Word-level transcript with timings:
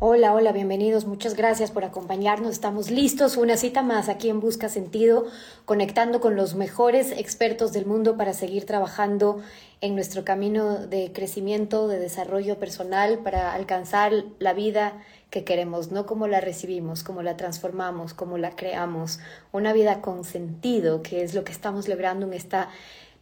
Hola, 0.00 0.34
hola, 0.34 0.50
bienvenidos. 0.50 1.04
Muchas 1.04 1.34
gracias 1.36 1.70
por 1.70 1.84
acompañarnos. 1.84 2.50
Estamos 2.50 2.90
listos. 2.90 3.36
Una 3.36 3.56
cita 3.56 3.80
más 3.80 4.08
aquí 4.08 4.28
en 4.28 4.40
Busca 4.40 4.68
Sentido, 4.68 5.26
conectando 5.66 6.20
con 6.20 6.34
los 6.34 6.56
mejores 6.56 7.12
expertos 7.12 7.72
del 7.72 7.86
mundo 7.86 8.16
para 8.16 8.32
seguir 8.32 8.66
trabajando 8.66 9.40
en 9.80 9.94
nuestro 9.94 10.24
camino 10.24 10.84
de 10.84 11.12
crecimiento, 11.12 11.86
de 11.86 12.00
desarrollo 12.00 12.58
personal, 12.58 13.20
para 13.20 13.54
alcanzar 13.54 14.12
la 14.40 14.52
vida 14.52 15.00
que 15.30 15.44
queremos, 15.44 15.92
no 15.92 16.06
como 16.06 16.26
la 16.26 16.40
recibimos, 16.40 17.04
como 17.04 17.22
la 17.22 17.36
transformamos, 17.36 18.14
como 18.14 18.36
la 18.36 18.56
creamos. 18.56 19.20
Una 19.52 19.72
vida 19.72 20.00
con 20.00 20.24
sentido, 20.24 21.02
que 21.02 21.22
es 21.22 21.34
lo 21.34 21.44
que 21.44 21.52
estamos 21.52 21.86
logrando 21.86 22.26
en 22.26 22.34
esta 22.34 22.68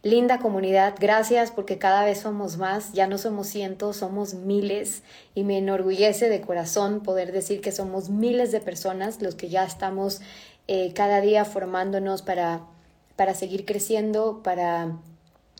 Linda 0.05 0.39
comunidad, 0.39 0.95
gracias 0.99 1.51
porque 1.51 1.77
cada 1.77 2.03
vez 2.03 2.19
somos 2.19 2.57
más, 2.57 2.91
ya 2.91 3.07
no 3.07 3.17
somos 3.17 3.47
cientos, 3.47 3.95
somos 3.95 4.33
miles 4.33 5.01
y 5.33 5.45
me 5.45 5.57
enorgullece 5.57 6.27
de 6.27 6.41
corazón 6.41 6.99
poder 6.99 7.31
decir 7.31 7.61
que 7.61 7.71
somos 7.71 8.09
miles 8.09 8.51
de 8.51 8.59
personas 8.59 9.21
los 9.21 9.35
que 9.35 9.47
ya 9.47 9.63
estamos 9.63 10.19
eh, 10.67 10.91
cada 10.93 11.21
día 11.21 11.45
formándonos 11.45 12.21
para, 12.21 12.63
para 13.15 13.33
seguir 13.33 13.63
creciendo, 13.63 14.41
para, 14.43 14.97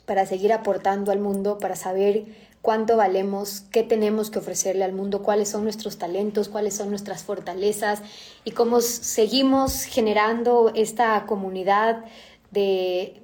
para 0.06 0.26
seguir 0.26 0.52
aportando 0.52 1.14
al 1.14 1.20
mundo, 1.20 1.58
para 1.58 1.78
saber 1.78 2.26
cuánto 2.62 2.98
valemos, 2.98 3.62
qué 3.72 3.84
tenemos 3.84 4.30
que 4.30 4.40
ofrecerle 4.40 4.84
al 4.84 4.92
mundo, 4.92 5.24
cuáles 5.24 5.48
son 5.48 5.64
nuestros 5.64 5.98
talentos, 5.98 6.50
cuáles 6.50 6.74
son 6.74 6.90
nuestras 6.90 7.24
fortalezas 7.24 8.02
y 8.44 8.52
cómo 8.52 8.82
seguimos 8.82 9.84
generando 9.84 10.74
esta 10.76 11.26
comunidad 11.28 12.04
de 12.52 13.23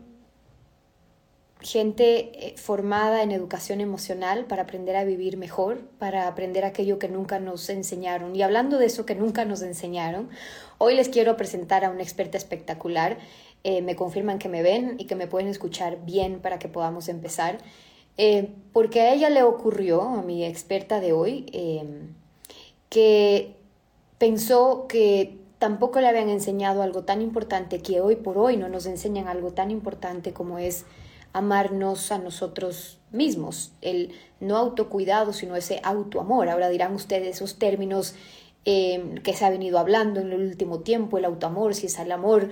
gente 1.61 2.47
eh, 2.47 2.55
formada 2.57 3.21
en 3.21 3.31
educación 3.31 3.81
emocional 3.81 4.45
para 4.45 4.63
aprender 4.63 4.95
a 4.95 5.03
vivir 5.03 5.37
mejor, 5.37 5.81
para 5.99 6.27
aprender 6.27 6.63
aquello 6.63 6.99
que 6.99 7.09
nunca 7.09 7.39
nos 7.39 7.69
enseñaron. 7.69 8.35
Y 8.35 8.41
hablando 8.41 8.77
de 8.77 8.85
eso 8.85 9.05
que 9.05 9.15
nunca 9.15 9.43
nos 9.43 9.61
enseñaron, 9.61 10.29
hoy 10.77 10.95
les 10.95 11.09
quiero 11.09 11.35
presentar 11.35 11.83
a 11.83 11.89
una 11.89 12.01
experta 12.01 12.37
espectacular. 12.37 13.17
Eh, 13.65 13.81
me 13.81 13.97
confirman 13.97 14.39
que 14.39 14.47
me 14.47 14.63
ven 14.63 14.95
y 14.99 15.05
que 15.05 15.15
me 15.15 15.27
pueden 15.27 15.49
escuchar 15.49 15.97
bien 16.05 16.39
para 16.39 16.59
que 16.59 16.69
podamos 16.69 17.09
empezar. 17.09 17.57
Eh, 18.17 18.49
porque 18.71 19.01
a 19.01 19.13
ella 19.13 19.29
le 19.29 19.43
ocurrió, 19.43 20.01
a 20.01 20.21
mi 20.21 20.45
experta 20.45 20.99
de 20.99 21.13
hoy, 21.13 21.45
que 22.89 23.55
pensó 24.17 24.87
que 24.87 25.37
tampoco 25.57 25.99
le 25.99 26.07
habían 26.07 26.29
enseñado 26.29 26.81
algo 26.81 27.03
tan 27.03 27.21
importante, 27.21 27.79
que 27.79 28.01
hoy 28.01 28.15
por 28.15 28.37
hoy 28.37 28.57
no 28.57 28.69
nos 28.69 28.85
enseñan 28.85 29.27
algo 29.27 29.51
tan 29.51 29.71
importante 29.71 30.33
como 30.33 30.57
es 30.57 30.85
amarnos 31.33 32.11
a 32.11 32.17
nosotros 32.17 32.99
mismos, 33.11 33.71
el 33.81 34.11
no 34.39 34.57
autocuidado, 34.57 35.33
sino 35.33 35.55
ese 35.55 35.79
autoamor. 35.83 36.49
Ahora 36.49 36.69
dirán 36.69 36.93
ustedes 36.95 37.37
esos 37.37 37.57
términos 37.59 38.15
em, 38.65 39.15
que 39.15 39.33
se 39.33 39.45
ha 39.45 39.49
venido 39.49 39.79
hablando 39.79 40.19
en 40.19 40.31
el 40.31 40.41
último 40.41 40.79
tiempo, 40.79 41.17
el 41.17 41.25
autoamor, 41.25 41.75
si 41.75 41.87
es 41.87 41.99
el 41.99 42.11
amor. 42.11 42.49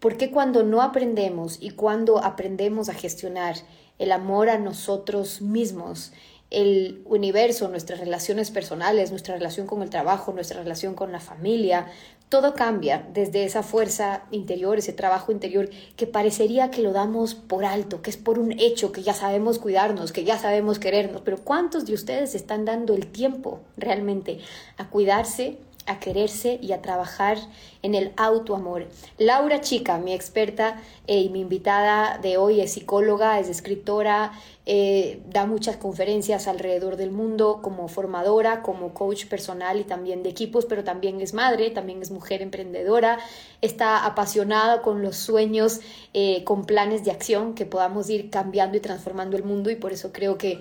porque 0.00 0.30
cuando 0.30 0.64
no 0.64 0.82
aprendemos 0.82 1.56
y 1.62 1.70
cuando 1.70 2.22
aprendemos 2.22 2.90
a 2.90 2.94
gestionar 2.94 3.56
el 3.98 4.12
amor 4.12 4.50
a 4.50 4.58
nosotros 4.58 5.40
mismos, 5.40 6.12
el 6.54 7.02
universo, 7.04 7.68
nuestras 7.68 8.00
relaciones 8.00 8.50
personales, 8.50 9.10
nuestra 9.10 9.34
relación 9.34 9.66
con 9.66 9.82
el 9.82 9.90
trabajo, 9.90 10.32
nuestra 10.32 10.60
relación 10.60 10.94
con 10.94 11.12
la 11.12 11.20
familia, 11.20 11.86
todo 12.28 12.54
cambia 12.54 13.06
desde 13.12 13.44
esa 13.44 13.62
fuerza 13.62 14.24
interior, 14.30 14.78
ese 14.78 14.92
trabajo 14.92 15.30
interior 15.30 15.70
que 15.96 16.06
parecería 16.06 16.70
que 16.70 16.82
lo 16.82 16.92
damos 16.92 17.34
por 17.34 17.64
alto, 17.64 18.02
que 18.02 18.10
es 18.10 18.16
por 18.16 18.38
un 18.38 18.58
hecho, 18.58 18.92
que 18.92 19.02
ya 19.02 19.14
sabemos 19.14 19.58
cuidarnos, 19.58 20.12
que 20.12 20.24
ya 20.24 20.38
sabemos 20.38 20.78
querernos, 20.78 21.22
pero 21.24 21.38
¿cuántos 21.38 21.86
de 21.86 21.94
ustedes 21.94 22.34
están 22.34 22.64
dando 22.64 22.94
el 22.94 23.06
tiempo 23.06 23.60
realmente 23.76 24.38
a 24.78 24.88
cuidarse, 24.88 25.58
a 25.86 26.00
quererse 26.00 26.58
y 26.62 26.72
a 26.72 26.82
trabajar 26.82 27.38
en 27.82 27.94
el 27.94 28.12
autoamor. 28.16 28.86
Laura 29.18 29.60
Chica, 29.60 29.98
mi 29.98 30.12
experta 30.14 30.80
eh, 31.06 31.20
y 31.20 31.28
mi 31.28 31.40
invitada 31.40 32.18
de 32.18 32.36
hoy, 32.36 32.60
es 32.60 32.72
psicóloga, 32.72 33.38
es 33.38 33.48
escritora, 33.48 34.32
eh, 34.66 35.20
da 35.28 35.44
muchas 35.44 35.76
conferencias 35.76 36.48
alrededor 36.48 36.96
del 36.96 37.10
mundo 37.10 37.60
como 37.62 37.86
formadora, 37.88 38.62
como 38.62 38.94
coach 38.94 39.26
personal 39.26 39.78
y 39.78 39.84
también 39.84 40.22
de 40.22 40.30
equipos, 40.30 40.64
pero 40.64 40.84
también 40.84 41.20
es 41.20 41.34
madre, 41.34 41.70
también 41.70 42.00
es 42.00 42.10
mujer 42.10 42.40
emprendedora, 42.40 43.18
está 43.60 44.06
apasionada 44.06 44.80
con 44.80 45.02
los 45.02 45.16
sueños, 45.16 45.80
eh, 46.14 46.44
con 46.44 46.64
planes 46.64 47.04
de 47.04 47.10
acción 47.10 47.54
que 47.54 47.66
podamos 47.66 48.08
ir 48.08 48.30
cambiando 48.30 48.78
y 48.78 48.80
transformando 48.80 49.36
el 49.36 49.44
mundo 49.44 49.70
y 49.70 49.76
por 49.76 49.92
eso 49.92 50.12
creo 50.12 50.38
que 50.38 50.60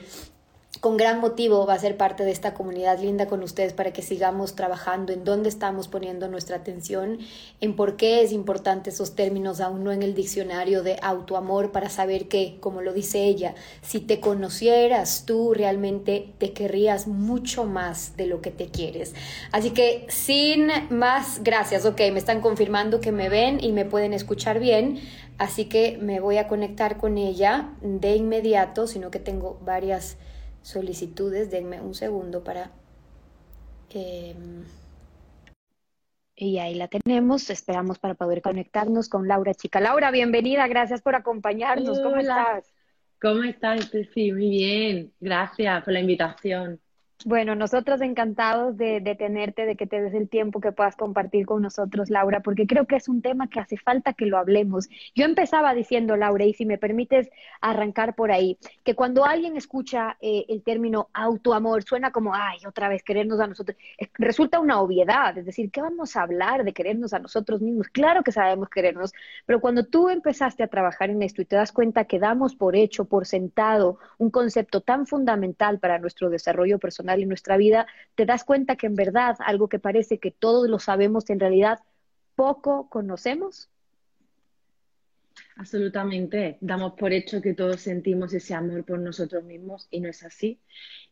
con 0.83 0.97
gran 0.97 1.21
motivo 1.21 1.65
va 1.65 1.75
a 1.75 1.79
ser 1.79 1.95
parte 1.95 2.25
de 2.25 2.31
esta 2.31 2.53
comunidad 2.53 2.99
linda 2.99 3.27
con 3.27 3.41
ustedes 3.41 3.71
para 3.71 3.93
que 3.93 4.01
sigamos 4.01 4.53
trabajando 4.53 5.13
en 5.13 5.23
dónde 5.23 5.47
estamos 5.47 5.87
poniendo 5.87 6.27
nuestra 6.27 6.57
atención, 6.57 7.19
en 7.61 7.77
por 7.77 7.95
qué 7.95 8.21
es 8.21 8.33
importante 8.33 8.89
esos 8.89 9.15
términos 9.15 9.61
aún 9.61 9.85
no 9.85 9.93
en 9.93 10.03
el 10.03 10.13
diccionario 10.13 10.83
de 10.83 10.97
autoamor 11.01 11.71
para 11.71 11.87
saber 11.87 12.27
que, 12.27 12.57
como 12.59 12.81
lo 12.81 12.91
dice 12.91 13.23
ella, 13.23 13.55
si 13.81 14.01
te 14.01 14.19
conocieras 14.19 15.23
tú 15.25 15.53
realmente 15.53 16.33
te 16.37 16.51
querrías 16.51 17.07
mucho 17.07 17.63
más 17.63 18.17
de 18.17 18.27
lo 18.27 18.41
que 18.41 18.51
te 18.51 18.67
quieres. 18.67 19.15
Así 19.53 19.69
que 19.69 20.05
sin 20.09 20.67
más, 20.89 21.45
gracias, 21.45 21.85
ok, 21.85 22.01
me 22.11 22.19
están 22.19 22.41
confirmando 22.41 22.99
que 22.99 23.13
me 23.13 23.29
ven 23.29 23.63
y 23.63 23.71
me 23.71 23.85
pueden 23.85 24.11
escuchar 24.11 24.59
bien. 24.59 24.99
Así 25.37 25.63
que 25.63 25.97
me 26.01 26.19
voy 26.19 26.35
a 26.35 26.49
conectar 26.49 26.97
con 26.97 27.17
ella 27.17 27.69
de 27.81 28.17
inmediato, 28.17 28.85
sino 28.85 29.11
que 29.11 29.19
tengo 29.19 29.57
varias 29.63 30.17
solicitudes. 30.63 31.51
Denme 31.51 31.79
un 31.79 31.93
segundo 31.93 32.43
para... 32.43 32.71
Em, 33.91 34.63
y 36.35 36.57
ahí 36.57 36.73
la 36.73 36.87
tenemos. 36.87 37.49
Esperamos 37.51 37.99
para 37.99 38.15
poder 38.15 38.41
conectarnos 38.41 39.07
con 39.07 39.27
Laura 39.27 39.53
Chica. 39.53 39.79
Laura, 39.79 40.09
bienvenida. 40.09 40.67
Gracias 40.67 41.01
por 41.01 41.13
acompañarnos. 41.13 41.99
¿Cómo 41.99 42.17
estás? 42.17 42.73
¿Cómo 43.21 43.43
estás, 43.43 43.91
Sí, 44.13 44.31
Muy 44.31 44.49
bien. 44.49 45.13
Gracias 45.19 45.83
por 45.83 45.93
la 45.93 45.99
invitación. 45.99 46.81
Bueno, 47.25 47.55
nosotros 47.55 48.01
encantados 48.01 48.75
de, 48.75 48.99
tenerte, 49.17 49.65
de 49.65 49.77
que 49.77 49.87
te 49.87 50.01
des 50.01 50.13
el 50.13 50.27
tiempo 50.27 50.59
que 50.59 50.73
puedas 50.73 50.97
compartir 50.97 51.45
con 51.45 51.61
nosotros, 51.61 52.09
Laura, 52.09 52.41
porque 52.41 52.67
creo 52.67 52.85
que 52.85 52.97
es 52.97 53.07
un 53.07 53.21
tema 53.21 53.49
que 53.49 53.61
hace 53.61 53.77
falta 53.77 54.11
que 54.11 54.25
lo 54.25 54.37
hablemos. 54.37 54.89
Yo 55.15 55.23
empezaba 55.23 55.73
diciendo, 55.73 56.17
Laura, 56.17 56.43
y 56.43 56.53
si 56.53 56.65
me 56.65 56.77
permites 56.77 57.29
arrancar 57.61 58.15
por 58.15 58.31
ahí, 58.31 58.57
que 58.83 58.95
cuando 58.95 59.23
alguien 59.23 59.55
escucha 59.55 60.17
eh, 60.19 60.45
el 60.49 60.63
término 60.63 61.09
autoamor, 61.13 61.83
suena 61.83 62.11
como, 62.11 62.35
ay, 62.35 62.59
otra 62.67 62.89
vez 62.89 63.03
querernos 63.03 63.39
a 63.39 63.47
nosotros, 63.47 63.77
resulta 64.15 64.59
una 64.59 64.81
obviedad, 64.81 65.37
es 65.37 65.45
decir, 65.45 65.71
¿qué 65.71 65.81
vamos 65.81 66.17
a 66.17 66.23
hablar 66.23 66.65
de 66.65 66.73
querernos 66.73 67.13
a 67.13 67.19
nosotros 67.19 67.61
mismos? 67.61 67.87
Claro 67.87 68.23
que 68.23 68.33
sabemos 68.33 68.69
querernos, 68.69 69.13
pero 69.45 69.61
cuando 69.61 69.85
tú 69.85 70.09
empezaste 70.09 70.61
a 70.63 70.67
trabajar 70.67 71.09
en 71.09 71.21
esto 71.21 71.41
y 71.41 71.45
te 71.45 71.55
das 71.55 71.71
cuenta 71.71 72.03
que 72.03 72.19
damos 72.19 72.55
por 72.55 72.75
hecho, 72.75 73.05
por 73.05 73.25
sentado, 73.25 73.97
un 74.17 74.29
concepto 74.29 74.81
tan 74.81 75.07
fundamental 75.07 75.79
para 75.79 75.99
nuestro 75.99 76.29
desarrollo 76.29 76.79
personal, 76.79 77.12
en 77.21 77.29
nuestra 77.29 77.57
vida, 77.57 77.87
te 78.15 78.25
das 78.25 78.43
cuenta 78.43 78.75
que 78.75 78.87
en 78.87 78.95
verdad 78.95 79.35
algo 79.39 79.69
que 79.69 79.79
parece 79.79 80.19
que 80.19 80.31
todos 80.31 80.69
lo 80.69 80.79
sabemos, 80.79 81.29
en 81.29 81.39
realidad 81.39 81.79
poco 82.35 82.89
conocemos. 82.89 83.69
Absolutamente. 85.55 86.57
Damos 86.61 86.93
por 86.93 87.13
hecho 87.13 87.41
que 87.41 87.53
todos 87.53 87.81
sentimos 87.81 88.33
ese 88.33 88.53
amor 88.53 88.85
por 88.85 88.99
nosotros 88.99 89.43
mismos 89.43 89.87
y 89.91 89.99
no 89.99 90.09
es 90.09 90.23
así. 90.23 90.59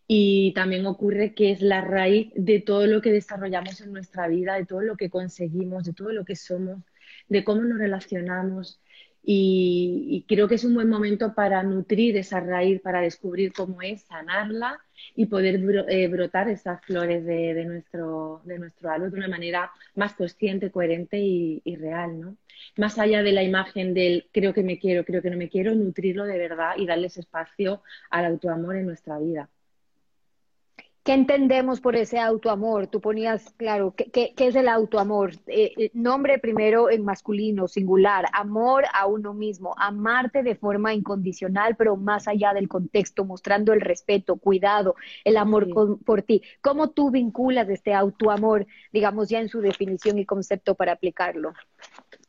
Y 0.07 0.53
también 0.53 0.85
ocurre 0.85 1.33
que 1.33 1.51
es 1.51 1.61
la 1.61 1.81
raíz 1.81 2.31
de 2.35 2.59
todo 2.59 2.87
lo 2.87 3.01
que 3.01 3.11
desarrollamos 3.11 3.81
en 3.81 3.93
nuestra 3.93 4.27
vida, 4.27 4.55
de 4.55 4.65
todo 4.65 4.81
lo 4.81 4.97
que 4.97 5.09
conseguimos, 5.09 5.85
de 5.85 5.93
todo 5.93 6.11
lo 6.11 6.25
que 6.25 6.35
somos, 6.35 6.81
de 7.29 7.43
cómo 7.43 7.61
nos 7.61 7.79
relacionamos. 7.79 8.81
Y, 9.23 10.25
creo 10.27 10.47
que 10.47 10.55
es 10.55 10.63
un 10.63 10.73
buen 10.73 10.89
momento 10.89 11.35
para 11.35 11.61
nutrir 11.63 12.17
esa 12.17 12.39
raíz, 12.39 12.81
para 12.81 13.01
descubrir 13.01 13.53
cómo 13.53 13.81
es, 13.81 14.01
sanarla 14.03 14.79
y 15.15 15.25
poder 15.25 15.61
eh, 15.89 16.07
brotar 16.07 16.49
esas 16.49 16.81
flores 16.85 17.25
de, 17.25 17.65
nuestro, 17.65 18.41
de 18.45 18.59
nuestro 18.59 18.89
árbol 18.89 19.11
de 19.11 19.17
una 19.17 19.27
manera 19.27 19.71
más 19.95 20.13
consciente, 20.13 20.71
coherente 20.71 21.19
y, 21.19 21.61
y, 21.63 21.75
real, 21.75 22.19
¿no? 22.19 22.37
Más 22.77 22.99
allá 22.99 23.23
de 23.23 23.31
la 23.31 23.43
imagen 23.43 23.93
del 23.93 24.27
creo 24.31 24.53
que 24.53 24.63
me 24.63 24.79
quiero, 24.79 25.03
creo 25.05 25.21
que 25.21 25.29
no 25.29 25.37
me 25.37 25.49
quiero, 25.49 25.73
nutrirlo 25.75 26.25
de 26.25 26.37
verdad 26.37 26.73
y 26.77 26.85
darles 26.85 27.17
espacio 27.17 27.81
al 28.09 28.25
autoamor 28.25 28.75
en 28.75 28.85
nuestra 28.85 29.17
vida. 29.19 29.49
¿Qué 31.03 31.13
entendemos 31.13 31.81
por 31.81 31.95
ese 31.95 32.19
autoamor? 32.19 32.85
Tú 32.85 33.01
ponías, 33.01 33.51
claro, 33.57 33.95
¿qué, 33.95 34.35
es 34.37 34.55
el 34.55 34.67
autoamor? 34.67 35.31
Eh, 35.47 35.73
eh, 35.75 35.91
nombre 35.95 36.37
primero 36.37 36.91
en 36.91 37.03
masculino, 37.03 37.67
singular, 37.67 38.25
amor 38.33 38.83
a 38.93 39.07
uno 39.07 39.33
mismo, 39.33 39.73
amarte 39.77 40.43
de 40.43 40.55
forma 40.55 40.93
incondicional, 40.93 41.75
pero 41.75 41.97
más 41.97 42.27
allá 42.27 42.53
del 42.53 42.67
contexto, 42.67 43.25
mostrando 43.25 43.73
el 43.73 43.81
respeto, 43.81 44.35
cuidado, 44.35 44.93
el 45.23 45.37
amor 45.37 45.69
por 46.05 46.21
ti. 46.21 46.43
¿Cómo 46.61 46.91
tú 46.91 47.09
vinculas 47.09 47.67
este 47.69 47.95
autoamor, 47.95 48.67
digamos, 48.93 49.27
ya 49.27 49.39
en 49.39 49.49
su 49.49 49.59
definición 49.59 50.19
y 50.19 50.25
concepto 50.27 50.75
para 50.75 50.91
aplicarlo? 50.91 51.53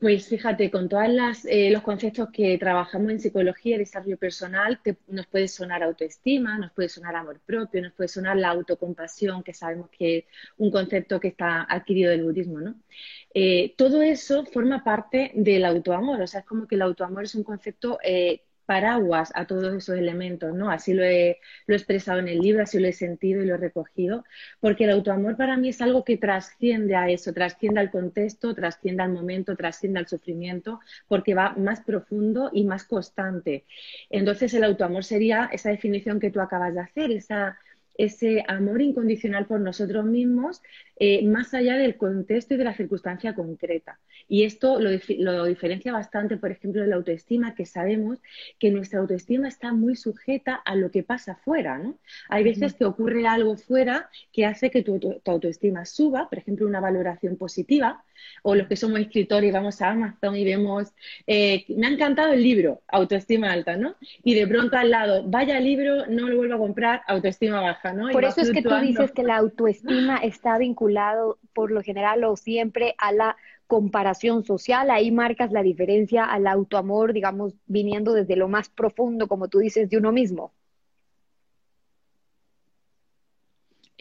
Pues 0.02 0.26
fíjate, 0.26 0.68
con 0.68 0.88
todos 0.88 1.44
eh, 1.44 1.70
los 1.70 1.82
conceptos 1.82 2.28
que 2.32 2.58
trabajamos 2.58 3.12
en 3.12 3.20
psicología 3.20 3.76
y 3.76 3.78
desarrollo 3.78 4.18
personal, 4.18 4.80
nos 5.06 5.28
puede 5.28 5.46
sonar 5.46 5.84
autoestima, 5.84 6.58
nos 6.58 6.72
puede 6.72 6.88
sonar 6.88 7.14
amor 7.14 7.40
propio, 7.46 7.80
nos 7.82 7.92
puede 7.92 8.08
sonar 8.08 8.36
la 8.36 8.48
autocompasión, 8.50 9.44
que 9.44 9.54
sabemos 9.54 9.90
que 9.90 10.18
es 10.18 10.24
un 10.56 10.72
concepto 10.72 11.20
que 11.20 11.28
está 11.28 11.64
adquirido 11.70 12.10
del 12.10 12.24
budismo, 12.24 12.60
¿no? 12.60 12.74
Eh, 13.32 13.74
todo 13.76 14.02
eso 14.02 14.44
forma 14.46 14.82
parte 14.82 15.30
del 15.36 15.64
autoamor, 15.64 16.20
o 16.20 16.26
sea, 16.26 16.40
es 16.40 16.46
como 16.46 16.66
que 16.66 16.74
el 16.74 16.82
autoamor 16.82 17.22
es 17.22 17.36
un 17.36 17.44
concepto 17.44 17.98
eh, 18.02 18.42
paraguas 18.66 19.32
a 19.34 19.46
todos 19.46 19.74
esos 19.74 19.96
elementos, 19.96 20.54
¿no? 20.54 20.70
Así 20.70 20.94
lo 20.94 21.02
he, 21.04 21.38
lo 21.66 21.74
he 21.74 21.76
expresado 21.78 22.18
en 22.20 22.28
el 22.28 22.40
libro, 22.40 22.62
así 22.62 22.78
lo 22.78 22.88
he 22.88 22.92
sentido 22.92 23.42
y 23.42 23.46
lo 23.46 23.54
he 23.54 23.58
recogido, 23.58 24.24
porque 24.60 24.84
el 24.84 24.90
autoamor 24.90 25.36
para 25.36 25.56
mí 25.56 25.68
es 25.70 25.80
algo 25.80 26.04
que 26.04 26.16
trasciende 26.16 26.96
a 26.96 27.08
eso, 27.10 27.32
trasciende 27.32 27.80
al 27.80 27.90
contexto, 27.90 28.54
trasciende 28.54 29.02
al 29.02 29.12
momento, 29.12 29.56
trasciende 29.56 29.98
al 30.00 30.08
sufrimiento, 30.08 30.80
porque 31.08 31.34
va 31.34 31.54
más 31.56 31.80
profundo 31.80 32.50
y 32.52 32.64
más 32.64 32.84
constante. 32.84 33.64
Entonces 34.10 34.54
el 34.54 34.64
autoamor 34.64 35.04
sería 35.04 35.48
esa 35.52 35.70
definición 35.70 36.20
que 36.20 36.30
tú 36.30 36.40
acabas 36.40 36.74
de 36.74 36.80
hacer, 36.80 37.10
esa 37.10 37.58
ese 37.96 38.44
amor 38.48 38.82
incondicional 38.82 39.46
por 39.46 39.60
nosotros 39.60 40.04
mismos 40.04 40.62
eh, 41.04 41.26
más 41.26 41.52
allá 41.52 41.76
del 41.76 41.96
contexto 41.96 42.54
y 42.54 42.56
de 42.58 42.64
la 42.64 42.74
circunstancia 42.74 43.34
concreta. 43.34 43.98
Y 44.28 44.44
esto 44.44 44.78
lo, 44.78 44.90
lo, 45.18 45.44
diferencia 45.46 45.92
bastante, 45.92 46.36
por 46.36 46.52
ejemplo, 46.52 46.82
de 46.82 46.86
la 46.86 46.96
autoestima, 46.96 47.54
que 47.54 47.66
sabemos 47.66 48.20
que 48.58 48.70
nuestra 48.70 49.00
autoestima 49.00 49.48
está 49.48 49.72
muy 49.72 49.96
sujeta 49.96 50.54
a 50.54 50.76
lo 50.76 50.90
que 50.90 51.02
pasa 51.02 51.34
fuera. 51.34 51.78
¿no? 51.78 51.98
Hay 52.28 52.44
veces 52.44 52.74
que 52.74 52.84
ocurre 52.84 53.26
algo 53.26 53.56
fuera 53.56 54.10
que 54.32 54.46
hace 54.46 54.70
que 54.70 54.82
tu, 54.82 54.98
tu 54.98 55.30
autoestima 55.30 55.84
suba, 55.86 56.28
por 56.28 56.38
ejemplo, 56.38 56.66
una 56.66 56.80
valoración 56.80 57.36
positiva, 57.36 58.04
o 58.42 58.54
los 58.54 58.66
que 58.66 58.76
somos 58.76 59.00
escritores 59.00 59.48
y 59.48 59.52
vamos 59.52 59.80
a 59.82 59.90
Amazon 59.90 60.36
y 60.36 60.44
vemos, 60.44 60.92
eh, 61.26 61.64
me 61.68 61.86
ha 61.86 61.90
encantado 61.90 62.32
el 62.32 62.42
libro, 62.42 62.82
autoestima 62.88 63.52
alta, 63.52 63.76
¿no? 63.76 63.96
Y 64.22 64.34
de 64.34 64.46
pronto 64.46 64.76
al 64.76 64.90
lado, 64.90 65.24
vaya 65.26 65.58
libro, 65.60 66.06
no 66.06 66.28
lo 66.28 66.36
vuelvo 66.36 66.54
a 66.54 66.58
comprar, 66.58 67.02
autoestima 67.06 67.60
baja, 67.60 67.81
¿no? 67.92 68.10
Por 68.10 68.24
eso 68.24 68.42
es 68.42 68.50
que 68.50 68.62
tú 68.62 68.74
dices 68.76 69.12
que 69.12 69.22
la 69.22 69.36
autoestima 69.36 70.18
está 70.18 70.58
vinculado 70.58 71.38
por 71.52 71.70
lo 71.70 71.82
general 71.82 72.24
o 72.24 72.36
siempre 72.36 72.94
a 72.98 73.12
la 73.12 73.36
comparación 73.66 74.44
social, 74.44 74.90
ahí 74.90 75.10
marcas 75.10 75.50
la 75.50 75.62
diferencia 75.62 76.24
al 76.24 76.46
autoamor, 76.46 77.12
digamos, 77.12 77.54
viniendo 77.66 78.12
desde 78.12 78.36
lo 78.36 78.46
más 78.48 78.68
profundo, 78.68 79.28
como 79.28 79.48
tú 79.48 79.60
dices, 79.60 79.88
de 79.88 79.96
uno 79.96 80.12
mismo. 80.12 80.52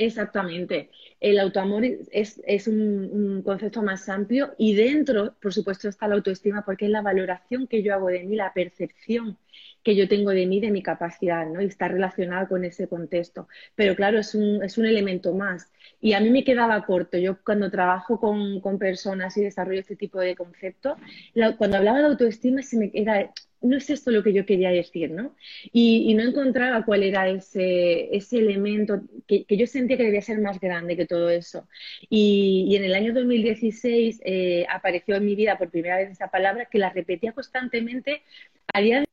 Exactamente. 0.05 0.89
El 1.19 1.37
autoamor 1.37 1.83
es, 1.85 2.67
un, 2.67 3.43
concepto 3.45 3.83
más 3.83 4.09
amplio 4.09 4.55
y 4.57 4.73
dentro, 4.73 5.35
por 5.39 5.53
supuesto, 5.53 5.87
está 5.87 6.07
la 6.07 6.15
autoestima 6.15 6.65
porque 6.65 6.85
es 6.85 6.91
la 6.91 7.03
valoración 7.03 7.67
que 7.67 7.83
yo 7.83 7.93
hago 7.93 8.07
de 8.07 8.23
mí, 8.23 8.35
la 8.35 8.51
percepción 8.51 9.37
que 9.83 9.95
yo 9.95 10.07
tengo 10.07 10.31
de 10.31 10.47
mí, 10.47 10.59
de 10.59 10.71
mi 10.71 10.81
capacidad, 10.81 11.45
¿no? 11.45 11.61
Y 11.61 11.65
está 11.65 11.87
relacionada 11.87 12.47
con 12.47 12.65
ese 12.65 12.87
contexto. 12.87 13.47
Pero 13.75 13.95
claro, 13.95 14.17
es 14.19 14.33
un, 14.33 14.85
elemento 14.85 15.35
más. 15.35 15.71
Y 15.99 16.13
a 16.13 16.19
mí 16.19 16.31
me 16.31 16.43
quedaba 16.43 16.83
corto. 16.83 17.19
Yo 17.19 17.37
cuando 17.43 17.69
trabajo 17.69 18.19
con, 18.19 18.79
personas 18.79 19.37
y 19.37 19.43
desarrollo 19.43 19.81
este 19.81 19.95
tipo 19.95 20.19
de 20.19 20.35
conceptos, 20.35 20.97
cuando 21.59 21.77
hablaba 21.77 21.99
de 21.99 22.05
autoestima 22.07 22.63
se 22.63 22.77
me 22.77 22.91
era 22.95 23.31
no 23.61 23.77
es 23.77 23.89
esto 23.89 24.11
lo 24.11 24.23
que 24.23 24.33
yo 24.33 24.45
quería 24.45 24.71
decir, 24.71 25.11
¿no? 25.11 25.35
Y, 25.71 26.13
no 26.15 26.23
encontraba 26.23 26.83
cuál 26.85 27.03
era 27.03 27.29
ese, 27.29 28.15
ese 28.15 28.39
elemento 28.39 29.01
que, 29.27 29.45
yo 29.49 29.67
sentía 29.67 29.97
que 29.97 30.03
debía 30.03 30.21
ser 30.21 30.39
más 30.39 30.59
grande 30.59 30.97
que 30.97 31.05
todo 31.05 31.29
eso. 31.29 31.67
Y, 32.09 32.75
en 32.75 32.83
el 32.83 32.95
año 32.95 33.13
2016 33.13 34.21
eh, 34.25 34.65
apareció 34.69 35.15
en 35.15 35.25
mi 35.25 35.35
vida 35.35 35.57
por 35.57 35.69
primera 35.69 35.97
vez 35.97 36.11
esa 36.11 36.29
palabra 36.29 36.65
que 36.65 36.79
la 36.79 36.89
repetía 36.89 37.33
constantemente 37.33 38.23
a 38.73 38.81
día 38.81 38.99
de 39.01 39.05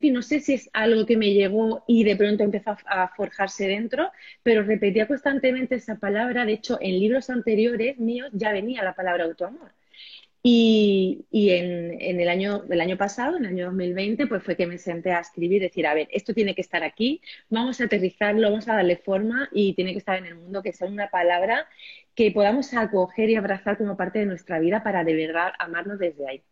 y 0.00 0.10
no 0.10 0.22
sé 0.22 0.40
si 0.40 0.54
es 0.54 0.70
algo 0.72 1.04
que 1.06 1.16
me 1.16 1.34
llegó 1.34 1.84
y 1.86 2.04
de 2.04 2.16
pronto 2.16 2.42
empezó 2.42 2.76
a, 2.86 3.08
forjarse 3.14 3.66
dentro, 3.68 4.10
pero 4.42 4.62
repetía 4.62 5.06
constantemente 5.06 5.74
esa 5.74 5.96
palabra. 5.96 6.46
De 6.46 6.54
hecho, 6.54 6.78
en 6.80 6.98
libros 6.98 7.28
anteriores 7.28 7.98
míos 7.98 8.30
ya 8.32 8.52
venía 8.52 8.82
la 8.82 8.94
palabra 8.94 9.24
autoamor. 9.24 9.72
Y, 10.42 11.26
en, 11.32 12.20
el, 12.20 12.28
año, 12.28 12.64
el 12.70 12.80
año 12.80 12.96
pasado, 12.96 13.36
en 13.36 13.44
el 13.44 13.50
año 13.50 13.66
2020, 13.66 14.26
pues 14.26 14.42
fue 14.42 14.56
que 14.56 14.66
me 14.66 14.78
senté 14.78 15.12
a 15.12 15.20
escribir, 15.20 15.60
decir, 15.60 15.86
a 15.86 15.92
ver, 15.92 16.08
esto 16.12 16.32
tiene 16.32 16.54
que 16.54 16.62
estar 16.62 16.82
aquí, 16.82 17.20
vamos 17.50 17.80
a 17.80 17.84
aterrizarlo, 17.84 18.48
vamos 18.50 18.66
a 18.68 18.76
darle 18.76 18.96
forma 18.96 19.48
y 19.52 19.74
tiene 19.74 19.92
que 19.92 19.98
estar 19.98 20.16
en 20.16 20.26
el 20.26 20.36
mundo, 20.36 20.62
que 20.62 20.72
sea 20.72 20.88
una 20.88 21.10
palabra 21.10 21.66
que 22.14 22.30
podamos 22.30 22.72
acoger 22.74 23.28
y 23.28 23.36
abrazar 23.36 23.76
como 23.76 23.96
parte 23.96 24.20
de 24.20 24.26
nuestra 24.26 24.58
vida 24.58 24.82
para 24.82 25.04
de 25.04 25.14
verdad 25.14 25.52
amarnos 25.58 25.98
desde 25.98 26.26
ahí. 26.26 26.42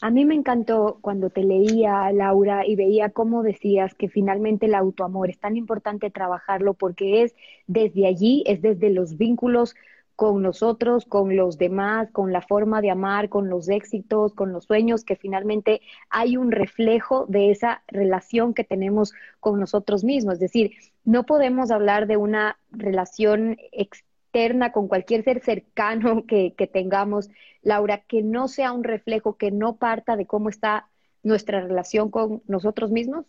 A 0.00 0.10
mí 0.10 0.24
me 0.24 0.34
encantó 0.34 0.98
cuando 1.00 1.30
te 1.30 1.42
leía, 1.42 2.10
Laura, 2.12 2.66
y 2.66 2.76
veía 2.76 3.10
cómo 3.10 3.42
decías 3.42 3.94
que 3.94 4.08
finalmente 4.08 4.66
el 4.66 4.74
autoamor 4.74 5.30
es 5.30 5.38
tan 5.38 5.56
importante 5.56 6.10
trabajarlo 6.10 6.74
porque 6.74 7.22
es 7.22 7.34
desde 7.66 8.06
allí, 8.06 8.42
es 8.46 8.60
desde 8.60 8.90
los 8.90 9.16
vínculos 9.16 9.74
con 10.16 10.42
nosotros, 10.42 11.04
con 11.04 11.36
los 11.36 11.58
demás, 11.58 12.10
con 12.10 12.32
la 12.32 12.40
forma 12.40 12.80
de 12.80 12.90
amar, 12.90 13.28
con 13.28 13.50
los 13.50 13.68
éxitos, 13.68 14.34
con 14.34 14.52
los 14.52 14.64
sueños, 14.64 15.04
que 15.04 15.14
finalmente 15.14 15.82
hay 16.08 16.38
un 16.38 16.50
reflejo 16.50 17.26
de 17.28 17.50
esa 17.50 17.82
relación 17.86 18.54
que 18.54 18.64
tenemos 18.64 19.12
con 19.40 19.60
nosotros 19.60 20.04
mismos. 20.04 20.34
Es 20.34 20.40
decir, 20.40 20.72
no 21.04 21.26
podemos 21.26 21.70
hablar 21.70 22.06
de 22.06 22.16
una 22.16 22.58
relación 22.70 23.58
externa 23.72 24.72
con 24.72 24.88
cualquier 24.88 25.22
ser 25.22 25.40
cercano 25.44 26.24
que, 26.26 26.54
que 26.54 26.66
tengamos, 26.66 27.28
Laura, 27.62 27.98
que 27.98 28.22
no 28.22 28.48
sea 28.48 28.72
un 28.72 28.84
reflejo, 28.84 29.36
que 29.36 29.50
no 29.50 29.76
parta 29.76 30.16
de 30.16 30.26
cómo 30.26 30.48
está 30.48 30.88
nuestra 31.22 31.60
relación 31.60 32.10
con 32.10 32.42
nosotros 32.46 32.90
mismos. 32.90 33.26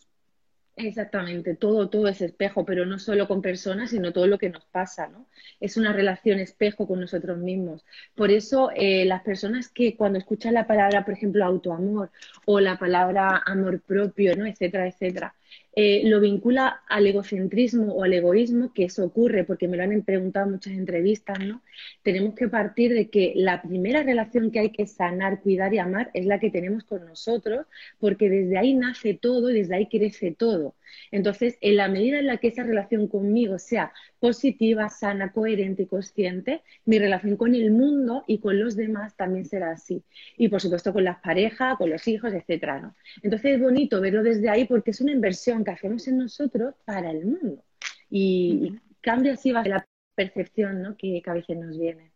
Exactamente, 0.80 1.56
todo, 1.56 1.90
todo 1.90 2.08
es 2.08 2.22
espejo, 2.22 2.64
pero 2.64 2.86
no 2.86 3.00
solo 3.00 3.28
con 3.28 3.42
personas, 3.42 3.90
sino 3.90 4.14
todo 4.14 4.28
lo 4.28 4.38
que 4.38 4.52
nos 4.52 4.64
pasa, 4.66 5.08
¿no? 5.08 5.28
Es 5.60 5.76
una 5.76 5.92
relación 5.92 6.38
espejo 6.40 6.86
con 6.88 7.00
nosotros 7.00 7.40
mismos. 7.40 7.84
Por 8.14 8.30
eso, 8.30 8.70
eh, 8.76 9.04
las 9.06 9.24
personas 9.24 9.70
que 9.70 9.98
cuando 9.98 10.20
escuchan 10.20 10.54
la 10.54 10.68
palabra, 10.68 11.04
por 11.04 11.16
ejemplo, 11.16 11.44
autoamor 11.44 12.12
o 12.46 12.60
la 12.60 12.78
palabra 12.78 13.42
amor 13.48 13.82
propio, 13.82 14.36
¿no? 14.36 14.46
Etcétera, 14.46 14.88
etcétera, 14.88 15.34
eh, 15.80 16.02
lo 16.06 16.20
vincula 16.20 16.82
al 16.90 17.06
egocentrismo 17.06 17.94
o 17.94 18.04
al 18.04 18.12
egoísmo, 18.12 18.74
que 18.74 18.86
eso 18.86 19.06
ocurre, 19.06 19.44
porque 19.44 19.68
me 19.68 19.78
lo 19.78 19.84
han 19.84 20.02
preguntado 20.02 20.48
en 20.48 20.54
muchas 20.54 20.74
entrevistas, 20.74 21.38
¿no? 21.38 21.62
Tenemos 22.02 22.34
que 22.34 22.48
partir 22.48 22.96
de 22.96 23.12
que 23.12 23.34
la 23.36 23.62
primera 23.62 24.02
relación 24.02 24.50
que 24.50 24.58
hay 24.58 24.72
que 24.72 24.88
sanar, 24.88 25.40
cuidar 25.40 25.76
y 25.76 25.78
amar 25.78 26.10
es 26.16 26.26
la 26.26 26.40
que 26.40 26.50
tenemos 26.50 26.84
con 26.84 27.06
nosotros, 27.06 27.68
porque 28.00 28.28
desde 28.28 28.58
ahí 28.58 28.74
nace 28.74 29.14
todo 29.14 29.52
y 29.52 29.54
desde 29.54 29.76
ahí 29.76 29.86
crece 29.88 30.32
todo. 30.32 30.74
Entonces, 31.12 31.60
en 31.62 31.76
la 31.78 31.90
medida 31.90 32.18
en 32.18 32.26
la 32.26 32.38
que 32.38 32.48
esa 32.48 32.64
relación 32.64 33.08
conmigo 33.08 33.60
sea 33.60 33.94
positiva, 34.20 34.90
sana, 34.90 35.32
coherente 35.32 35.84
y 35.84 35.86
consciente, 35.86 36.64
mi 36.86 37.00
relación 37.00 37.38
con 37.38 37.56
el 37.56 37.72
mundo 37.72 38.24
y 38.28 38.40
con 38.40 38.60
los 38.60 38.76
demás 38.76 39.16
también 39.16 39.46
será 39.46 39.72
así. 39.72 40.04
Y 40.38 40.50
por 40.50 40.62
supuesto 40.62 40.94
con 40.94 41.04
las 41.04 41.20
parejas, 41.20 41.78
con 41.78 41.90
los 41.90 42.08
hijos, 42.08 42.34
etcétera, 42.34 42.80
¿no? 42.80 42.96
Entonces 43.22 43.56
es 43.56 43.62
bonito 43.62 44.02
verlo 44.02 44.24
desde 44.24 44.50
ahí 44.50 44.66
porque 44.66 44.92
es 44.92 45.02
una 45.02 45.12
inversión 45.12 45.64
que 45.64 45.72
hacemos 45.72 46.08
en 46.08 46.18
nosotros 46.18 46.76
para 46.86 47.12
el 47.12 47.26
mundo. 47.26 47.64
Y, 48.10 48.80
cambia 49.02 49.34
así 49.34 49.52
la 49.52 49.88
percepción 50.16 50.82
¿no? 50.82 50.98
que, 50.98 51.22
que 51.24 51.30
a 51.30 51.34
veces 51.34 51.58
nos 51.58 51.78
viene. 51.78 52.12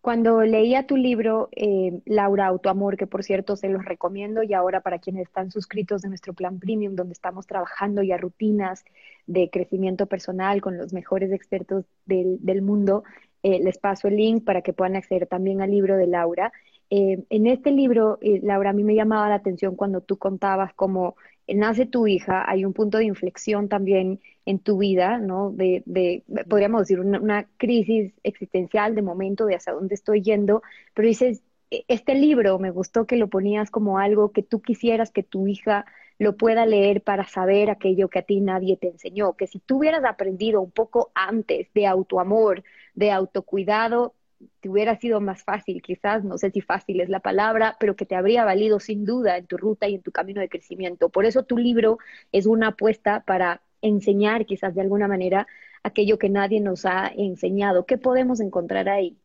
Cuando 0.00 0.40
leía 0.42 0.86
tu 0.86 0.96
libro, 0.96 1.50
eh, 1.52 2.00
Laura 2.06 2.46
Autoamor, 2.46 2.96
que 2.96 3.06
por 3.06 3.22
cierto 3.22 3.56
se 3.56 3.68
los 3.68 3.84
recomiendo, 3.84 4.42
y 4.42 4.54
ahora 4.54 4.80
para 4.80 4.98
quienes 4.98 5.26
están 5.26 5.50
suscritos 5.50 6.00
de 6.00 6.08
nuestro 6.08 6.32
plan 6.32 6.58
premium, 6.58 6.94
donde 6.96 7.12
estamos 7.12 7.46
trabajando 7.46 8.02
ya 8.02 8.16
rutinas 8.16 8.82
de 9.26 9.50
crecimiento 9.50 10.06
personal 10.06 10.62
con 10.62 10.78
los 10.78 10.94
mejores 10.94 11.32
expertos 11.32 11.84
del, 12.06 12.62
mundo, 12.62 13.04
eh, 13.42 13.60
les 13.62 13.76
paso 13.78 14.08
el 14.08 14.16
link 14.16 14.44
para 14.44 14.62
que 14.62 14.72
puedan 14.72 14.96
acceder 14.96 15.26
también 15.26 15.60
al 15.60 15.70
libro 15.70 15.96
de 15.96 16.06
Laura. 16.06 16.52
eh, 16.90 17.22
en 17.28 17.46
este 17.46 17.70
libro, 17.70 18.18
Laura, 18.42 18.70
a 18.70 18.72
mí 18.72 18.82
me 18.84 18.94
llamaba 18.94 19.28
la 19.28 19.36
atención 19.36 19.76
cuando 19.76 20.00
tú 20.00 20.16
contabas 20.18 20.72
cómo 20.74 21.16
nace 21.54 21.86
tu 21.86 22.06
hija, 22.06 22.44
hay 22.48 22.64
un 22.64 22.72
punto 22.72 22.98
de 22.98 23.04
inflexión 23.04 23.68
también 23.68 24.20
en 24.46 24.58
tu 24.58 24.78
vida, 24.78 25.18
¿no? 25.18 25.50
De, 25.50 25.82
de 25.86 26.24
podríamos 26.48 26.82
decir, 26.82 27.00
una, 27.00 27.20
una, 27.20 27.48
crisis 27.56 28.12
existencial 28.22 28.94
de 28.94 29.02
momento 29.02 29.46
de 29.46 29.56
hacia 29.56 29.72
dónde 29.72 29.94
estoy 29.94 30.22
yendo, 30.22 30.62
pero 30.94 31.08
dices, 31.08 31.42
e, 31.70 31.84
este 31.88 32.14
libro 32.14 32.58
me 32.58 32.70
gustó 32.70 33.06
que 33.06 33.16
lo 33.16 33.28
ponías 33.28 33.70
como 33.70 33.98
algo 33.98 34.32
que 34.32 34.42
tú 34.42 34.60
quisieras 34.62 35.10
que 35.10 35.22
tu 35.22 35.46
hija 35.46 35.86
lo 36.18 36.36
pueda 36.36 36.66
leer 36.66 37.02
para 37.02 37.26
saber 37.26 37.70
aquello 37.70 38.08
que 38.10 38.18
a 38.18 38.22
ti 38.22 38.40
nadie 38.40 38.76
te 38.76 38.88
enseñó, 38.88 39.34
que 39.34 39.46
si 39.46 39.58
tú 39.58 39.78
hubieras 39.78 40.04
aprendido 40.04 40.60
un 40.60 40.70
poco 40.70 41.10
antes 41.14 41.72
de 41.72 41.86
autoamor, 41.86 42.62
de 42.94 43.10
autocuidado, 43.10 44.14
te 44.60 44.68
hubiera 44.68 44.96
sido 44.96 45.20
más 45.20 45.44
fácil, 45.44 45.82
quizás, 45.82 46.24
no 46.24 46.38
sé 46.38 46.50
si 46.50 46.60
fácil 46.60 47.00
es 47.00 47.08
la 47.08 47.20
palabra, 47.20 47.76
pero 47.80 47.96
que 47.96 48.06
te 48.06 48.14
habría 48.16 48.44
valido 48.44 48.80
sin 48.80 49.04
duda 49.04 49.36
en 49.38 49.46
tu 49.46 49.56
ruta 49.56 49.88
y 49.88 49.94
en 49.96 50.02
tu 50.02 50.12
camino 50.12 50.40
de 50.40 50.48
crecimiento. 50.48 51.08
Por 51.10 51.24
eso 51.26 51.44
tu 51.44 51.56
libro 51.58 51.98
es 52.32 52.46
una 52.46 52.68
apuesta 52.68 53.24
para 53.26 53.62
enseñar 53.82 54.46
quizás 54.46 54.74
de 54.74 54.82
alguna 54.82 55.08
manera 55.08 55.46
aquello 55.82 56.18
que 56.18 56.28
nadie 56.30 56.60
nos 56.60 56.84
ha 56.86 57.08
enseñado. 57.08 57.86
¿Qué 57.86 57.98
podemos 57.98 58.40
encontrar 58.40 58.88
ahí? 58.88 59.18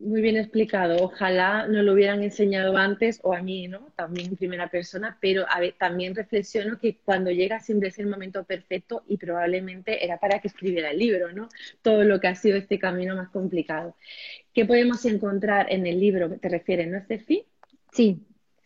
Muy 0.00 0.22
bien 0.22 0.38
explicado. 0.38 0.96
Ojalá 1.04 1.68
nos 1.68 1.84
lo 1.84 1.92
hubieran 1.92 2.22
enseñado 2.22 2.74
antes 2.78 3.20
o 3.22 3.34
a 3.34 3.42
mí, 3.42 3.68
¿no? 3.68 3.92
También 3.96 4.28
en 4.28 4.36
primera 4.36 4.70
persona, 4.70 5.18
pero 5.20 5.44
a 5.46 5.60
ver, 5.60 5.74
también 5.78 6.14
reflexiono 6.14 6.78
que 6.78 6.96
cuando 7.04 7.30
llega 7.30 7.60
siempre 7.60 7.90
es 7.90 7.98
el 7.98 8.06
momento 8.06 8.44
perfecto 8.44 9.04
y 9.06 9.18
probablemente 9.18 10.02
era 10.02 10.18
para 10.18 10.38
que 10.38 10.48
escribiera 10.48 10.90
el 10.90 10.98
libro, 10.98 11.32
¿no? 11.32 11.50
Todo 11.82 12.04
lo 12.04 12.18
que 12.18 12.28
ha 12.28 12.34
sido 12.34 12.56
este 12.56 12.78
camino 12.78 13.14
más 13.14 13.28
complicado. 13.28 13.94
¿Qué 14.54 14.64
podemos 14.64 15.04
encontrar 15.04 15.66
en 15.70 15.86
el 15.86 16.00
libro? 16.00 16.30
¿Te 16.30 16.48
refieres, 16.48 16.88
no, 16.88 16.96
Estefi? 16.96 17.44
Sí. 17.92 18.24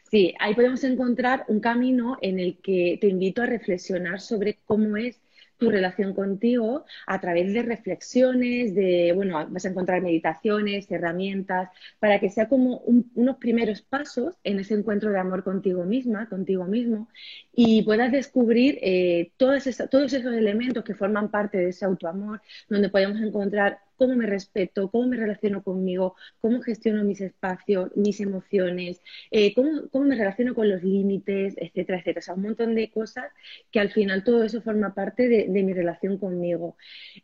Sí, 0.09 0.35
ahí 0.38 0.55
podemos 0.55 0.85
encontrar 0.85 1.45
un 1.49 1.59
camino 1.59 2.17
en 2.23 2.38
el 2.38 2.59
que 2.59 2.97
te 3.00 3.09
invito 3.09 3.43
a 3.43 3.47
reflexionar 3.47 4.21
sobre 4.21 4.61
cómo 4.67 4.97
es 4.97 5.21
tu 5.59 5.71
relación 5.71 6.15
contigo 6.15 6.85
a 7.07 7.21
través 7.21 7.53
de 7.53 7.63
reflexiones, 7.63 8.75
de, 8.75 9.13
bueno, 9.15 9.47
vas 9.49 9.65
a 9.65 9.69
encontrar 9.69 10.03
meditaciones, 10.03 10.91
herramientas, 10.91 11.71
para 11.99 12.19
que 12.21 12.31
sea 12.31 12.49
como 12.49 12.79
unos 13.15 13.37
primeros 13.39 13.83
pasos 13.83 14.35
en 14.45 14.61
ese 14.61 14.75
encuentro 14.75 15.11
de 15.11 15.19
amor 15.19 15.45
contigo 15.45 15.85
misma, 15.85 16.29
contigo 16.29 16.65
mismo, 16.65 17.09
y 17.55 17.83
puedas 17.83 18.13
descubrir 18.13 18.79
eh, 18.83 19.33
todos 19.37 19.67
esos 19.67 20.35
elementos 20.35 20.85
que 20.85 20.95
forman 20.95 21.31
parte 21.31 21.59
de 21.59 21.69
ese 21.69 21.85
autoamor, 21.85 22.41
donde 22.69 22.89
podemos 22.89 23.21
encontrar 23.21 23.79
cómo 23.97 24.15
me 24.17 24.27
respeto, 24.27 24.91
cómo 24.91 25.07
me 25.09 25.17
relaciono 25.17 25.63
conmigo, 25.63 26.17
cómo 26.41 26.61
gestiono 26.61 27.05
mis 27.05 27.21
espacios, 27.21 27.91
mis 27.97 28.21
emociones, 28.21 29.01
eh, 29.31 29.55
cómo, 29.55 30.05
me 30.05 30.17
relaciono 30.17 30.55
con 30.55 30.69
los 30.69 30.83
límites, 30.83 31.55
etcétera, 31.57 31.99
etcétera. 31.99 32.21
O 32.21 32.23
sea, 32.23 32.35
un 32.35 32.43
montón 32.43 32.75
de 32.75 32.91
cosas 32.91 33.33
que 33.71 33.81
al 33.81 33.91
final 33.91 34.25
todo 34.25 34.45
eso 34.45 34.63
forma 34.63 34.95
parte 34.95 35.29
de, 35.29 35.65
mi 35.65 35.73
relación 35.73 36.19
conmigo. 36.19 36.77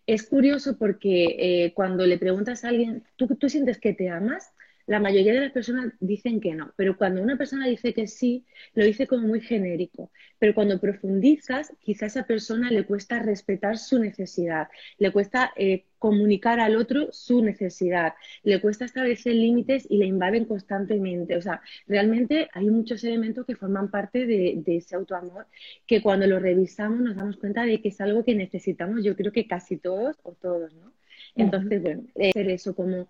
Es 0.07 0.27
curioso 0.27 0.79
porque 0.79 1.37
eh, 1.39 1.73
cuando 1.75 2.07
le 2.07 2.19
preguntas 2.19 2.65
a 2.65 2.69
alguien, 2.69 3.05
¿tú, 3.17 3.27
¿tú 3.37 3.49
sientes 3.49 3.79
que 3.79 3.93
te 3.93 4.09
amas? 4.09 4.53
La 4.91 4.99
mayoría 4.99 5.35
de 5.35 5.41
las 5.43 5.53
personas 5.53 5.93
dicen 6.01 6.41
que 6.41 6.53
no, 6.53 6.73
pero 6.75 6.97
cuando 6.97 7.23
una 7.23 7.37
persona 7.37 7.69
dice 7.69 7.95
que 7.95 8.09
sí, 8.09 8.45
lo 8.75 8.85
dice 8.85 9.07
como 9.07 9.29
muy 9.29 9.41
genérico. 9.41 10.11
Pero 10.41 10.53
cuando 10.53 10.81
profundizas, 10.81 11.73
quizá 11.79 12.07
a 12.07 12.09
esa 12.09 12.25
persona 12.25 12.73
le 12.73 12.85
cuesta 12.85 13.21
respetar 13.21 13.79
su 13.79 14.01
necesidad, 14.01 14.67
le 14.99 15.13
cuesta 15.13 15.53
eh, 15.55 15.85
comunicar 16.01 16.59
al 16.59 16.75
otro 16.75 17.13
su 17.13 17.41
necesidad, 17.41 18.15
le 18.43 18.61
cuesta 18.61 18.85
establecer 18.85 19.33
límites 19.33 19.87
y 19.89 19.99
le 19.99 20.07
invaden 20.07 20.45
constantemente. 20.45 21.37
O 21.37 21.43
sea, 21.43 21.63
realmente 21.87 22.49
hay 22.53 22.69
muchos 22.69 23.05
elementos 23.05 23.47
que 23.47 23.55
forman 23.55 23.93
parte 23.93 24.27
de, 24.27 24.61
ese 24.67 24.97
autoamor 24.97 25.47
que 25.87 26.03
cuando 26.03 26.27
lo 26.27 26.41
revisamos 26.41 26.99
nos 26.99 27.15
damos 27.15 27.37
cuenta 27.37 27.63
de 27.63 27.81
que 27.81 27.91
es 27.91 28.01
algo 28.01 28.25
que 28.25 28.35
necesitamos, 28.35 29.05
yo 29.05 29.15
creo 29.15 29.31
que 29.31 29.47
casi 29.47 29.77
todos 29.77 30.17
o 30.25 30.33
todos, 30.33 30.75
¿no? 30.75 30.93
Entonces, 31.37 31.81
bueno, 31.81 32.03
hacer 32.17 32.51
eso 32.51 32.75
como 32.75 33.09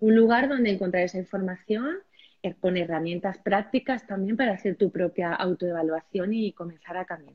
un 0.00 0.16
lugar 0.16 0.48
donde 0.48 0.70
encontrar 0.70 1.04
esa 1.04 1.18
información 1.18 1.96
eh, 2.42 2.54
con 2.58 2.76
herramientas 2.76 3.38
prácticas 3.38 4.06
también 4.06 4.36
para 4.36 4.52
hacer 4.52 4.76
tu 4.76 4.90
propia 4.90 5.34
autoevaluación 5.34 6.32
y 6.32 6.52
comenzar 6.52 6.96
a 6.96 7.04
caminar. 7.04 7.34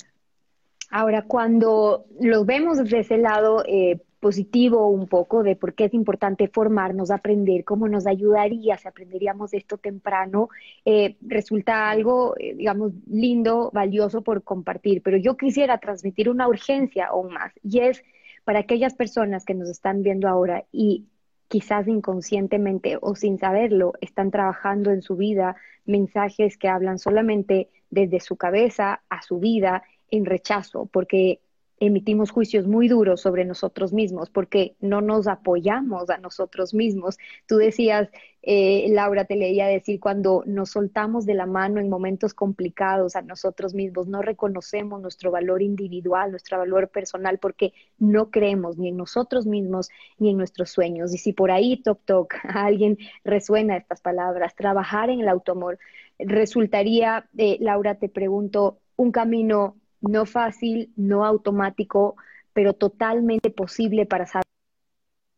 Ahora, 0.90 1.24
cuando 1.24 2.06
lo 2.20 2.46
vemos 2.46 2.78
desde 2.78 3.00
ese 3.00 3.18
lado 3.18 3.64
eh, 3.68 4.00
positivo 4.20 4.88
un 4.90 5.08
poco 5.08 5.44
de 5.44 5.56
por 5.56 5.76
qué 5.76 5.86
es 5.86 5.94
importante 5.94 6.48
formarnos, 6.48 7.12
aprender, 7.12 7.64
cómo 7.64 7.88
nos 7.88 8.08
ayudaría 8.08 8.78
si 8.78 8.88
aprenderíamos 8.88 9.54
esto 9.54 9.78
temprano, 9.78 10.50
eh, 10.86 11.18
resulta 11.22 11.90
algo, 11.90 12.36
digamos, 12.40 12.94
lindo, 13.08 13.70
valioso 13.74 14.22
por 14.22 14.44
compartir. 14.44 15.04
Pero 15.04 15.18
yo 15.18 15.38
quisiera 15.38 15.78
transmitir 15.78 16.30
una 16.30 16.48
urgencia 16.48 17.08
aún 17.08 17.34
más, 17.34 17.52
y 17.64 17.80
es 17.80 18.04
para 18.44 18.60
aquellas 18.60 18.96
personas 18.96 19.44
que 19.46 19.54
nos 19.54 19.70
están 19.70 20.02
viendo 20.02 20.28
ahora 20.28 20.66
y 20.72 21.06
quizás 21.48 21.88
inconscientemente 21.88 22.98
o 23.02 23.16
sin 23.16 23.38
saberlo, 23.38 23.94
están 24.02 24.32
trabajando 24.32 24.92
en 24.92 25.02
su 25.02 25.16
vida 25.16 25.56
mensajes 25.86 26.58
que 26.58 26.68
hablan 26.68 27.00
solamente 27.00 27.70
desde 27.90 28.20
su 28.20 28.36
cabeza 28.36 29.04
a 29.10 29.22
su 29.22 29.40
vida 29.40 29.84
en 30.10 30.26
rechazo, 30.26 30.88
porque 30.92 31.42
emitimos 31.80 32.32
juicios 32.32 32.68
muy 32.68 32.88
duros 32.88 33.22
sobre 33.22 33.46
nosotros 33.46 33.94
mismos 33.94 34.30
porque 34.30 34.76
no 34.80 35.02
nos 35.02 35.28
apoyamos 35.28 36.10
a 36.10 36.18
nosotros 36.18 36.74
mismos. 36.74 37.18
Tú 37.48 37.58
decías, 37.58 38.10
eh, 38.42 38.88
Laura, 38.90 39.26
te 39.26 39.36
leía 39.36 39.68
decir, 39.68 40.00
cuando 40.00 40.44
nos 40.46 40.70
soltamos 40.72 41.26
de 41.26 41.34
la 41.34 41.46
mano 41.46 41.80
en 41.80 41.90
momentos 41.90 42.34
complicados 42.34 43.16
a 43.16 43.22
nosotros 43.24 43.74
mismos, 43.74 44.08
no 44.08 44.22
reconocemos 44.22 45.02
nuestro 45.02 45.32
valor 45.32 45.62
individual, 45.62 46.32
nuestro 46.32 46.60
valor 46.60 46.90
personal, 46.90 47.40
porque 47.40 47.74
no 47.98 48.30
creemos 48.30 48.78
ni 48.78 48.90
en 48.90 48.98
nosotros 48.98 49.46
mismos 49.46 49.90
ni 50.18 50.30
en 50.30 50.38
nuestros 50.38 50.70
sueños. 50.70 51.14
Y 51.14 51.18
si 51.18 51.34
por 51.34 51.52
ahí, 51.52 51.82
toc, 51.82 52.00
toc, 52.06 52.36
a 52.44 52.66
alguien 52.66 52.98
resuena 53.24 53.78
estas 53.78 54.02
palabras, 54.02 54.56
trabajar 54.56 55.10
en 55.10 55.22
el 55.22 55.28
autoamor, 55.28 55.80
resultaría, 56.20 57.28
eh, 57.38 57.58
Laura, 57.60 57.96
te 57.96 58.10
pregunto, 58.10 58.80
un 58.96 59.12
camino 59.12 59.76
no 60.10 60.26
fácil, 60.26 60.92
no 60.96 61.26
automático, 61.26 62.16
pero 62.54 62.74
totalmente 62.74 63.50
posible 63.50 64.06
para 64.06 64.26
saber 64.26 64.46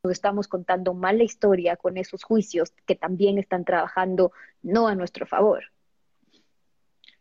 nos 0.04 0.14
estamos 0.14 0.48
contando 0.48 0.94
mal 0.94 1.18
la 1.18 1.24
historia 1.24 1.76
con 1.76 1.98
esos 1.98 2.24
juicios 2.24 2.72
que 2.86 2.96
también 2.96 3.38
están 3.38 3.66
trabajando 3.66 4.32
no 4.62 4.88
a 4.88 4.96
nuestro 4.96 5.26
favor. 5.26 5.66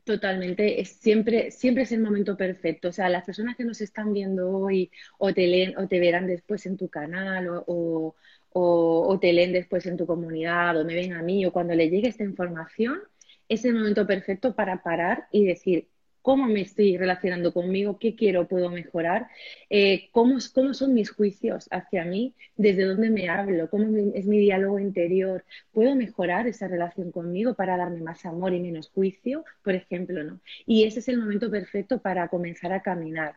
Totalmente, 0.05 0.81
es 0.81 0.91
siempre, 0.91 1.51
siempre 1.51 1.83
es 1.83 1.91
el 1.91 2.01
momento 2.01 2.37
perfecto. 2.37 2.89
O 2.89 2.93
sea, 2.93 3.09
las 3.09 3.25
personas 3.25 3.57
que 3.57 3.65
nos 3.65 3.81
están 3.81 4.13
viendo 4.13 4.49
hoy 4.51 4.91
o 5.19 5.35
te 5.35 5.49
leen 5.49 5.77
o 5.79 5.89
te 5.89 5.99
verán 5.99 6.29
después 6.29 6.65
en 6.67 6.77
tu 6.77 6.89
canal 6.89 7.49
o, 7.67 8.15
o 8.51 9.19
te 9.21 9.33
leen 9.33 9.53
después 9.53 9.85
en 9.87 9.97
tu 9.97 10.07
comunidad 10.07 10.81
o 10.81 10.85
me 10.85 10.95
ven 10.95 11.13
a 11.13 11.23
mí 11.23 11.45
o 11.45 11.53
cuando 11.53 11.75
le 11.75 11.91
llegue 11.91 12.09
esta 12.09 12.23
información, 12.23 13.01
es 13.49 13.65
el 13.65 13.75
momento 13.75 14.07
perfecto 14.07 14.55
para 14.55 14.83
parar 14.83 15.27
y 15.33 15.45
decir, 15.45 15.89
cómo 16.27 16.49
me 16.49 16.63
estoy 16.63 16.97
relacionando 16.97 17.53
conmigo, 17.55 18.01
qué 18.01 18.17
quiero, 18.17 18.49
puedo 18.49 18.69
mejorar, 18.69 19.29
eh, 19.71 20.09
cómo, 20.11 20.39
cómo, 20.53 20.75
son 20.75 20.93
mis 20.93 21.13
juicios 21.13 21.69
hacia 21.71 22.05
mí, 22.05 22.35
desde 22.57 22.85
dónde 22.85 23.11
me 23.11 23.29
hablo, 23.29 23.71
cómo 23.71 23.97
es 24.13 24.27
mi 24.27 24.41
diálogo 24.41 24.81
interior, 24.81 25.45
puedo 25.71 25.95
mejorar 25.95 26.49
esa 26.49 26.67
relación 26.67 27.13
conmigo 27.13 27.55
para 27.55 27.77
darme 27.77 28.01
más 28.01 28.27
amor 28.27 28.53
y 28.55 28.59
menos 28.61 28.89
juicio, 28.89 29.45
por 29.63 29.77
ejemplo, 29.77 30.25
¿no? 30.25 30.41
Y 30.67 30.83
ese 30.83 30.99
es 30.99 31.07
el 31.07 31.19
momento 31.21 31.49
perfecto 31.49 32.03
para 32.03 32.27
comenzar 32.27 32.73
a 32.73 32.83
caminar. 32.83 33.37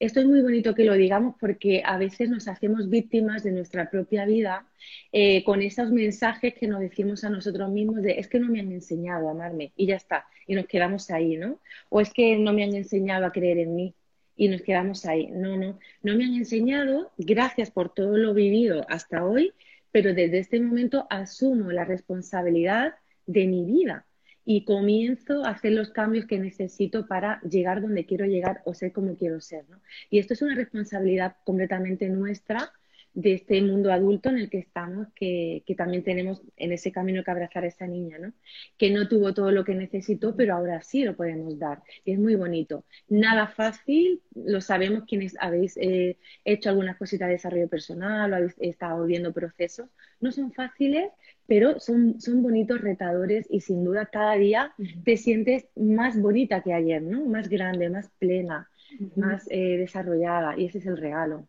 Esto 0.00 0.20
es 0.20 0.26
muy 0.26 0.40
bonito 0.42 0.74
que 0.74 0.84
lo 0.84 0.94
digamos 0.94 1.36
porque 1.38 1.82
a 1.84 1.98
veces 1.98 2.28
nos 2.28 2.48
hacemos 2.48 2.90
víctimas 2.90 3.42
de 3.44 3.52
nuestra 3.52 3.90
propia 3.90 4.24
vida 4.26 4.66
eh, 5.12 5.44
con 5.44 5.62
esos 5.62 5.90
mensajes 5.92 6.54
que 6.54 6.66
nos 6.66 6.80
decimos 6.80 7.24
a 7.24 7.30
nosotros 7.30 7.70
mismos 7.70 8.02
de 8.02 8.18
es 8.18 8.28
que 8.28 8.40
no 8.40 8.48
me 8.48 8.60
han 8.60 8.72
enseñado 8.72 9.28
a 9.28 9.32
amarme 9.32 9.72
y 9.76 9.86
ya 9.86 9.96
está, 9.96 10.26
y 10.46 10.54
nos 10.54 10.66
quedamos 10.66 11.10
ahí, 11.10 11.36
¿no? 11.36 11.60
O 11.90 12.00
es 12.00 12.12
que 12.12 12.36
no 12.36 12.52
me 12.52 12.64
han 12.64 12.74
enseñado 12.74 13.26
a 13.26 13.32
creer 13.32 13.58
en 13.58 13.76
mí 13.76 13.94
y 14.36 14.48
nos 14.48 14.62
quedamos 14.62 15.06
ahí. 15.06 15.28
No, 15.28 15.56
no, 15.56 15.78
no 16.02 16.16
me 16.16 16.24
han 16.24 16.34
enseñado, 16.34 17.12
gracias 17.16 17.70
por 17.70 17.94
todo 17.94 18.16
lo 18.16 18.34
vivido 18.34 18.84
hasta 18.88 19.24
hoy, 19.24 19.52
pero 19.92 20.12
desde 20.12 20.38
este 20.38 20.60
momento 20.60 21.06
asumo 21.10 21.70
la 21.70 21.84
responsabilidad 21.84 22.94
de 23.26 23.46
mi 23.46 23.64
vida 23.64 24.06
y 24.44 24.64
comienzo 24.64 25.44
a 25.44 25.50
hacer 25.50 25.72
los 25.72 25.90
cambios 25.90 26.26
que 26.26 26.38
necesito 26.38 27.06
para 27.06 27.40
llegar 27.42 27.80
donde 27.80 28.06
quiero 28.06 28.26
llegar 28.26 28.62
o 28.64 28.74
ser 28.74 28.92
como 28.92 29.16
quiero 29.16 29.40
ser. 29.40 29.64
¿no? 29.68 29.80
Y 30.10 30.18
esto 30.18 30.34
es 30.34 30.42
una 30.42 30.54
responsabilidad 30.54 31.36
completamente 31.44 32.08
nuestra, 32.08 32.72
de 33.14 33.34
este 33.34 33.62
mundo 33.62 33.92
adulto 33.92 34.28
en 34.28 34.38
el 34.38 34.50
que 34.50 34.58
estamos, 34.58 35.06
que, 35.14 35.62
que, 35.66 35.76
también 35.76 36.02
tenemos 36.02 36.42
en 36.56 36.72
ese 36.72 36.90
camino 36.90 37.22
que 37.22 37.30
abrazar 37.30 37.62
a 37.62 37.68
esa 37.68 37.86
niña, 37.86 38.18
¿no? 38.18 38.32
Que 38.76 38.90
no 38.90 39.08
tuvo 39.08 39.32
todo 39.32 39.52
lo 39.52 39.64
que 39.64 39.74
necesitó, 39.74 40.34
pero 40.34 40.54
ahora 40.54 40.82
sí 40.82 41.04
lo 41.04 41.16
podemos 41.16 41.56
dar. 41.58 41.82
Y 42.04 42.12
es 42.12 42.18
muy 42.18 42.34
bonito. 42.34 42.84
Nada 43.08 43.46
fácil, 43.46 44.20
lo 44.34 44.60
sabemos 44.60 45.04
quienes 45.06 45.36
habéis 45.38 45.76
eh, 45.76 46.18
hecho 46.44 46.70
algunas 46.70 46.96
cositas 46.96 47.28
de 47.28 47.34
desarrollo 47.34 47.68
personal 47.68 48.32
o 48.32 48.36
habéis 48.36 48.56
estado 48.58 49.04
viendo 49.06 49.32
procesos. 49.32 49.88
No 50.20 50.32
son 50.32 50.52
fáciles, 50.52 51.12
pero 51.46 51.78
son, 51.80 52.20
son 52.20 52.42
bonitos, 52.42 52.80
retadores 52.80 53.46
y 53.50 53.60
sin 53.60 53.84
duda 53.84 54.06
cada 54.06 54.34
día 54.34 54.72
te 55.04 55.16
sientes 55.16 55.66
más 55.76 56.20
bonita 56.20 56.62
que 56.62 56.72
ayer, 56.72 57.02
¿no? 57.02 57.24
Más 57.26 57.48
grande, 57.48 57.90
más 57.90 58.10
plena, 58.18 58.68
más 59.16 59.46
eh, 59.50 59.76
desarrollada 59.76 60.58
y 60.58 60.66
ese 60.66 60.78
es 60.78 60.86
el 60.86 60.96
regalo. 60.96 61.46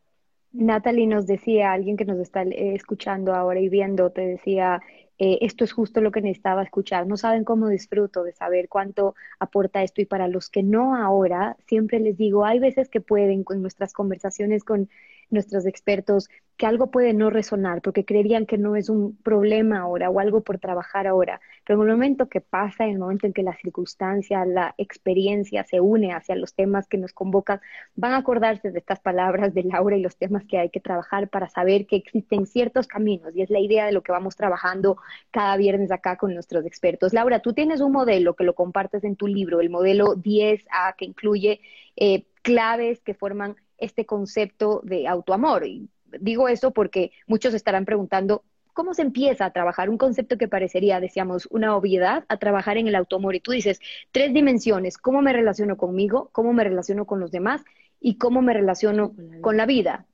Natalie 0.51 1.05
nos 1.05 1.27
decía, 1.27 1.73
alguien 1.73 1.97
que 1.97 2.05
nos 2.05 2.19
está 2.19 2.43
eh, 2.43 2.75
escuchando 2.75 3.33
ahora 3.33 3.59
y 3.59 3.67
viendo, 3.67 4.09
te 4.11 4.21
decía, 4.21 4.81
eh, 5.17 5.39
esto 5.41 5.63
es 5.63 5.73
justo 5.73 6.01
lo 6.01 6.11
que 6.11 6.21
necesitaba 6.21 6.63
escuchar. 6.63 7.07
No 7.07 7.17
saben 7.17 7.43
cómo 7.43 7.67
disfruto 7.67 8.23
de 8.23 8.31
saber 8.31 8.69
cuánto 8.69 9.15
aporta 9.39 9.83
esto 9.83 10.01
y 10.01 10.05
para 10.05 10.27
los 10.27 10.49
que 10.49 10.63
no 10.63 10.95
ahora, 10.95 11.57
siempre 11.67 11.99
les 11.99 12.17
digo, 12.17 12.45
hay 12.45 12.59
veces 12.59 12.89
que 12.89 13.01
pueden 13.01 13.43
con 13.43 13.61
nuestras 13.61 13.93
conversaciones 13.93 14.63
con 14.63 14.89
nuestros 15.35 15.67
expertos 15.67 16.27
que 16.57 16.65
algo 16.65 16.89
puede 16.89 17.13
no 17.13 17.29
resonar 17.29 17.81
porque 17.81 18.05
creerían 18.05 18.45
que 18.45 18.57
no 18.57 18.75
es 18.75 18.89
un 18.89 19.17
problema 19.17 19.79
ahora 19.79 20.09
o 20.09 20.19
algo 20.19 20.41
por 20.41 20.57
trabajar 20.57 21.05
ahora, 21.05 21.41
pero 21.65 21.81
en 21.81 21.89
el 21.89 21.95
momento 21.95 22.29
que 22.29 22.39
pasa, 22.39 22.85
en 22.85 22.91
el 22.91 22.99
momento 22.99 23.27
en 23.27 23.33
que 23.33 23.43
la 23.43 23.55
circunstancia, 23.57 24.45
la 24.45 24.73
experiencia 24.77 25.65
se 25.65 25.81
une 25.81 26.13
hacia 26.13 26.35
los 26.35 26.53
temas 26.53 26.87
que 26.87 26.97
nos 26.97 27.11
convocan, 27.11 27.59
van 27.95 28.13
a 28.13 28.17
acordarse 28.17 28.71
de 28.71 28.79
estas 28.79 28.99
palabras 28.99 29.53
de 29.53 29.63
Laura 29.63 29.97
y 29.97 30.01
los 30.01 30.15
temas 30.15 30.45
que 30.45 30.57
hay 30.57 30.69
que 30.69 30.79
trabajar 30.79 31.27
para 31.29 31.49
saber 31.49 31.87
que 31.87 31.97
existen 31.97 32.45
ciertos 32.45 32.87
caminos 32.87 33.35
y 33.35 33.41
es 33.41 33.49
la 33.49 33.59
idea 33.59 33.85
de 33.85 33.91
lo 33.91 34.01
que 34.01 34.13
vamos 34.13 34.35
trabajando 34.35 34.97
cada 35.31 35.57
viernes 35.57 35.91
acá 35.91 36.15
con 36.15 36.33
nuestros 36.33 36.65
expertos. 36.65 37.13
Laura, 37.13 37.39
tú 37.39 37.53
tienes 37.53 37.81
un 37.81 37.91
modelo 37.91 38.35
que 38.35 38.45
lo 38.45 38.55
compartes 38.55 39.03
en 39.03 39.17
tu 39.17 39.27
libro, 39.27 39.59
el 39.59 39.69
modelo 39.69 40.15
10A, 40.15 40.95
que 40.97 41.05
incluye 41.05 41.59
eh, 41.97 42.25
claves 42.41 43.01
que 43.01 43.13
forman 43.13 43.55
este 43.77 44.05
concepto 44.05 44.81
de 44.83 45.07
autoamor. 45.07 45.65
Y 45.65 45.89
digo 46.19 46.47
eso 46.47 46.71
porque 46.71 47.11
muchos 47.27 47.53
estarán 47.53 47.85
preguntando, 47.85 48.43
¿cómo 48.73 48.93
se 48.93 49.01
empieza 49.01 49.45
a 49.45 49.51
trabajar 49.51 49.89
un 49.89 49.97
concepto 49.97 50.37
que 50.37 50.47
parecería, 50.47 50.99
decíamos, 50.99 51.47
una 51.49 51.75
obviedad, 51.75 52.25
a 52.27 52.37
trabajar 52.37 52.77
en 52.77 52.87
el 52.87 52.95
autoamor? 52.95 53.35
Y 53.35 53.39
tú 53.39 53.51
dices, 53.51 53.79
tres 54.11 54.33
dimensiones, 54.33 54.97
¿cómo 54.97 55.21
me 55.21 55.33
relaciono 55.33 55.77
conmigo? 55.77 56.29
¿Cómo 56.31 56.53
me 56.53 56.63
relaciono 56.63 57.05
con 57.05 57.19
los 57.19 57.31
demás? 57.31 57.63
¿Y 57.99 58.17
cómo 58.17 58.41
me 58.41 58.53
relaciono 58.53 59.13
con 59.41 59.57
la 59.57 59.65
vida? 59.65 60.05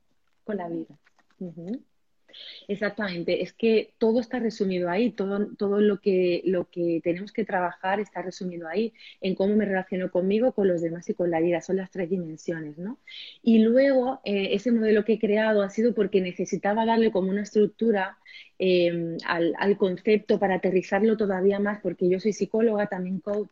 Con 0.44 0.56
la 0.56 0.68
vida. 0.68 0.96
Exactamente, 2.68 3.42
es 3.42 3.52
que 3.52 3.94
todo 3.98 4.20
está 4.20 4.38
resumido 4.38 4.88
ahí, 4.88 5.10
todo, 5.12 5.48
todo 5.56 5.80
lo, 5.80 6.00
que, 6.00 6.42
lo 6.44 6.68
que 6.70 7.00
tenemos 7.02 7.32
que 7.32 7.44
trabajar 7.44 8.00
está 8.00 8.22
resumido 8.22 8.68
ahí, 8.68 8.92
en 9.20 9.34
cómo 9.34 9.54
me 9.56 9.64
relaciono 9.64 10.10
conmigo, 10.10 10.52
con 10.52 10.68
los 10.68 10.80
demás 10.80 11.08
y 11.08 11.14
con 11.14 11.30
la 11.30 11.40
vida, 11.40 11.60
son 11.60 11.76
las 11.76 11.90
tres 11.90 12.08
dimensiones, 12.10 12.78
¿no? 12.78 12.98
Y 13.42 13.58
luego, 13.60 14.20
eh, 14.24 14.50
ese 14.54 14.72
modelo 14.72 15.04
que 15.04 15.14
he 15.14 15.18
creado 15.18 15.62
ha 15.62 15.70
sido 15.70 15.94
porque 15.94 16.20
necesitaba 16.20 16.86
darle 16.86 17.10
como 17.12 17.30
una 17.30 17.42
estructura 17.42 18.18
eh, 18.58 19.16
al, 19.26 19.54
al 19.58 19.76
concepto 19.76 20.38
para 20.38 20.56
aterrizarlo 20.56 21.16
todavía 21.16 21.58
más, 21.58 21.80
porque 21.82 22.08
yo 22.08 22.20
soy 22.20 22.32
psicóloga, 22.32 22.86
también 22.86 23.20
coach, 23.20 23.48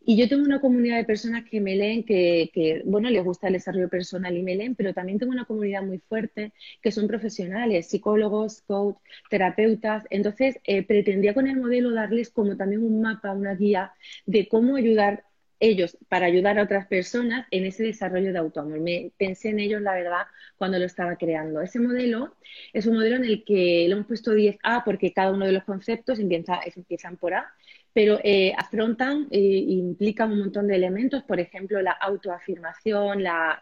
y 0.00 0.16
yo 0.16 0.28
tengo 0.28 0.44
una 0.44 0.60
comunidad 0.60 0.96
de 0.96 1.04
personas 1.04 1.44
que 1.44 1.60
me 1.60 1.76
leen, 1.76 2.04
que, 2.04 2.82
bueno, 2.86 3.10
les 3.10 3.22
gusta 3.24 3.48
el 3.48 3.54
desarrollo 3.54 3.88
personal 3.88 4.36
y 4.36 4.42
me 4.42 4.56
leen, 4.56 4.74
pero 4.74 4.94
también 4.94 5.18
tengo 5.18 5.32
una 5.32 5.44
comunidad 5.44 5.82
muy 5.82 5.98
fuerte 5.98 6.52
que 6.82 6.92
son 6.92 7.06
profesionales, 7.08 7.88
psicólogos, 7.88 8.62
coach, 8.62 8.96
terapeutas. 9.28 10.04
Entonces, 10.10 10.58
eh, 10.64 10.82
pretendía 10.82 11.34
con 11.34 11.46
el 11.46 11.56
modelo 11.58 11.92
darles 11.92 12.30
como 12.30 12.56
también 12.56 12.82
un 12.84 13.02
mapa, 13.02 13.32
una 13.32 13.54
guía 13.54 13.92
de 14.26 14.48
cómo 14.48 14.76
ayudar 14.76 15.24
ellos 15.60 15.98
para 16.08 16.26
ayudar 16.26 16.58
a 16.58 16.62
otras 16.62 16.86
personas 16.86 17.46
en 17.50 17.66
ese 17.66 17.82
desarrollo 17.82 18.32
de 18.32 18.38
autoamor. 18.38 18.80
Me 18.80 19.12
pensé 19.18 19.50
en 19.50 19.58
ellos, 19.60 19.82
la 19.82 19.94
verdad, 19.94 20.26
cuando 20.56 20.78
lo 20.78 20.84
estaba 20.84 21.16
creando. 21.16 21.60
Ese 21.60 21.80
modelo 21.80 22.36
es 22.72 22.86
un 22.86 22.94
modelo 22.94 23.16
en 23.16 23.24
el 23.24 23.44
que 23.44 23.86
lo 23.88 23.96
hemos 23.96 24.06
puesto 24.06 24.34
10A 24.34 24.84
porque 24.84 25.12
cada 25.12 25.32
uno 25.32 25.46
de 25.46 25.52
los 25.52 25.64
conceptos 25.64 26.18
empieza, 26.18 26.60
empiezan 26.74 27.16
por 27.16 27.34
A 27.34 27.52
pero 27.92 28.18
eh, 28.22 28.52
afrontan 28.56 29.26
e 29.30 29.40
implican 29.40 30.32
un 30.32 30.40
montón 30.40 30.68
de 30.68 30.76
elementos, 30.76 31.22
por 31.24 31.40
ejemplo, 31.40 31.80
la 31.82 31.92
autoafirmación, 31.92 33.22
la, 33.22 33.58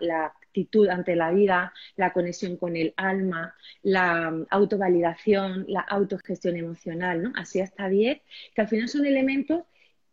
actitud 0.47 0.89
ante 0.89 1.17
la 1.17 1.31
vida, 1.33 1.73
la 1.97 2.13
conexión 2.13 2.57
con 2.57 2.77
el 2.77 2.95
alma, 2.97 3.55
la 3.83 4.31
mm, 4.31 4.47
autovalidación, 4.51 5.67
la 5.69 5.81
autogestión 5.81 6.57
emocional, 6.57 7.23
¿no? 7.23 7.33
Así 7.37 7.61
hasta 7.61 7.89
10, 7.89 8.21
que 8.55 8.61
al 8.61 8.69
final 8.69 8.89
son 8.89 9.07
elementos 9.07 9.65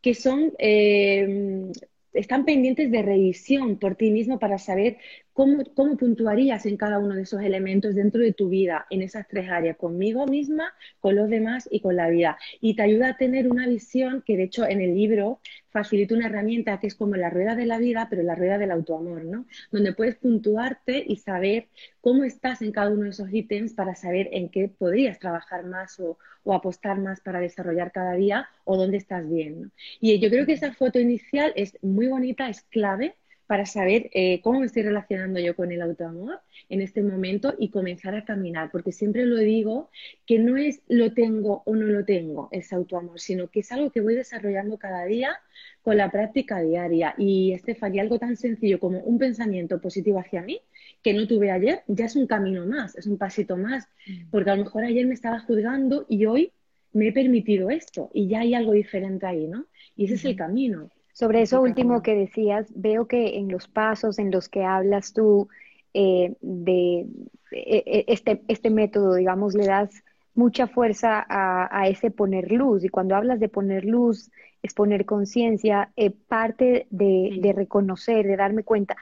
que 0.01 0.13
son 0.15 0.53
eh, 0.60 1.72
están 2.13 2.46
pendientes 2.46 2.91
de 2.91 3.01
revisión 3.01 3.77
por 3.77 3.96
ti 3.96 4.12
mismo 4.12 4.39
para 4.39 4.57
saber 4.57 4.98
cómo, 5.33 5.63
cómo 5.75 5.98
puntuarías 5.98 6.65
en 6.65 6.77
cada 6.77 7.00
uno 7.00 7.15
de 7.15 7.24
esos 7.24 7.41
elementos 7.41 7.96
dentro 7.96 8.22
de 8.22 8.33
tu 8.33 8.50
vida, 8.50 8.85
en 8.89 9.01
esas 9.01 9.27
tres 9.27 9.50
áreas, 9.50 9.77
conmigo 9.77 10.25
misma, 10.27 10.74
con 11.00 11.15
los 11.15 11.29
demás 11.29 11.67
y 11.72 11.81
con 11.81 11.96
la 11.96 12.09
vida. 12.09 12.37
Y 12.61 12.75
te 12.75 12.83
ayuda 12.83 13.09
a 13.09 13.17
tener 13.17 13.50
una 13.50 13.67
visión 13.67 14.24
que, 14.25 14.37
de 14.37 14.43
hecho, 14.43 14.65
en 14.65 14.81
el 14.81 14.96
libro 14.96 15.39
facilita 15.69 16.13
una 16.15 16.27
herramienta 16.27 16.79
que 16.79 16.87
es 16.87 16.96
como 16.96 17.15
la 17.15 17.29
rueda 17.29 17.55
de 17.55 17.65
la 17.65 17.79
vida, 17.79 18.07
pero 18.09 18.22
la 18.24 18.35
rueda 18.35 18.57
del 18.57 18.72
autoamor, 18.72 19.25
¿no? 19.25 19.46
Donde 19.72 19.93
puedes 19.93 20.15
puntuarte 20.15 21.03
y 21.05 21.17
saber 21.17 21.67
cómo 22.00 22.24
estás 22.24 22.61
en 22.61 22.72
cada 22.72 22.91
uno 22.91 23.03
de 23.03 23.09
esos 23.09 23.33
ítems 23.33 23.74
para 23.74 23.96
saber 23.96 24.29
en 24.31 24.50
qué 24.50 24.69
podrías 24.69 25.19
trabajar 25.19 25.65
más 25.65 26.00
o, 26.00 26.19
o 26.43 26.53
apostar 26.53 27.00
más 27.00 27.22
para 27.22 27.39
desarrollar 27.39 27.91
cada 27.91 28.13
día 28.13 28.48
o 28.65 28.77
dónde 28.77 28.98
estás 28.98 29.27
bien. 29.29 29.72
Y 30.00 30.19
yo 30.19 30.29
creo 30.29 30.46
que 30.46 30.53
esa 30.53 30.74
foto 30.74 31.00
inicial 31.00 31.53
es 31.55 31.77
muy 31.81 32.07
bonita, 32.07 32.50
es 32.50 32.61
clave 32.63 33.15
para 33.53 33.68
saber 33.68 34.09
eh, 34.13 34.42
cómo 34.42 34.61
me 34.61 34.66
estoy 34.66 34.81
relacionando 34.81 35.39
yo 35.39 35.55
con 35.55 35.72
el 35.72 35.79
autoamor 35.83 36.42
en 36.70 36.81
este 36.81 37.03
momento 37.03 37.53
y 37.59 37.70
comenzar 37.70 38.16
a 38.16 38.25
caminar, 38.25 38.72
porque 38.72 38.92
siempre 38.92 39.27
lo 39.27 39.37
digo 39.37 39.92
que 40.25 40.39
no 40.39 40.57
es 40.57 40.81
lo 40.87 41.13
tengo 41.13 41.61
o 41.68 41.75
no 41.75 41.85
lo 41.85 42.03
tengo, 42.03 42.50
ese 42.51 42.74
autoamor, 42.74 43.20
sino 43.20 43.51
que 43.51 43.59
es 43.59 43.72
algo 43.72 43.92
que 43.92 44.01
voy 44.01 44.16
desarrollando 44.16 44.79
cada 44.79 45.05
día 45.05 45.37
con 45.83 45.98
la 45.98 46.09
práctica 46.09 46.61
diaria. 46.61 47.13
Y 47.16 47.51
Estefania, 47.51 48.01
algo 48.01 48.18
tan 48.18 48.37
sencillo 48.37 48.79
como 48.79 49.01
un 49.01 49.20
pensamiento 49.20 49.79
positivo 49.79 50.18
hacia 50.18 50.42
mí 50.42 50.59
que 51.03 51.13
no 51.13 51.27
tuve 51.27 51.51
ayer, 51.51 51.83
ya 51.85 52.05
es 52.05 52.16
un 52.16 52.25
camino 52.25 52.66
más, 52.66 52.96
es 52.96 53.05
un 53.05 53.20
pasito 53.20 53.55
más, 53.55 53.87
mm. 54.07 54.31
porque 54.31 54.50
a 54.50 54.55
lo 54.55 54.63
mejor 54.63 54.83
ayer 54.83 55.05
me 55.05 55.13
estaba 55.13 55.39
juzgando 55.42 56.07
y 56.09 56.25
hoy 56.25 56.51
me 56.92 57.09
he 57.09 57.11
permitido 57.11 57.70
esto 57.70 58.09
y 58.16 58.27
ya 58.27 58.39
hay 58.39 58.55
algo 58.55 58.72
diferente 58.72 59.27
ahí, 59.27 59.46
¿no? 59.46 59.68
Y 59.96 60.05
ese 60.05 60.16
es 60.16 60.25
el 60.25 60.35
camino. 60.35 60.89
Sobre 61.13 61.43
eso 61.43 61.61
último 61.61 62.01
que 62.01 62.15
decías, 62.15 62.67
veo 62.75 63.07
que 63.07 63.37
en 63.37 63.47
los 63.47 63.67
pasos 63.67 64.19
en 64.19 64.31
los 64.31 64.49
que 64.49 64.63
hablas 64.63 65.13
tú 65.13 65.47
eh, 65.93 66.35
de 66.41 67.05
e, 67.51 67.83
e, 67.85 68.05
este, 68.07 68.41
este 68.47 68.71
método, 68.71 69.13
digamos, 69.13 69.53
le 69.53 69.67
das 69.67 70.03
mucha 70.33 70.65
fuerza 70.65 71.23
a, 71.29 71.87
ese 71.87 72.09
poner 72.09 72.51
luz. 72.51 72.83
Y 72.83 72.89
cuando 72.89 73.15
hablas 73.15 73.39
de 73.39 73.49
poner 73.49 73.85
luz, 73.85 74.31
es 74.63 74.73
poner 74.73 75.05
conciencia, 75.05 75.91
eh, 75.95 76.09
parte 76.09 76.87
de, 76.89 77.53
reconocer, 77.55 78.25
de 78.25 78.35
darme 78.35 78.63
cuenta. 78.63 78.95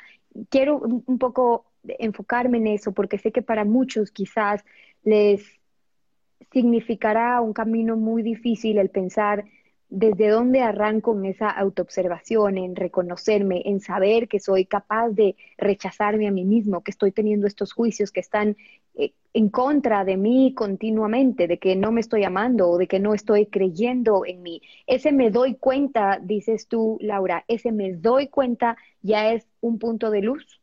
Quiero 0.50 0.80
un, 0.80 1.18
poco 1.18 1.66
enfocarme 1.86 2.58
en 2.58 2.68
eso, 2.68 2.92
porque 2.92 3.18
sé 3.18 3.32
que 3.32 3.42
para 3.42 3.64
muchos 3.64 4.12
quizás 4.12 4.64
les 5.04 5.44
significará 6.52 7.40
un 7.40 7.54
camino 7.54 7.96
muy 7.96 8.22
difícil 8.24 8.78
el 8.78 8.90
pensar 8.90 9.46
desde 9.92 10.30
dónde 10.30 10.62
arranco 10.62 11.14
en 11.14 11.26
esa 11.26 11.50
autoobservación, 11.50 12.58
en 12.58 12.78
reconocerme, 12.78 13.62
en 13.66 13.82
saber 13.82 14.30
que 14.30 14.40
soy 14.40 14.66
capaz 14.66 15.10
de 15.10 15.36
rechazarme 15.58 16.30
a 16.30 16.32
mí 16.32 16.46
mismo, 16.46 16.82
que 16.82 16.92
estoy 16.92 17.12
teniendo 17.12 17.46
estos 17.46 17.74
juicios 17.74 18.10
que 18.14 18.22
están 18.22 18.56
eh, 18.96 19.12
en 19.34 19.50
contra 19.50 20.06
de 20.06 20.16
mí 20.16 20.54
continuamente, 20.56 21.46
de 21.46 21.60
que 21.60 21.76
no 21.76 21.92
me 21.92 22.00
estoy 22.00 22.24
amando 22.24 22.70
o 22.70 22.78
de 22.78 22.88
que 22.88 23.02
no 23.02 23.14
estoy 23.14 23.48
creyendo 23.48 24.26
en 24.26 24.42
mí. 24.42 24.62
Ese 24.88 25.12
me 25.12 25.30
doy 25.30 25.56
cuenta, 25.56 26.22
dices 26.24 26.70
tú, 26.70 26.98
Laura, 27.02 27.44
ese 27.50 27.74
me 27.74 27.92
doy 27.92 28.30
cuenta 28.30 28.78
ya 29.02 29.34
es 29.34 29.46
un 29.60 29.78
punto 29.78 30.10
de 30.10 30.22
luz. 30.22 30.62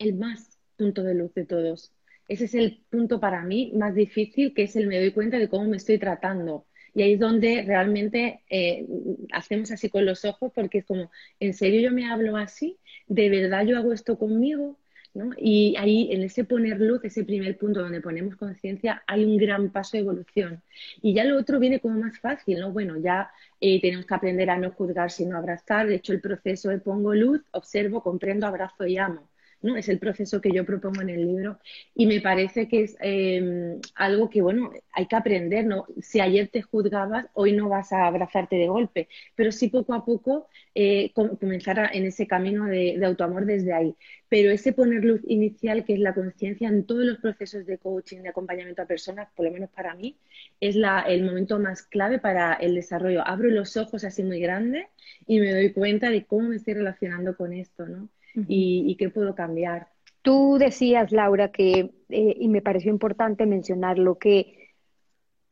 El 0.00 0.16
más 0.16 0.58
punto 0.76 1.04
de 1.04 1.14
luz 1.14 1.32
de 1.34 1.44
todos. 1.44 1.92
Ese 2.26 2.46
es 2.46 2.54
el 2.54 2.82
punto 2.90 3.20
para 3.20 3.44
mí 3.44 3.72
más 3.76 3.94
difícil, 3.94 4.52
que 4.52 4.64
es 4.64 4.74
el 4.74 4.88
me 4.88 4.98
doy 4.98 5.12
cuenta 5.12 5.38
de 5.38 5.48
cómo 5.48 5.68
me 5.68 5.76
estoy 5.76 5.98
tratando 5.98 6.66
y 6.94 7.02
ahí 7.02 7.14
es 7.14 7.20
donde 7.20 7.62
realmente 7.62 8.42
eh, 8.50 8.86
hacemos 9.32 9.70
así 9.70 9.88
con 9.88 10.04
los 10.06 10.24
ojos, 10.24 10.52
porque 10.54 10.78
es 10.78 10.84
como, 10.84 11.10
¿en 11.38 11.54
serio 11.54 11.80
yo 11.80 11.90
me 11.92 12.06
hablo 12.10 12.36
así? 12.36 12.78
¿De 13.06 13.28
verdad 13.28 13.64
yo 13.66 13.78
hago 13.78 13.92
esto 13.92 14.18
conmigo? 14.18 14.78
¿No? 15.12 15.30
Y 15.36 15.74
ahí, 15.76 16.12
en 16.12 16.22
ese 16.22 16.44
poner 16.44 16.80
luz, 16.80 17.00
ese 17.04 17.24
primer 17.24 17.58
punto 17.58 17.80
donde 17.80 18.00
ponemos 18.00 18.36
conciencia, 18.36 19.02
hay 19.08 19.24
un 19.24 19.38
gran 19.38 19.70
paso 19.72 19.96
de 19.96 20.02
evolución. 20.02 20.62
Y 21.02 21.14
ya 21.14 21.24
lo 21.24 21.36
otro 21.36 21.58
viene 21.58 21.80
como 21.80 21.98
más 21.98 22.20
fácil, 22.20 22.60
¿no? 22.60 22.72
Bueno, 22.72 22.96
ya 22.96 23.30
eh, 23.60 23.80
tenemos 23.80 24.06
que 24.06 24.14
aprender 24.14 24.50
a 24.50 24.58
no 24.58 24.70
juzgar, 24.70 25.10
sino 25.10 25.36
abrazar. 25.36 25.88
De 25.88 25.96
hecho, 25.96 26.12
el 26.12 26.20
proceso 26.20 26.68
de 26.70 26.78
pongo 26.78 27.12
luz, 27.14 27.42
observo, 27.52 28.02
comprendo, 28.04 28.46
abrazo 28.46 28.86
y 28.86 28.98
amo. 28.98 29.29
¿No? 29.62 29.76
Es 29.76 29.88
el 29.88 29.98
proceso 29.98 30.40
que 30.40 30.52
yo 30.52 30.64
propongo 30.64 31.02
en 31.02 31.10
el 31.10 31.26
libro 31.26 31.58
y 31.94 32.06
me 32.06 32.20
parece 32.20 32.68
que 32.68 32.82
es 32.84 32.96
em, 33.00 33.80
algo 33.94 34.30
que, 34.30 34.42
bueno, 34.42 34.72
hay 34.92 35.06
que 35.06 35.16
aprender, 35.16 35.66
¿no? 35.66 35.86
Si 36.00 36.20
ayer 36.20 36.48
te 36.48 36.62
juzgabas, 36.62 37.26
hoy 37.34 37.52
no 37.52 37.68
vas 37.68 37.92
a 37.92 38.06
abrazarte 38.06 38.56
de 38.56 38.68
golpe, 38.68 39.08
pero 39.34 39.52
sí 39.52 39.68
poco 39.68 39.94
a 39.94 40.04
poco 40.04 40.48
eh, 40.74 41.12
comenzar 41.14 41.90
en 41.92 42.04
ese 42.06 42.26
camino 42.26 42.66
de, 42.66 42.98
autoamor 43.04 43.44
desde 43.46 43.72
ahí. 43.72 43.94
Pero 44.28 44.50
ese 44.50 44.72
poner 44.72 45.04
luz 45.04 45.20
inicial, 45.26 45.84
que 45.84 45.94
es 45.94 46.00
la 46.00 46.14
conciencia 46.14 46.68
en 46.68 46.84
todos 46.86 47.04
los 47.04 47.18
procesos 47.18 47.66
de 47.66 47.78
coaching, 47.78 48.18
de 48.22 48.28
acompañamiento 48.28 48.82
a 48.82 48.86
personas, 48.86 49.28
por 49.34 49.46
lo 49.46 49.52
menos 49.52 49.70
para 49.70 49.94
mí, 49.94 50.16
es 50.60 50.76
la, 50.76 51.00
el 51.00 51.24
momento 51.24 51.58
más 51.58 51.82
clave 51.82 52.18
para 52.18 52.54
el 52.54 52.74
desarrollo. 52.74 53.26
Abro 53.26 53.50
los 53.50 53.76
ojos 53.76 54.04
así 54.04 54.22
muy 54.22 54.40
grandes 54.40 54.86
y 55.26 55.40
me 55.40 55.52
doy 55.52 55.72
cuenta 55.72 56.10
de 56.10 56.24
cómo 56.24 56.48
me 56.48 56.56
estoy 56.56 56.74
relacionando 56.74 57.36
con 57.36 57.52
esto, 57.52 57.86
¿no? 57.86 58.08
Y, 58.34 58.96
qué 58.96 59.10
puedo 59.10 59.34
cambiar. 59.34 59.88
Tú 60.22 60.56
decías, 60.58 61.12
Laura, 61.12 61.50
que, 61.50 61.92
eh, 62.08 62.36
y 62.38 62.48
me 62.48 62.62
pareció 62.62 62.90
importante 62.90 63.46
mencionarlo, 63.46 64.18
que 64.18 64.74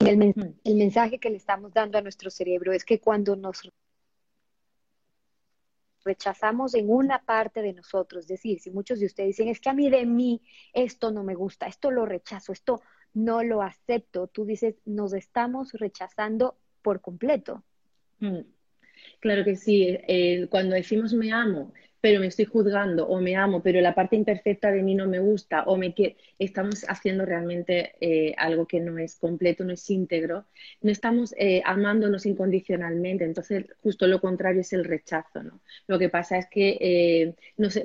el, 0.00 0.34
el 0.64 0.76
mensaje 0.76 1.18
que 1.18 1.30
le 1.30 1.36
estamos 1.36 1.72
dando 1.72 1.98
a 1.98 2.02
nuestro 2.02 2.30
cerebro 2.30 2.72
es 2.72 2.84
que 2.84 3.00
cuando 3.00 3.34
nos 3.36 3.68
rechazamos 6.04 6.74
en 6.74 6.90
una 6.90 7.24
parte 7.24 7.62
de 7.62 7.72
nosotros, 7.72 8.24
es 8.24 8.28
decir, 8.28 8.60
si 8.60 8.70
muchos 8.70 8.98
de 9.00 9.06
ustedes 9.06 9.36
dicen, 9.36 9.48
es 9.48 9.60
que 9.60 9.68
a 9.68 9.74
mí 9.74 9.90
de 9.90 10.06
mí 10.06 10.40
esto 10.72 11.10
no 11.10 11.22
me 11.22 11.34
gusta, 11.34 11.66
esto 11.66 11.90
lo 11.90 12.06
rechazo, 12.06 12.52
esto 12.52 12.80
no 13.14 13.42
lo 13.42 13.62
acepto, 13.62 14.26
tú 14.28 14.44
dices, 14.44 14.76
nos 14.84 15.12
estamos 15.12 15.72
rechazando 15.72 16.56
por 16.82 17.00
completo. 17.00 17.62
Claro 19.20 19.44
que 19.44 19.56
sí, 19.56 19.86
eh, 20.08 20.46
cuando 20.50 20.74
decimos 20.74 21.12
me 21.12 21.32
amo, 21.32 21.72
pero 22.00 22.20
me 22.20 22.26
estoy 22.28 22.44
juzgando 22.44 23.06
o 23.08 23.20
me 23.20 23.36
amo, 23.36 23.62
pero 23.62 23.80
la 23.80 23.94
parte 23.94 24.16
imperfecta 24.16 24.70
de 24.70 24.82
mí 24.82 24.94
no 24.94 25.06
me 25.06 25.18
gusta 25.18 25.64
o 25.64 25.76
me 25.76 25.94
quiere, 25.94 26.16
estamos 26.38 26.84
haciendo 26.88 27.24
realmente 27.24 27.94
eh, 28.00 28.34
algo 28.38 28.66
que 28.66 28.80
no 28.80 28.98
es 28.98 29.16
completo, 29.16 29.64
no 29.64 29.72
es 29.72 29.88
íntegro, 29.90 30.46
no 30.82 30.90
estamos 30.90 31.34
eh, 31.38 31.62
amándonos 31.64 32.26
incondicionalmente, 32.26 33.24
entonces 33.24 33.66
justo 33.82 34.06
lo 34.06 34.20
contrario 34.20 34.60
es 34.60 34.72
el 34.72 34.84
rechazo, 34.84 35.42
¿no? 35.42 35.60
Lo 35.86 35.98
que 35.98 36.08
pasa 36.08 36.38
es 36.38 36.46
que 36.50 36.78
eh, 36.80 37.34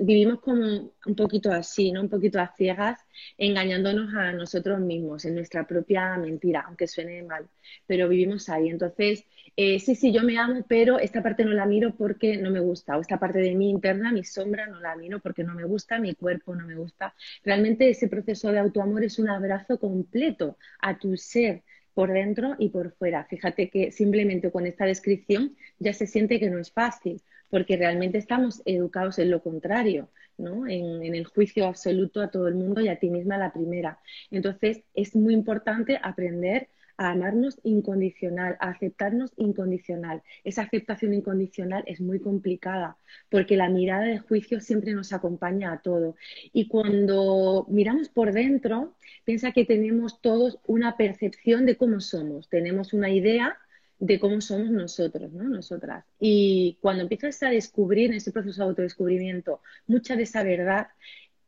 vivimos 0.02 0.40
como 0.42 0.92
un 1.06 1.16
poquito 1.16 1.52
así, 1.52 1.92
¿no? 1.92 2.02
Un 2.02 2.10
poquito 2.10 2.40
a 2.40 2.54
ciegas, 2.56 3.00
engañándonos 3.38 4.14
a 4.14 4.32
nosotros 4.34 4.80
mismos 4.80 5.26
en 5.26 5.36
nuestra 5.36 5.66
propia 5.68 6.18
mentira, 6.18 6.64
aunque 6.68 6.88
suene 6.88 7.24
mal, 7.24 7.48
pero 7.86 8.10
vivimos 8.10 8.50
ahí, 8.50 8.70
entonces 8.70 9.26
sí, 9.56 9.96
sí, 9.96 10.12
yo 10.12 10.24
me 10.24 10.38
amo, 10.38 10.66
pero 10.68 10.98
esta 11.00 11.22
parte 11.22 11.46
no 11.46 11.52
la 11.52 11.66
miro 11.66 11.96
porque 11.96 12.38
no 12.38 12.50
me 12.50 12.60
gusta, 12.60 12.98
o 12.98 13.02
esta 13.02 13.20
parte 13.20 13.40
de 13.40 13.54
mí 13.54 13.70
interna 13.70 14.12
mi 14.12 14.24
sombra 14.24 14.66
no 14.68 14.80
la 14.80 14.96
miro 14.96 15.20
porque 15.20 15.44
no 15.44 15.54
me 15.54 15.64
gusta, 15.64 16.00
mi 16.00 16.16
cuerpo 16.16 16.56
no 16.56 16.66
me 16.66 16.76
gusta. 16.76 17.14
Realmente 17.44 17.90
ese 17.90 18.08
proceso 18.08 18.52
de 18.52 18.60
autoamor 18.60 19.04
es 19.04 19.20
un 19.20 19.30
abrazo 19.30 19.80
completo 19.80 20.58
a 20.80 20.98
tu 20.98 21.18
ser 21.18 21.64
por 21.94 22.12
dentro 22.12 22.56
y 22.58 22.70
por 22.70 22.94
fuera. 22.94 23.26
Fíjate 23.26 23.70
que 23.70 23.92
simplemente 23.92 24.52
con 24.52 24.66
esta 24.66 24.86
descripción 24.86 25.56
ya 25.78 25.94
se 25.94 26.08
siente 26.08 26.40
que 26.40 26.50
no 26.50 26.58
es 26.58 26.72
fácil, 26.72 27.22
porque 27.50 27.78
realmente 27.78 28.18
estamos 28.18 28.64
educados 28.66 29.20
en 29.20 29.30
lo 29.30 29.44
contrario, 29.44 30.10
¿no? 30.38 30.68
En, 30.68 31.04
en, 31.04 31.16
el 31.16 31.26
juicio 31.26 31.68
absoluto 31.68 32.22
a 32.22 32.30
todo 32.30 32.48
el 32.48 32.56
mundo 32.56 32.82
y 32.82 32.88
a 32.88 33.00
ti 33.00 33.10
misma 33.10 33.38
la 33.38 33.54
primera. 33.54 34.00
Entonces, 34.32 34.84
es 34.94 35.16
muy 35.16 35.34
importante 35.34 36.00
aprender 36.02 36.70
a 36.98 37.12
amarnos 37.12 37.60
incondicional, 37.64 38.58
a 38.60 38.70
aceptarnos 38.70 39.34
incondicional. 39.38 40.22
Esa 40.44 40.64
aceptación 40.64 41.14
incondicional 41.14 41.84
es 41.88 42.02
muy 42.02 42.20
complicada 42.20 42.98
porque 43.30 43.58
la 43.58 43.70
mirada 43.70 44.06
de 44.06 44.20
juicio 44.20 44.60
siempre 44.60 44.94
nos 44.94 45.14
acompaña 45.14 45.72
a 45.72 45.82
todo. 45.82 46.16
Y 46.52 46.68
cuando 46.68 47.66
miramos 47.70 48.10
por 48.10 48.32
dentro, 48.32 48.96
piensa 49.26 49.52
que 49.52 49.66
tenemos 49.66 50.22
todos 50.22 50.60
una 50.68 50.98
percepción 50.98 51.66
de 51.66 51.78
cómo 51.78 52.00
somos, 52.00 52.50
tenemos 52.50 52.94
una 52.94 53.10
idea 53.10 53.58
de 54.04 54.20
cómo 54.20 54.42
somos 54.42 54.70
nosotros, 54.70 55.32
¿no? 55.32 55.46
Nosotras. 55.46 56.04
Y 56.20 56.78
cuando 56.82 57.04
empiezas 57.04 57.42
a 57.44 57.50
descubrir 57.50 58.10
en 58.10 58.18
ese 58.18 58.34
proceso 58.34 58.62
de 58.62 58.70
autodescubrimiento 58.70 59.62
mucha 59.88 60.18
de 60.18 60.24
esa 60.24 60.44
verdad, 60.44 60.88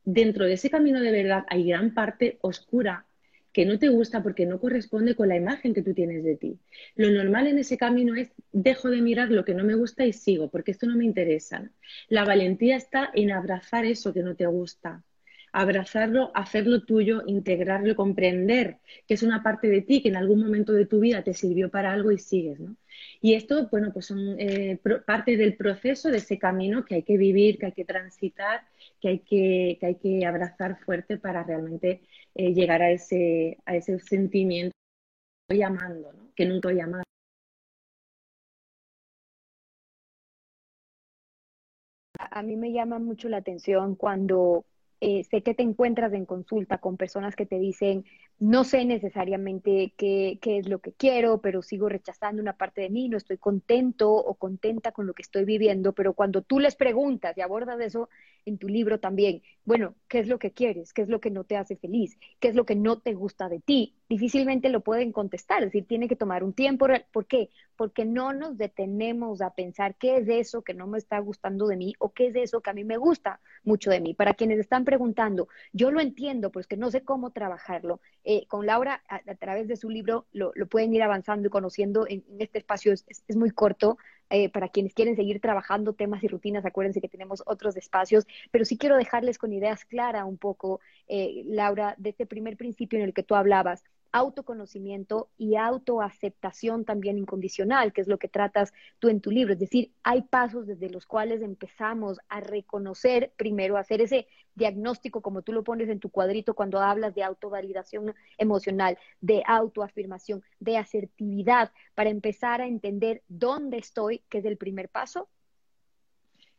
dentro 0.05 0.45
de 0.45 0.53
ese 0.53 0.69
camino 0.69 1.01
de 1.01 1.11
verdad 1.11 1.43
hay 1.49 1.67
gran 1.67 1.93
parte 1.93 2.37
oscura 2.41 3.05
que 3.51 3.65
no 3.65 3.77
te 3.77 3.89
gusta 3.89 4.23
porque 4.23 4.45
no 4.45 4.61
corresponde 4.61 5.15
con 5.15 5.27
la 5.27 5.35
imagen 5.35 5.73
que 5.73 5.81
tú 5.81 5.93
tienes 5.93 6.23
de 6.23 6.37
ti. 6.37 6.57
Lo 6.95 7.09
normal 7.09 7.47
en 7.47 7.57
ese 7.57 7.77
camino 7.77 8.15
es 8.15 8.31
dejo 8.53 8.89
de 8.89 9.01
mirar 9.01 9.31
lo 9.31 9.43
que 9.43 9.53
no 9.53 9.65
me 9.65 9.75
gusta 9.75 10.05
y 10.05 10.13
sigo, 10.13 10.49
porque 10.49 10.71
esto 10.71 10.87
no 10.87 10.95
me 10.95 11.03
interesa. 11.03 11.69
La 12.07 12.23
valentía 12.23 12.77
está 12.77 13.09
en 13.13 13.31
abrazar 13.31 13.83
eso 13.83 14.13
que 14.13 14.23
no 14.23 14.35
te 14.35 14.45
gusta, 14.45 15.03
abrazarlo, 15.55 16.31
hacerlo 16.33 16.83
tuyo, 16.83 17.23
integrarlo, 17.25 17.95
comprender 17.95 18.79
que 19.07 19.13
es 19.13 19.23
una 19.23 19.41
parte 19.41 19.69
de 19.69 19.81
ti 19.81 20.01
que 20.01 20.09
en 20.09 20.17
algún 20.17 20.41
momento 20.41 20.73
de 20.73 20.85
tu 20.85 20.99
vida 20.99 21.23
te 21.23 21.33
sirvió 21.33 21.69
para 21.71 21.93
algo 21.93 22.11
y 22.11 22.17
sigues, 22.19 22.59
¿no? 22.59 22.75
Y 23.21 23.35
esto, 23.35 23.69
bueno, 23.71 23.91
pues 23.93 24.05
son 24.07 24.35
eh, 24.37 24.79
parte 25.05 25.37
del 25.37 25.55
proceso, 25.55 26.09
de 26.09 26.17
ese 26.17 26.37
camino 26.37 26.83
que 26.83 26.95
hay 26.95 27.03
que 27.03 27.17
vivir, 27.17 27.57
que 27.57 27.67
hay 27.67 27.71
que 27.71 27.85
transitar, 27.85 28.67
que 28.99 29.07
hay 29.07 29.19
que, 29.19 29.77
que, 29.79 29.85
hay 29.85 29.95
que 29.95 30.25
abrazar 30.25 30.77
fuerte 30.83 31.17
para 31.17 31.43
realmente 31.43 32.01
eh, 32.35 32.53
llegar 32.53 32.81
a 32.81 32.91
ese, 32.91 33.57
a 33.65 33.77
ese 33.77 33.97
sentimiento 33.99 34.73
que 35.47 35.55
estoy 35.55 35.63
amando, 35.63 36.11
¿no? 36.13 36.31
que 36.35 36.45
nunca 36.45 36.71
he 36.71 36.81
amado. 36.81 37.03
A 42.19 42.43
mí 42.43 42.57
me 42.57 42.73
llama 42.73 42.99
mucho 42.99 43.29
la 43.29 43.37
atención 43.37 43.95
cuando 43.95 44.65
sé 45.29 45.41
que 45.43 45.53
te 45.53 45.63
encuentras 45.63 46.13
en 46.13 46.25
consulta 46.25 46.79
con 46.79 46.97
personas 46.97 47.35
que 47.35 47.45
te 47.45 47.59
dicen, 47.59 48.05
no 48.39 48.65
sé 48.65 48.83
necesariamente 48.83 49.93
qué, 49.97 50.39
qué, 50.41 50.57
es 50.57 50.67
lo 50.67 50.79
que 50.79 50.91
quiero, 50.91 51.39
pero 51.39 51.61
sigo 51.61 51.87
rechazando 51.87 52.41
una 52.41 52.57
parte 52.57 52.81
de 52.81 52.89
mí, 52.89 53.07
no 53.07 53.17
estoy 53.17 53.37
contento 53.37 54.11
o 54.11 54.35
contenta 54.35 54.91
con 54.91 55.07
lo 55.07 55.13
que 55.13 55.21
estoy 55.21 55.45
viviendo, 55.45 55.93
pero 55.93 56.13
cuando 56.13 56.41
tú 56.41 56.59
les 56.59 56.75
preguntas 56.75 57.37
y 57.37 57.41
abordas 57.41 57.79
eso 57.79 58.09
en 58.45 58.57
tu 58.57 58.67
libro 58.67 58.99
también, 58.99 59.41
bueno, 59.63 59.95
¿qué 60.07 60.19
es 60.19 60.27
lo 60.27 60.37
que 60.37 60.51
quieres? 60.51 60.93
¿Qué 60.93 61.01
es 61.01 61.09
lo 61.09 61.19
que 61.19 61.31
no 61.31 61.43
te 61.43 61.57
hace 61.57 61.75
feliz? 61.75 62.19
¿Qué 62.39 62.49
es 62.49 62.55
lo 62.55 62.65
que 62.65 62.75
no 62.75 62.99
te 62.99 63.13
gusta 63.13 63.49
de 63.49 63.59
ti? 63.59 63.95
Difícilmente 64.07 64.69
lo 64.69 64.81
pueden 64.81 65.11
contestar, 65.11 65.63
es 65.63 65.69
decir, 65.69 65.87
tiene 65.87 66.07
que 66.07 66.15
tomar 66.15 66.43
un 66.43 66.53
tiempo. 66.53 66.85
¿Por 67.11 67.25
qué? 67.25 67.49
Porque 67.75 68.05
no 68.05 68.33
nos 68.33 68.57
detenemos 68.57 69.41
a 69.41 69.55
pensar 69.55 69.95
qué 69.95 70.17
es 70.17 70.27
eso 70.29 70.61
que 70.61 70.75
no 70.75 70.85
me 70.85 70.99
está 70.99 71.17
gustando 71.19 71.65
de 71.65 71.77
mí 71.77 71.95
o 71.97 72.13
qué 72.13 72.27
es 72.27 72.35
eso 72.35 72.61
que 72.61 72.69
a 72.69 72.73
mí 72.73 72.83
me 72.83 72.97
gusta 72.97 73.39
mucho 73.63 73.89
de 73.89 74.01
mí. 74.01 74.13
Para 74.13 74.35
quienes 74.35 74.59
están 74.59 74.85
preguntando, 74.85 75.47
yo 75.73 75.89
lo 75.89 75.99
entiendo, 75.99 76.51
pues 76.51 76.67
que 76.67 76.77
no 76.77 76.91
sé 76.91 77.03
cómo 77.03 77.31
trabajarlo. 77.31 77.99
Eh, 78.27 78.47
con 78.47 78.65
Laura, 78.65 79.03
a, 79.07 79.35
través 79.35 79.67
de 79.67 79.75
su 79.75 79.87
libro, 79.87 80.25
lo, 80.33 80.51
pueden 80.67 80.91
ir 80.95 81.03
avanzando 81.03 81.47
y 81.47 81.51
conociendo 81.51 82.07
en, 82.09 82.23
este 82.39 82.57
espacio, 82.57 82.91
es, 82.91 83.23
muy 83.35 83.51
corto, 83.51 83.99
eh, 84.31 84.49
para 84.49 84.69
quienes 84.69 84.95
quieren 84.95 85.15
seguir 85.15 85.39
trabajando 85.39 85.93
temas 85.93 86.23
y 86.23 86.27
rutinas, 86.27 86.65
acuérdense 86.65 87.01
que 87.01 87.07
tenemos 87.07 87.43
otros 87.45 87.77
espacios, 87.77 88.25
pero 88.49 88.65
sí 88.65 88.79
quiero 88.79 88.97
dejarles 88.97 89.37
con 89.37 89.53
ideas 89.53 89.85
claras 89.85 90.25
un 90.25 90.39
poco, 90.39 90.79
eh, 91.07 91.43
Laura, 91.45 91.93
de 91.99 92.09
este 92.09 92.25
primer 92.25 92.57
principio 92.57 92.97
en 92.97 93.05
el 93.05 93.13
que 93.13 93.21
tú 93.21 93.35
hablabas, 93.35 93.83
autoconocimiento 94.11 95.29
y 95.37 95.55
autoaceptación 95.55 96.85
también 96.85 97.17
incondicional, 97.17 97.93
que 97.93 98.01
es 98.01 98.07
lo 98.07 98.17
que 98.17 98.27
tratas 98.27 98.73
tú 98.99 99.09
en 99.09 99.21
tu 99.21 99.31
libro. 99.31 99.53
Es 99.53 99.59
decir, 99.59 99.91
hay 100.03 100.21
pasos 100.23 100.67
desde 100.67 100.89
los 100.89 101.05
cuales 101.05 101.41
empezamos 101.41 102.19
a 102.29 102.39
reconocer, 102.39 103.33
primero, 103.37 103.77
hacer 103.77 104.01
ese 104.01 104.27
diagnóstico, 104.55 105.21
como 105.21 105.41
tú 105.41 105.51
lo 105.51 105.63
pones 105.63 105.89
en 105.89 105.99
tu 105.99 106.09
cuadrito 106.09 106.53
cuando 106.53 106.79
hablas 106.79 107.13
de 107.13 107.23
autovalidación 107.23 108.15
emocional, 108.37 108.97
de 109.21 109.43
autoafirmación, 109.45 110.43
de 110.59 110.77
asertividad, 110.77 111.71
para 111.93 112.09
empezar 112.09 112.61
a 112.61 112.67
entender 112.67 113.21
dónde 113.27 113.77
estoy, 113.77 114.23
que 114.29 114.37
es 114.39 114.45
el 114.45 114.57
primer 114.57 114.89
paso, 114.89 115.29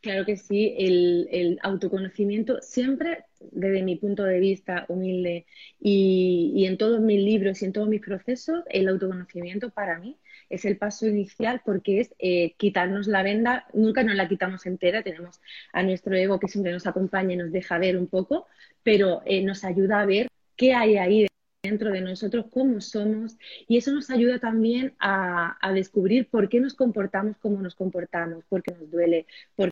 Claro 0.01 0.25
que 0.25 0.37
sí, 0.37 0.75
el, 0.79 1.59
autoconocimiento 1.63 2.61
siempre, 2.63 3.25
desde 3.41 3.83
mi 3.83 3.97
punto 3.97 4.23
de 4.25 4.39
vista 4.39 4.85
humilde 4.89 5.47
y, 5.81 6.65
en 6.67 6.79
todos 6.79 7.01
mis 7.01 7.21
libros 7.21 7.63
y 7.63 7.65
en 7.65 7.73
todos 7.73 7.89
mis 7.89 8.01
procesos, 8.01 8.63
el 8.71 8.89
autoconocimiento 8.89 9.71
para 9.71 9.99
mí 9.99 10.17
es 10.49 10.65
el 10.65 10.77
paso 10.79 11.07
inicial 11.09 11.61
porque 11.65 12.01
es 12.01 12.15
eh, 12.19 12.55
quitarnos 12.57 13.09
la 13.09 13.23
venda, 13.25 13.67
nunca 13.73 14.05
nos 14.05 14.15
la 14.15 14.29
quitamos 14.29 14.65
entera, 14.67 15.03
tenemos 15.03 15.41
a 15.73 15.83
nuestro 15.83 16.15
ego 16.15 16.39
que 16.39 16.49
siempre 16.49 16.73
nos 16.73 16.87
acompaña 16.87 17.35
y 17.35 17.37
nos 17.37 17.51
deja 17.51 17.79
ver 17.79 17.97
un 17.99 18.07
poco, 18.07 18.47
pero 18.85 19.23
eh, 19.27 19.43
nos 19.43 19.65
ayuda 19.65 20.01
a 20.01 20.07
ver 20.07 20.29
qué 20.57 20.73
hay 20.73 20.97
ahí 20.99 21.27
dentro 21.65 21.91
de 21.91 22.01
nosotros, 22.01 22.47
cómo 22.51 22.81
somos, 22.81 23.37
y 23.67 23.79
eso 23.79 23.91
nos 23.93 24.09
ayuda 24.11 24.39
también 24.39 24.95
a, 25.01 25.57
a 25.61 25.73
descubrir 25.73 26.29
por 26.29 26.49
qué 26.49 26.61
nos 26.61 26.75
comportamos 26.75 27.37
como 27.39 27.61
nos 27.61 27.75
comportamos, 27.75 28.45
por 28.45 28.63
qué 28.63 28.73
nos 28.73 28.89
duele, 28.89 29.27
por 29.57 29.71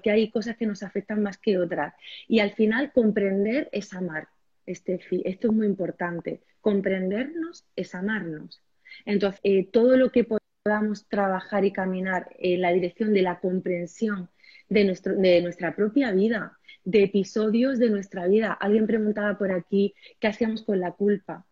que 0.00 0.10
hay 0.10 0.30
cosas 0.30 0.56
que 0.56 0.66
nos 0.66 0.82
afectan 0.82 1.22
más 1.22 1.38
que 1.38 1.58
otras. 1.58 1.94
Y 2.26 2.40
al 2.40 2.52
final 2.52 2.92
comprender 2.92 3.68
es 3.72 3.92
amar. 3.94 4.28
Este, 4.66 5.00
esto 5.24 5.48
es 5.48 5.54
muy 5.54 5.66
importante. 5.66 6.42
Comprendernos 6.60 7.64
es 7.76 7.94
amarnos. 7.94 8.62
Entonces, 9.06 9.40
eh, 9.44 9.66
todo 9.70 9.96
lo 9.96 10.10
que 10.10 10.24
podamos 10.24 11.08
trabajar 11.08 11.64
y 11.64 11.72
caminar 11.72 12.28
en 12.38 12.60
la 12.60 12.72
dirección 12.72 13.14
de 13.14 13.22
la 13.22 13.40
comprensión 13.40 14.28
de, 14.68 14.84
nuestro, 14.84 15.14
de 15.14 15.40
nuestra 15.40 15.74
propia 15.74 16.12
vida, 16.12 16.58
de 16.84 17.04
episodios 17.04 17.78
de 17.78 17.90
nuestra 17.90 18.26
vida. 18.26 18.52
Alguien 18.52 18.86
preguntaba 18.86 19.38
por 19.38 19.52
aquí 19.52 19.94
qué 20.20 20.28
hacíamos 20.28 20.62
con 20.62 20.80
la 20.80 20.92
culpa. 20.92 21.46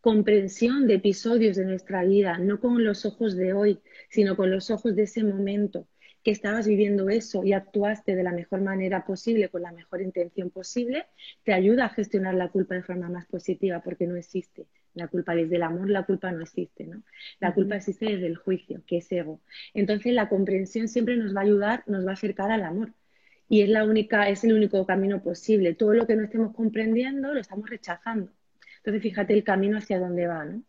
Comprensión 0.00 0.86
de 0.86 0.94
episodios 0.94 1.56
de 1.56 1.64
nuestra 1.64 2.04
vida, 2.04 2.38
no 2.38 2.60
con 2.60 2.84
los 2.84 3.04
ojos 3.04 3.36
de 3.36 3.52
hoy, 3.52 3.80
sino 4.10 4.36
con 4.36 4.50
los 4.50 4.70
ojos 4.70 4.94
de 4.94 5.02
ese 5.02 5.24
momento 5.24 5.86
que 6.22 6.30
estabas 6.30 6.66
viviendo 6.66 7.08
eso 7.08 7.44
y 7.44 7.52
actuaste 7.52 8.14
de 8.16 8.22
la 8.22 8.32
mejor 8.32 8.60
manera 8.60 9.04
posible, 9.04 9.48
con 9.48 9.62
la 9.62 9.72
mejor 9.72 10.02
intención 10.02 10.50
posible, 10.50 11.06
te 11.44 11.52
ayuda 11.52 11.86
a 11.86 11.88
gestionar 11.90 12.34
la 12.34 12.48
culpa 12.48 12.74
de 12.74 12.82
forma 12.82 13.08
más 13.08 13.26
positiva 13.26 13.80
porque 13.80 14.06
no 14.06 14.16
existe. 14.16 14.66
La 14.94 15.08
culpa 15.08 15.34
desde 15.34 15.56
el 15.56 15.62
amor, 15.62 15.88
la 15.90 16.04
culpa 16.04 16.32
no 16.32 16.42
existe, 16.42 16.84
¿no? 16.84 17.02
La 17.40 17.54
culpa 17.54 17.76
existe 17.76 18.06
desde 18.06 18.26
el 18.26 18.36
juicio, 18.36 18.82
que 18.86 18.98
es 18.98 19.12
ego. 19.12 19.40
Entonces 19.74 20.12
la 20.12 20.28
comprensión 20.28 20.88
siempre 20.88 21.16
nos 21.16 21.34
va 21.34 21.40
a 21.40 21.44
ayudar, 21.44 21.84
nos 21.86 22.04
va 22.06 22.10
a 22.10 22.14
acercar 22.14 22.50
al 22.50 22.64
amor. 22.64 22.92
Y 23.48 23.62
es 23.62 23.68
la 23.68 23.84
única, 23.84 24.28
es 24.28 24.44
el 24.44 24.52
único 24.52 24.84
camino 24.86 25.22
posible. 25.22 25.74
Todo 25.74 25.94
lo 25.94 26.06
que 26.06 26.16
no 26.16 26.24
estemos 26.24 26.54
comprendiendo 26.54 27.32
lo 27.32 27.40
estamos 27.40 27.70
rechazando. 27.70 28.32
Entonces 28.78 29.02
fíjate 29.02 29.34
el 29.34 29.44
camino 29.44 29.78
hacia 29.78 29.98
dónde 29.98 30.26
va, 30.26 30.44
¿no? 30.44 30.62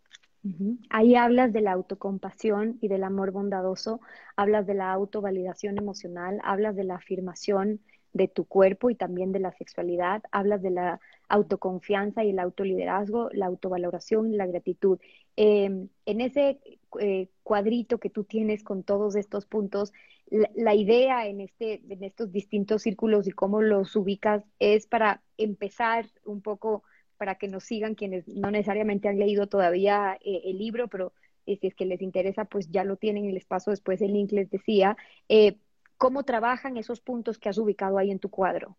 Ahí 0.90 1.16
hablas 1.16 1.52
de 1.52 1.62
la 1.62 1.74
autocompasión 1.74 2.78
y 2.82 2.88
del 2.88 3.04
amor 3.04 3.32
bondadoso, 3.32 4.00
hablas 4.38 4.66
de 4.68 4.74
la 4.74 4.92
autovalidación 4.94 5.78
emocional, 5.78 6.40
hablas 6.44 6.76
de 6.76 6.86
la 6.86 6.96
afirmación 6.96 7.82
de 8.14 8.28
tu 8.28 8.46
cuerpo 8.46 8.90
y 8.90 8.96
también 8.96 9.32
de 9.32 9.40
la 9.40 9.52
sexualidad, 9.52 10.24
hablas 10.32 10.62
de 10.62 10.72
la 10.72 11.00
autoconfianza 11.28 12.24
y 12.24 12.32
el 12.32 12.40
autoliderazgo, 12.40 13.30
la 13.34 13.46
autovaloración 13.46 14.34
y 14.34 14.38
la 14.38 14.48
gratitud. 14.48 15.00
Em, 15.36 15.90
en 16.06 16.22
ese 16.22 16.60
eh, 17.00 17.30
cuadrito 17.44 18.00
que 18.00 18.10
tú 18.10 18.24
tienes 18.24 18.64
con 18.64 18.84
todos 18.84 19.16
estos 19.16 19.46
puntos, 19.46 19.94
la, 20.30 20.76
idea 20.76 21.28
en, 21.28 21.42
este, 21.42 21.82
en 21.90 22.04
estos 22.04 22.32
distintos 22.32 22.84
círculos 22.84 23.28
y 23.28 23.32
cómo 23.32 23.62
los 23.62 23.96
ubicas 23.96 24.44
es 24.60 24.86
para 24.86 25.24
empezar 25.38 26.06
un 26.24 26.42
poco 26.42 26.84
para 27.20 27.36
que 27.36 27.50
nos 27.50 27.66
sigan 27.66 27.96
quienes 27.96 28.28
no 28.30 28.50
necesariamente 28.50 29.10
han 29.10 29.20
leído 29.20 29.48
todavía 29.48 30.18
eh, 30.24 30.42
el 30.46 30.58
libro, 30.58 30.88
pero 30.88 31.12
eh, 31.46 31.58
si 31.60 31.68
es 31.68 31.76
que 31.76 31.86
les 31.86 32.02
interesa, 32.02 32.46
pues 32.46 32.72
ya 32.72 32.86
lo 32.86 32.96
tienen 32.96 33.32
les 33.34 33.46
paso 33.46 33.72
después 33.72 34.02
el 34.02 34.14
link, 34.14 34.32
les 34.32 34.50
decía. 34.50 34.96
Eh, 35.28 35.58
¿Cómo 35.98 36.24
trabajan 36.24 36.78
esos 36.78 37.02
puntos 37.02 37.38
que 37.38 37.50
has 37.50 37.58
ubicado 37.58 37.98
ahí 37.98 38.10
en 38.10 38.20
tu 38.20 38.30
cuadro? 38.30 38.78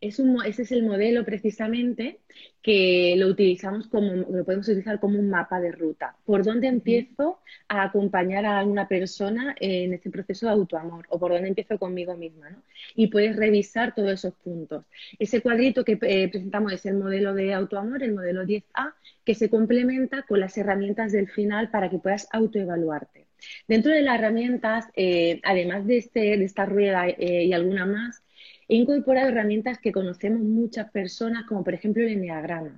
Es 0.00 0.18
un, 0.18 0.44
ese 0.44 0.62
es 0.62 0.72
el 0.72 0.82
modelo 0.82 1.24
precisamente 1.24 2.20
que 2.62 3.14
lo 3.16 3.28
utilizamos 3.28 3.86
como, 3.88 4.12
lo 4.12 4.44
podemos 4.44 4.68
utilizar 4.68 4.98
como 5.00 5.18
un 5.18 5.30
mapa 5.30 5.60
de 5.60 5.72
ruta. 5.72 6.16
¿Por 6.24 6.44
dónde 6.44 6.66
empiezo 6.66 7.40
a 7.68 7.84
acompañar 7.84 8.44
a 8.44 8.64
una 8.64 8.88
persona 8.88 9.54
en 9.60 9.94
este 9.94 10.10
proceso 10.10 10.46
de 10.46 10.52
autoamor? 10.52 11.06
¿O 11.10 11.18
por 11.18 11.32
dónde 11.32 11.48
empiezo 11.48 11.78
conmigo 11.78 12.16
misma? 12.16 12.50
¿no? 12.50 12.62
Y 12.94 13.06
puedes 13.06 13.36
revisar 13.36 13.94
todos 13.94 14.10
esos 14.10 14.34
puntos. 14.34 14.84
Ese 15.18 15.40
cuadrito 15.40 15.84
que 15.84 15.98
eh, 16.02 16.28
presentamos 16.28 16.72
es 16.72 16.86
el 16.86 16.96
modelo 16.96 17.34
de 17.34 17.54
autoamor, 17.54 18.02
el 18.02 18.14
modelo 18.14 18.44
10A, 18.44 18.94
que 19.24 19.34
se 19.34 19.48
complementa 19.48 20.22
con 20.22 20.40
las 20.40 20.56
herramientas 20.58 21.12
del 21.12 21.28
final 21.28 21.70
para 21.70 21.88
que 21.88 21.98
puedas 21.98 22.28
autoevaluarte. 22.32 23.26
Dentro 23.68 23.92
de 23.92 24.02
las 24.02 24.18
herramientas, 24.18 24.86
eh, 24.94 25.40
además 25.44 25.86
de, 25.86 25.98
este, 25.98 26.20
de 26.36 26.44
esta 26.44 26.66
rueda 26.66 27.08
eh, 27.08 27.44
y 27.44 27.52
alguna 27.52 27.86
más, 27.86 28.22
He 28.68 28.74
incorporado 28.74 29.28
herramientas 29.28 29.78
que 29.78 29.92
conocemos 29.92 30.40
muchas 30.40 30.90
personas, 30.90 31.44
como 31.46 31.62
por 31.62 31.74
ejemplo 31.74 32.02
el 32.02 32.10
Enneagrama, 32.10 32.76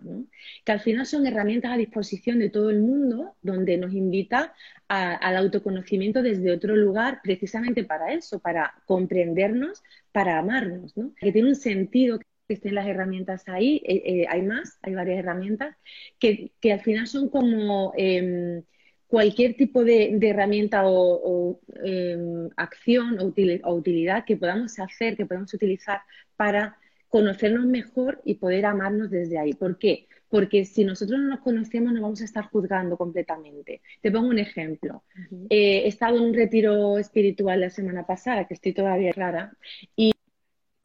que 0.64 0.72
al 0.72 0.80
final 0.80 1.06
son 1.06 1.26
herramientas 1.26 1.72
a 1.72 1.76
disposición 1.76 2.38
de 2.38 2.50
todo 2.50 2.70
el 2.70 2.80
mundo, 2.80 3.34
donde 3.42 3.78
nos 3.78 3.92
invita 3.94 4.54
al 4.88 5.36
autoconocimiento 5.36 6.22
desde 6.22 6.52
otro 6.52 6.76
lugar, 6.76 7.20
precisamente 7.22 7.84
para 7.84 8.12
eso, 8.12 8.38
para 8.38 8.74
comprendernos, 8.86 9.82
para 10.12 10.38
amarnos, 10.38 10.96
¿no? 10.96 11.14
que 11.14 11.32
tiene 11.32 11.48
un 11.48 11.56
sentido 11.56 12.18
que 12.18 12.54
estén 12.54 12.74
las 12.74 12.86
herramientas 12.86 13.48
ahí, 13.48 13.82
eh, 13.84 14.02
eh, 14.04 14.26
hay 14.28 14.42
más, 14.42 14.78
hay 14.82 14.94
varias 14.94 15.18
herramientas, 15.18 15.76
que, 16.18 16.52
al 16.70 16.80
final 16.80 17.06
son 17.06 17.28
como... 17.28 17.92
Em, 17.96 18.62
cualquier 19.08 19.54
tipo 19.54 19.84
de, 19.84 20.16
herramienta 20.22 20.82
o, 20.84 21.60
em, 21.82 22.48
acción 22.56 23.18
o, 23.18 23.74
utilidad 23.74 24.24
que 24.24 24.36
podamos 24.36 24.78
hacer, 24.78 25.16
que 25.16 25.26
podamos 25.26 25.52
utilizar 25.54 26.02
para 26.36 26.76
conocernos 27.08 27.64
mejor 27.64 28.20
y 28.24 28.34
poder 28.34 28.66
amarnos 28.66 29.10
desde 29.10 29.38
ahí. 29.38 29.54
¿Por 29.54 29.78
qué? 29.78 30.06
Porque 30.28 30.66
si 30.66 30.84
nosotros 30.84 31.18
no 31.18 31.28
nos 31.28 31.40
conocemos, 31.40 31.92
no 31.94 32.02
vamos 32.02 32.20
a 32.20 32.26
estar 32.26 32.44
juzgando 32.50 32.98
completamente. 32.98 33.80
Te 34.02 34.10
pongo 34.10 34.28
un 34.28 34.38
ejemplo. 34.38 35.02
Eh, 35.48 35.84
he 35.84 35.88
estado 35.88 36.18
en 36.18 36.24
un 36.24 36.34
retiro 36.34 36.98
espiritual 36.98 37.62
la 37.62 37.70
semana 37.70 38.06
pasada, 38.06 38.46
que 38.46 38.54
estoy 38.54 38.74
todavía 38.74 39.12
rara, 39.12 39.56
y 39.96 40.12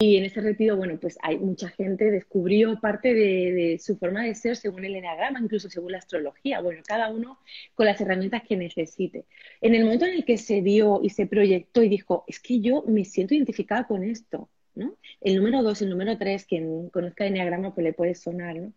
y 0.04 0.18
en 0.18 0.24
ese 0.24 0.42
retiro, 0.42 0.76
bueno, 0.76 0.98
pues 1.00 1.16
hay 1.22 1.38
mucha 1.38 1.70
gente 1.70 2.10
descubrió 2.10 2.78
parte 2.78 3.14
de, 3.14 3.78
su 3.82 3.96
forma 3.96 4.22
de 4.22 4.34
ser 4.34 4.54
según 4.54 4.84
el 4.84 4.96
eneagrama, 4.96 5.40
incluso 5.40 5.70
según 5.70 5.92
la 5.92 5.98
astrología. 5.98 6.60
Bueno, 6.60 6.82
cada 6.86 7.10
uno 7.10 7.38
con 7.74 7.86
las 7.86 7.98
herramientas 8.02 8.42
que 8.46 8.54
necesite. 8.56 9.24
En 9.62 9.74
el 9.74 9.84
momento 9.84 10.04
en 10.04 10.12
el 10.12 10.24
que 10.26 10.36
se 10.36 10.60
dio 10.60 11.00
y 11.02 11.08
se 11.08 11.26
proyectó 11.26 11.82
y 11.82 11.88
dijo, 11.88 12.24
es 12.26 12.38
que 12.38 12.60
yo 12.60 12.84
me 12.86 13.06
siento 13.06 13.34
identificada 13.34 13.86
con 13.86 14.04
esto, 14.04 14.50
¿no? 14.74 14.94
El 15.22 15.36
número 15.36 15.62
dos, 15.62 15.80
el 15.80 15.88
número 15.88 16.18
tres, 16.18 16.44
quien 16.44 16.90
conozca 16.90 17.24
el 17.24 17.32
eneagrama, 17.32 17.74
pues 17.74 17.84
le 17.84 17.94
puede 17.94 18.14
sonar, 18.14 18.56
¿no? 18.56 18.74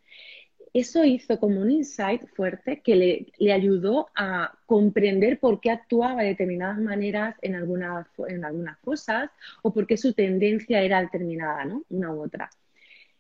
Eso 0.80 1.04
hizo 1.06 1.40
como 1.40 1.62
un 1.62 1.72
insight 1.72 2.28
fuerte 2.36 2.82
que 2.82 2.96
le, 2.96 3.54
ayudó 3.54 4.10
a 4.16 4.58
comprender 4.66 5.40
por 5.40 5.60
qué 5.62 5.72
actuaba 5.72 6.22
de 6.22 6.30
determinadas 6.30 6.80
maneras 6.80 7.36
en 7.42 7.56
algunas, 7.56 8.08
en 8.28 8.44
algunas 8.44 8.78
cosas 8.80 9.30
o 9.62 9.74
por 9.74 9.88
qué 9.88 9.98
su 9.98 10.14
tendencia 10.14 10.82
era 10.82 11.02
determinada, 11.02 11.66
¿no? 11.66 11.84
Una 11.90 12.14
u 12.14 12.22
otra. 12.24 12.50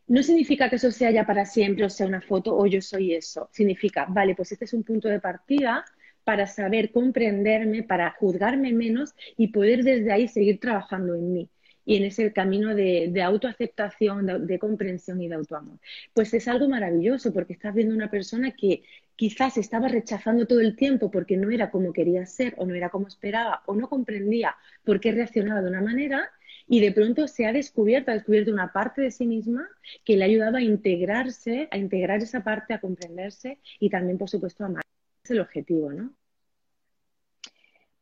No 0.07 0.23
significa 0.23 0.69
que 0.69 0.77
eso 0.77 0.91
sea 0.91 1.11
ya 1.11 1.25
para 1.25 1.45
siempre 1.45 1.85
o 1.85 1.89
sea 1.89 2.07
una 2.07 2.21
foto 2.21 2.55
o 2.55 2.65
yo 2.65 2.81
soy 2.81 3.13
eso. 3.13 3.49
Significa, 3.51 4.05
vale, 4.09 4.35
pues 4.35 4.51
este 4.51 4.65
es 4.65 4.73
un 4.73 4.83
punto 4.83 5.07
de 5.09 5.19
partida 5.19 5.85
para 6.23 6.47
saber 6.47 6.91
comprenderme, 6.91 7.83
para 7.83 8.11
juzgarme 8.11 8.73
menos 8.73 9.15
y 9.37 9.49
poder 9.49 9.83
desde 9.83 10.11
ahí 10.11 10.27
seguir 10.27 10.59
trabajando 10.59 11.15
en 11.15 11.33
mí 11.33 11.49
y 11.87 11.95
en 11.95 12.03
ese 12.03 12.33
camino 12.33 12.75
de, 12.75 13.21
autoaceptación, 13.23 14.45
de, 14.45 14.59
comprensión 14.59 15.21
y 15.21 15.29
de 15.29 15.35
autoamor. 15.35 15.79
Pues 16.13 16.33
es 16.33 16.49
algo 16.49 16.67
maravilloso 16.67 17.31
porque 17.31 17.53
estás 17.53 17.73
viendo 17.73 17.95
una 17.95 18.11
persona 18.11 18.51
que 18.51 18.83
quizás 19.15 19.55
estaba 19.55 19.87
rechazando 19.87 20.45
todo 20.45 20.59
el 20.59 20.75
tiempo 20.75 21.09
porque 21.09 21.37
no 21.37 21.49
era 21.49 21.71
como 21.71 21.93
quería 21.93 22.25
ser 22.25 22.55
o 22.57 22.65
no 22.65 22.75
era 22.75 22.89
como 22.89 23.07
esperaba 23.07 23.63
o 23.67 23.73
no 23.73 23.87
comprendía 23.87 24.57
por 24.83 24.99
qué 24.99 25.13
reaccionaba 25.13 25.61
de 25.61 25.69
una 25.69 25.81
manera 25.81 26.29
y 26.67 26.81
de 26.81 26.91
pronto 26.91 27.25
se 27.29 27.45
ha 27.45 27.53
descubierto, 27.53 28.11
ha 28.11 28.15
descubierto 28.15 28.51
una 28.51 28.73
parte 28.73 29.01
de 29.01 29.09
sí 29.09 29.25
misma 29.25 29.65
que 30.03 30.17
le 30.17 30.25
ha 30.25 30.27
ayudado 30.27 30.57
a 30.57 30.61
integrarse, 30.61 31.69
a 31.71 31.77
integrar 31.77 32.21
esa 32.21 32.43
parte, 32.43 32.73
a 32.73 32.81
comprenderse 32.81 33.59
y 33.79 33.89
también, 33.89 34.17
por 34.17 34.29
supuesto, 34.29 34.65
a 34.65 34.67
amar. 34.67 34.83
Es 35.23 35.31
el 35.31 35.39
objetivo, 35.39 35.93
¿no? 35.93 36.11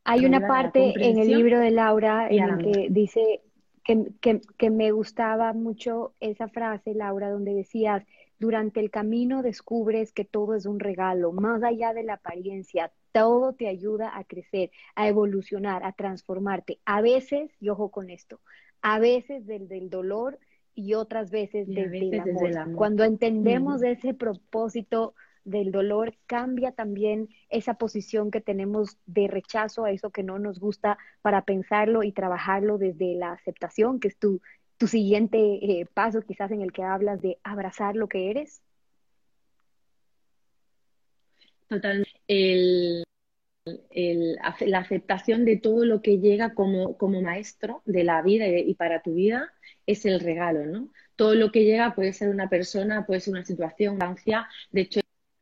Hay 0.06 0.26
una 0.26 0.48
parte 0.48 0.94
en 0.98 1.20
el 1.20 1.28
libro 1.28 1.60
de 1.60 1.70
Laura 1.70 2.28
en 2.30 2.44
el 2.44 2.58
que 2.58 2.88
dice 2.90 3.42
que, 3.86 4.70
me 4.72 4.92
gustaba 4.92 5.54
mucho 5.54 6.14
esa 6.20 6.48
frase, 6.48 6.94
Laura, 6.94 7.30
donde 7.30 7.54
decías, 7.54 8.04
durante 8.40 8.80
el 8.80 8.90
camino 8.90 9.44
descubres 9.44 10.12
que 10.12 10.26
todo 10.26 10.56
es 10.56 10.66
un 10.66 10.80
regalo, 10.80 11.32
más 11.32 11.64
allá 11.64 11.94
de 11.94 12.04
la 12.04 12.16
apariencia, 12.16 12.92
todo 13.12 13.54
te 13.54 13.68
ayuda 13.68 14.18
a 14.18 14.24
crecer, 14.24 14.72
a 14.96 15.08
evolucionar, 15.08 15.84
a 15.86 15.94
transformarte. 15.94 16.80
A 16.86 17.02
veces, 17.02 17.52
y 17.62 17.70
ojo 17.70 17.90
con 17.90 18.10
esto, 18.10 18.42
a 18.82 19.00
veces 19.00 19.46
del, 19.46 19.68
del 19.68 19.90
dolor 19.90 20.40
y 20.74 20.96
otras 20.96 21.32
veces, 21.32 21.68
desde, 21.68 22.10
el 22.10 22.58
amor. 22.58 22.76
Cuando 22.76 23.04
entendemos 23.04 23.84
ese 23.84 24.14
propósito 24.14 25.14
del 25.46 25.72
dolor, 25.72 26.16
cambia 26.26 26.72
también 26.72 27.30
esa 27.50 27.76
posición 27.76 28.32
que 28.32 28.42
tenemos 28.42 28.98
de 29.06 29.28
rechazo 29.28 29.86
a 29.86 29.92
eso 29.92 30.10
que 30.10 30.24
no 30.24 30.40
nos 30.40 30.60
gusta 30.60 30.98
para 31.22 31.44
pensarlo 31.44 32.04
y 32.04 32.12
trabajarlo 32.12 32.78
desde 32.78 33.16
la 33.16 33.32
aceptación, 33.32 34.00
que 34.00 34.10
es 34.10 34.18
tu, 34.18 34.42
tu 34.78 34.88
siguiente 34.88 35.38
eh, 35.38 35.88
paso 35.94 36.22
quizás 36.22 36.52
en 36.52 36.62
el 36.62 36.72
que 36.72 36.84
hablas 36.84 37.22
de 37.22 37.38
abrazar 37.44 37.96
lo 37.96 38.08
que 38.08 38.30
eres. 38.32 38.62
Totalmente. 41.68 42.12
la 44.62 44.80
aceptación 44.80 45.46
de 45.46 45.58
todo 45.58 45.86
lo 45.86 46.02
que 46.02 46.20
llega 46.20 46.54
como, 46.54 46.98
como 46.98 47.22
maestro 47.22 47.82
de 47.86 48.04
la 48.04 48.22
vida 48.22 48.48
y, 48.48 48.74
para 48.76 49.02
tu 49.02 49.16
vida 49.16 49.52
es 49.88 50.06
el 50.06 50.20
regalo, 50.20 50.66
¿no? 50.66 50.90
Todo 51.16 51.34
lo 51.34 51.52
que 51.52 51.64
llega 51.64 51.96
puede 51.96 52.14
ser 52.14 52.30
una 52.30 52.50
persona, 52.50 53.06
puede 53.06 53.22
ser 53.22 53.34
una 53.34 53.46
situación, 53.46 53.96
una 53.96 54.16
De 54.72 54.82
hecho, 54.82 55.00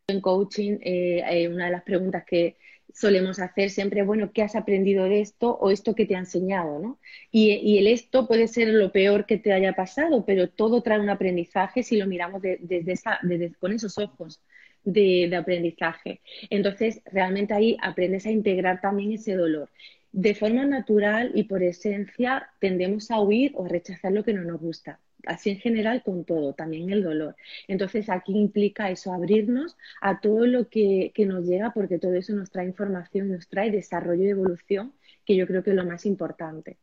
en 0.07 0.21
coaching, 0.21 0.79
eh, 0.81 1.23
eh, 1.29 1.47
una 1.47 1.65
de 1.65 1.71
las 1.71 1.83
preguntas 1.83 2.25
que 2.25 2.57
solemos 2.93 3.39
hacer 3.39 3.69
siempre, 3.69 4.03
bueno, 4.03 4.31
¿qué 4.33 4.43
has 4.43 4.55
aprendido 4.55 5.05
de 5.05 5.21
esto 5.21 5.51
o 5.55 5.71
esto 5.71 5.95
que 5.95 6.05
te 6.05 6.15
ha 6.15 6.19
enseñado? 6.19 6.79
¿no? 6.79 6.99
Y, 7.31 7.77
el 7.77 7.87
esto 7.87 8.27
puede 8.27 8.47
ser 8.47 8.67
lo 8.67 8.91
peor 8.91 9.25
que 9.25 9.37
te 9.37 9.53
haya 9.53 9.73
pasado, 9.73 10.25
pero 10.25 10.49
todo 10.49 10.81
trae 10.83 10.99
un 10.99 11.09
aprendizaje 11.09 11.83
si 11.83 11.97
lo 11.97 12.05
miramos 12.05 12.41
desde 12.41 12.91
esa, 12.91 13.19
con 13.59 13.71
esos 13.73 13.97
ojos 13.97 14.41
de, 14.83 15.33
aprendizaje. 15.35 16.21
Entonces, 16.49 17.01
realmente 17.05 17.53
ahí 17.53 17.77
aprendes 17.81 18.25
a 18.25 18.31
integrar 18.31 18.81
también 18.81 19.13
ese 19.13 19.35
dolor. 19.35 19.69
de 20.11 20.35
forma 20.35 20.63
natural 20.65 21.31
y 21.33 21.45
por 21.45 21.63
esencia 21.63 22.47
tendemos 22.59 23.09
a 23.09 23.19
huir 23.19 23.51
o 23.55 23.65
a 23.65 23.69
rechazar 23.69 24.11
lo 24.11 24.23
que 24.23 24.33
no 24.33 24.43
nos 24.43 24.61
gusta. 24.61 24.99
Así 25.25 25.51
en 25.51 25.59
general 25.59 26.03
con 26.03 26.25
todo, 26.25 26.53
también 26.53 26.89
el 26.89 27.03
dolor. 27.03 27.35
Entonces 27.67 28.09
aquí 28.09 28.37
implica 28.37 28.89
eso, 28.89 29.13
abrirnos 29.13 29.77
a 30.01 30.19
todo 30.19 30.45
lo 30.45 30.67
que, 30.69 31.11
nos 31.25 31.45
llega 31.45 31.71
porque 31.71 31.99
todo 31.99 32.13
eso 32.13 32.33
nos 32.33 32.51
trae 32.51 32.65
información, 32.65 33.29
nos 33.29 33.47
trae 33.47 33.71
desarrollo 33.71 34.23
y 34.23 34.29
evolución, 34.29 34.93
que 35.25 35.35
yo 35.35 35.47
creo 35.47 35.63
que 35.63 35.69
es 35.69 35.75
lo 35.75 35.85
más 35.85 36.05
importante. 36.05 36.77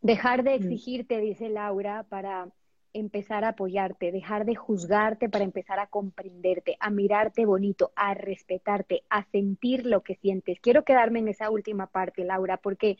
Dejar 0.00 0.44
de 0.44 0.50
mm. 0.50 0.62
exigirte, 0.62 1.20
dice 1.20 1.48
Laura, 1.48 2.04
para 2.08 2.48
empezar 2.92 3.44
a 3.44 3.50
apoyarte, 3.50 4.12
dejar 4.12 4.44
de 4.44 4.54
juzgarte 4.54 5.28
para 5.28 5.44
empezar 5.44 5.78
a 5.78 5.88
comprenderte, 5.88 6.76
a 6.80 6.90
mirarte 6.90 7.44
bonito, 7.44 7.92
a 7.96 8.14
respetarte, 8.14 9.02
a 9.10 9.24
sentir 9.30 9.86
lo 9.86 10.02
que 10.02 10.16
sientes. 10.16 10.58
Quiero 10.60 10.84
quedarme 10.84 11.18
en 11.18 11.28
esa 11.28 11.50
última 11.50 11.88
parte, 11.88 12.24
Laura, 12.24 12.56
porque 12.56 12.96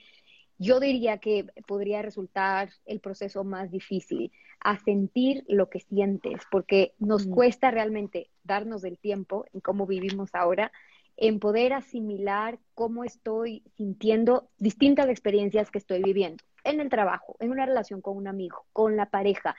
yo 0.59 0.81
diría 0.81 1.19
que 1.19 1.47
podría 1.67 2.03
resultar 2.03 2.71
el 2.85 3.01
proceso 3.01 3.45
más 3.45 3.71
difícil, 3.71 4.33
a 4.61 4.79
sentir 4.79 5.45
lo 5.47 5.71
que 5.71 5.81
sientes, 5.81 6.43
porque 6.51 6.95
nos 6.99 7.27
mm. 7.27 7.31
cuesta 7.31 7.71
realmente 7.71 8.29
darnos 8.43 8.85
el 8.85 8.99
tiempo 8.99 9.45
en 9.53 9.61
cómo 9.61 9.87
vivimos 9.87 10.31
ahora, 10.35 10.73
en 11.17 11.39
poder 11.39 11.73
asimilar 11.73 12.59
cómo 12.75 13.05
estoy 13.05 13.63
sintiendo 13.77 14.49
distintas 14.59 15.09
experiencias 15.09 15.71
que 15.71 15.79
estoy 15.79 16.03
viviendo 16.03 16.43
en 16.65 16.81
el 16.81 16.91
trabajo, 16.91 17.37
en 17.41 17.51
una 17.51 17.67
relación 17.67 18.01
con 18.01 18.17
un 18.17 18.29
amigo, 18.29 18.67
con 18.73 18.97
la 18.97 19.07
pareja, 19.07 19.57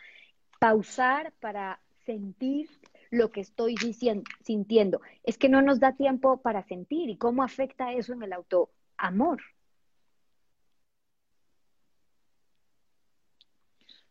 pausar 0.60 1.34
para 1.40 1.80
sentir 2.06 2.70
lo 3.10 3.30
que 3.30 3.42
estoy 3.42 3.76
diciendo, 3.76 4.24
sintiendo. 4.44 5.02
Es 5.24 5.38
que 5.38 5.50
no 5.50 5.62
nos 5.62 5.80
da 5.80 5.94
tiempo 5.94 6.42
para 6.42 6.64
sentir 6.64 7.10
y 7.10 7.18
cómo 7.18 7.44
afecta 7.44 7.92
eso 7.94 8.14
en 8.14 8.24
el 8.24 8.34
autoamor. 8.34 9.42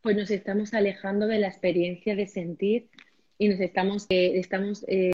Pues 0.02 0.16
nos 0.16 0.30
estamos 0.30 0.74
alejando 0.74 1.26
de 1.26 1.38
la 1.38 1.48
experiencia 1.48 2.14
de 2.14 2.26
sentir 2.26 2.88
y 3.36 3.48
nos 3.48 3.60
estamos, 3.60 4.06
eh, 4.10 4.38
estamos 4.38 4.84
eh, 4.88 5.12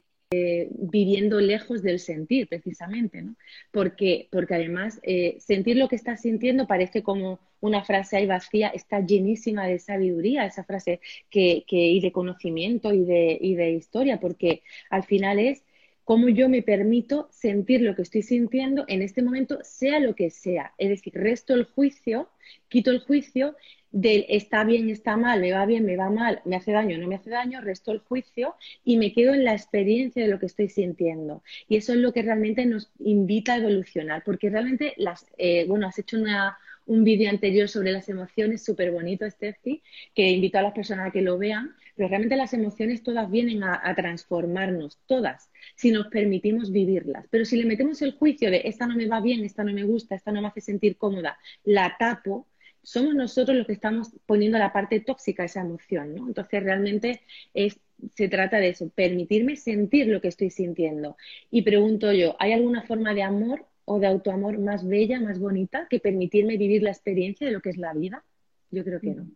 viviendo 0.70 1.40
lejos 1.40 1.82
del 1.82 2.00
sentir, 2.00 2.48
precisamente, 2.48 3.22
¿no? 3.22 3.36
Porque, 3.70 4.28
porque 4.30 4.54
además 4.54 5.00
eh, 5.02 5.36
sentir 5.38 5.76
lo 5.76 5.88
que 5.88 5.96
estás 5.96 6.22
sintiendo 6.22 6.66
parece 6.66 7.02
como 7.02 7.40
una 7.60 7.84
frase 7.84 8.16
ahí 8.16 8.26
vacía, 8.26 8.68
está 8.68 9.00
llenísima 9.00 9.66
de 9.66 9.78
sabiduría, 9.78 10.44
esa 10.46 10.64
frase 10.64 11.00
que, 11.30 11.64
que, 11.66 11.76
y 11.76 12.00
de 12.00 12.12
conocimiento 12.12 12.92
y 12.92 13.04
de, 13.04 13.38
y 13.40 13.54
de 13.54 13.72
historia, 13.72 14.18
porque 14.20 14.62
al 14.90 15.04
final 15.04 15.38
es 15.38 15.62
cómo 16.04 16.28
yo 16.28 16.48
me 16.48 16.62
permito 16.62 17.28
sentir 17.32 17.80
lo 17.80 17.96
que 17.96 18.02
estoy 18.02 18.22
sintiendo 18.22 18.84
en 18.88 19.02
este 19.02 19.22
momento, 19.22 19.58
sea 19.62 19.98
lo 20.00 20.14
que 20.14 20.30
sea. 20.30 20.72
Es 20.78 20.90
decir, 20.90 21.14
resto 21.14 21.54
el 21.54 21.64
juicio, 21.64 22.28
quito 22.68 22.90
el 22.90 23.00
juicio 23.00 23.56
del 23.90 24.26
está 24.28 24.64
bien, 24.64 24.90
está 24.90 25.16
mal, 25.16 25.40
me 25.40 25.52
va 25.52 25.64
bien, 25.66 25.86
me 25.86 25.96
va 25.96 26.10
mal, 26.10 26.42
me 26.44 26.56
hace 26.56 26.72
daño, 26.72 26.98
no 26.98 27.06
me 27.06 27.14
hace 27.14 27.30
daño, 27.30 27.60
resto 27.60 27.92
el 27.92 28.00
juicio 28.00 28.56
y 28.84 28.96
me 28.96 29.12
quedo 29.12 29.34
en 29.34 29.44
la 29.44 29.52
experiencia 29.52 30.22
de 30.22 30.28
lo 30.28 30.40
que 30.40 30.46
estoy 30.46 30.68
sintiendo. 30.68 31.42
Y 31.68 31.76
eso 31.76 31.92
es 31.92 31.98
lo 31.98 32.12
que 32.12 32.22
realmente 32.22 32.66
nos 32.66 32.90
invita 32.98 33.54
a 33.54 33.58
evolucionar, 33.58 34.24
porque 34.24 34.50
realmente 34.50 34.94
las, 34.96 35.26
eh, 35.38 35.64
bueno, 35.68 35.86
has 35.86 35.98
hecho 35.98 36.18
una, 36.18 36.58
un 36.86 37.04
vídeo 37.04 37.30
anterior 37.30 37.68
sobre 37.68 37.92
las 37.92 38.08
emociones, 38.08 38.64
súper 38.64 38.90
bonito, 38.90 39.30
Steffi, 39.30 39.80
que 40.14 40.28
invito 40.28 40.58
a 40.58 40.62
las 40.62 40.74
personas 40.74 41.08
a 41.08 41.12
que 41.12 41.22
lo 41.22 41.38
vean, 41.38 41.74
pero 41.94 42.08
realmente 42.08 42.36
las 42.36 42.52
emociones 42.52 43.02
todas 43.02 43.30
vienen 43.30 43.62
a, 43.62 43.94
transformarnos, 43.94 44.98
todas, 45.06 45.50
si 45.76 45.90
nos 45.90 46.08
permitimos 46.08 46.72
vivirlas. 46.72 47.26
Pero 47.30 47.44
si 47.44 47.56
le 47.56 47.66
metemos 47.66 48.02
el 48.02 48.12
juicio 48.12 48.50
de 48.50 48.62
esta 48.64 48.86
no 48.86 48.96
me 48.96 49.06
va 49.06 49.20
bien, 49.20 49.44
esta 49.44 49.64
no 49.64 49.72
me 49.72 49.84
gusta, 49.84 50.14
esta 50.14 50.32
no 50.32 50.42
me 50.42 50.48
hace 50.48 50.60
sentir 50.60 50.96
cómoda, 50.96 51.38
la 51.64 51.96
tapo, 51.98 52.48
somos 52.82 53.14
nosotros 53.14 53.56
los 53.56 53.66
que 53.66 53.72
estamos 53.72 54.10
poniendo 54.26 54.58
la 54.58 54.72
parte 54.72 55.00
tóxica 55.00 55.42
a 55.42 55.46
esa 55.46 55.62
emoción, 55.62 56.14
¿no? 56.14 56.26
Entonces 56.26 56.62
realmente 56.62 57.22
es, 57.54 57.80
se 58.14 58.28
trata 58.28 58.58
de 58.58 58.68
eso, 58.68 58.90
permitirme 58.90 59.56
sentir 59.56 60.06
lo 60.08 60.20
que 60.20 60.28
estoy 60.28 60.50
sintiendo. 60.50 61.16
Y 61.50 61.62
pregunto 61.62 62.12
yo, 62.12 62.36
¿hay 62.38 62.52
alguna 62.52 62.82
forma 62.82 63.14
de 63.14 63.22
amor 63.22 63.66
o 63.86 63.98
de 64.00 64.06
autoamor 64.06 64.58
más 64.58 64.86
bella, 64.86 65.20
más 65.20 65.38
bonita, 65.38 65.86
que 65.88 66.00
permitirme 66.00 66.56
vivir 66.58 66.82
la 66.82 66.90
experiencia 66.90 67.46
de 67.46 67.52
lo 67.52 67.60
que 67.60 67.70
es 67.70 67.78
la 67.78 67.94
vida? 67.94 68.24
Yo 68.70 68.84
creo 68.84 69.00
que 69.00 69.10
no. 69.10 69.26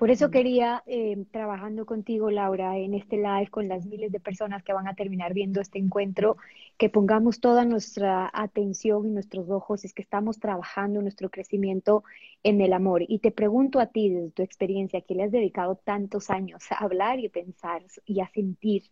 Por 0.00 0.10
eso 0.10 0.30
quería, 0.30 0.82
eh, 0.86 1.26
trabajando 1.30 1.84
contigo, 1.84 2.30
Laura, 2.30 2.78
en 2.78 2.94
este 2.94 3.18
live 3.18 3.48
con 3.50 3.68
las 3.68 3.84
miles 3.84 4.10
de 4.10 4.18
personas 4.18 4.62
que 4.62 4.72
van 4.72 4.88
a 4.88 4.94
terminar 4.94 5.34
viendo 5.34 5.60
este 5.60 5.78
encuentro, 5.78 6.38
que 6.78 6.88
pongamos 6.88 7.38
toda 7.38 7.66
nuestra 7.66 8.30
atención 8.32 9.06
y 9.06 9.10
nuestros 9.10 9.50
ojos, 9.50 9.84
es 9.84 9.92
que 9.92 10.00
estamos 10.00 10.40
trabajando 10.40 11.02
nuestro 11.02 11.28
crecimiento 11.28 12.02
en 12.42 12.62
el 12.62 12.72
amor. 12.72 13.02
Y 13.06 13.18
te 13.18 13.30
pregunto 13.30 13.78
a 13.78 13.88
ti, 13.88 14.08
desde 14.08 14.30
tu 14.30 14.42
experiencia, 14.42 15.02
que 15.02 15.14
le 15.14 15.24
has 15.24 15.32
dedicado 15.32 15.76
tantos 15.76 16.30
años 16.30 16.64
a 16.72 16.76
hablar 16.76 17.18
y 17.18 17.28
pensar 17.28 17.82
y 18.06 18.20
a 18.20 18.30
sentir, 18.30 18.84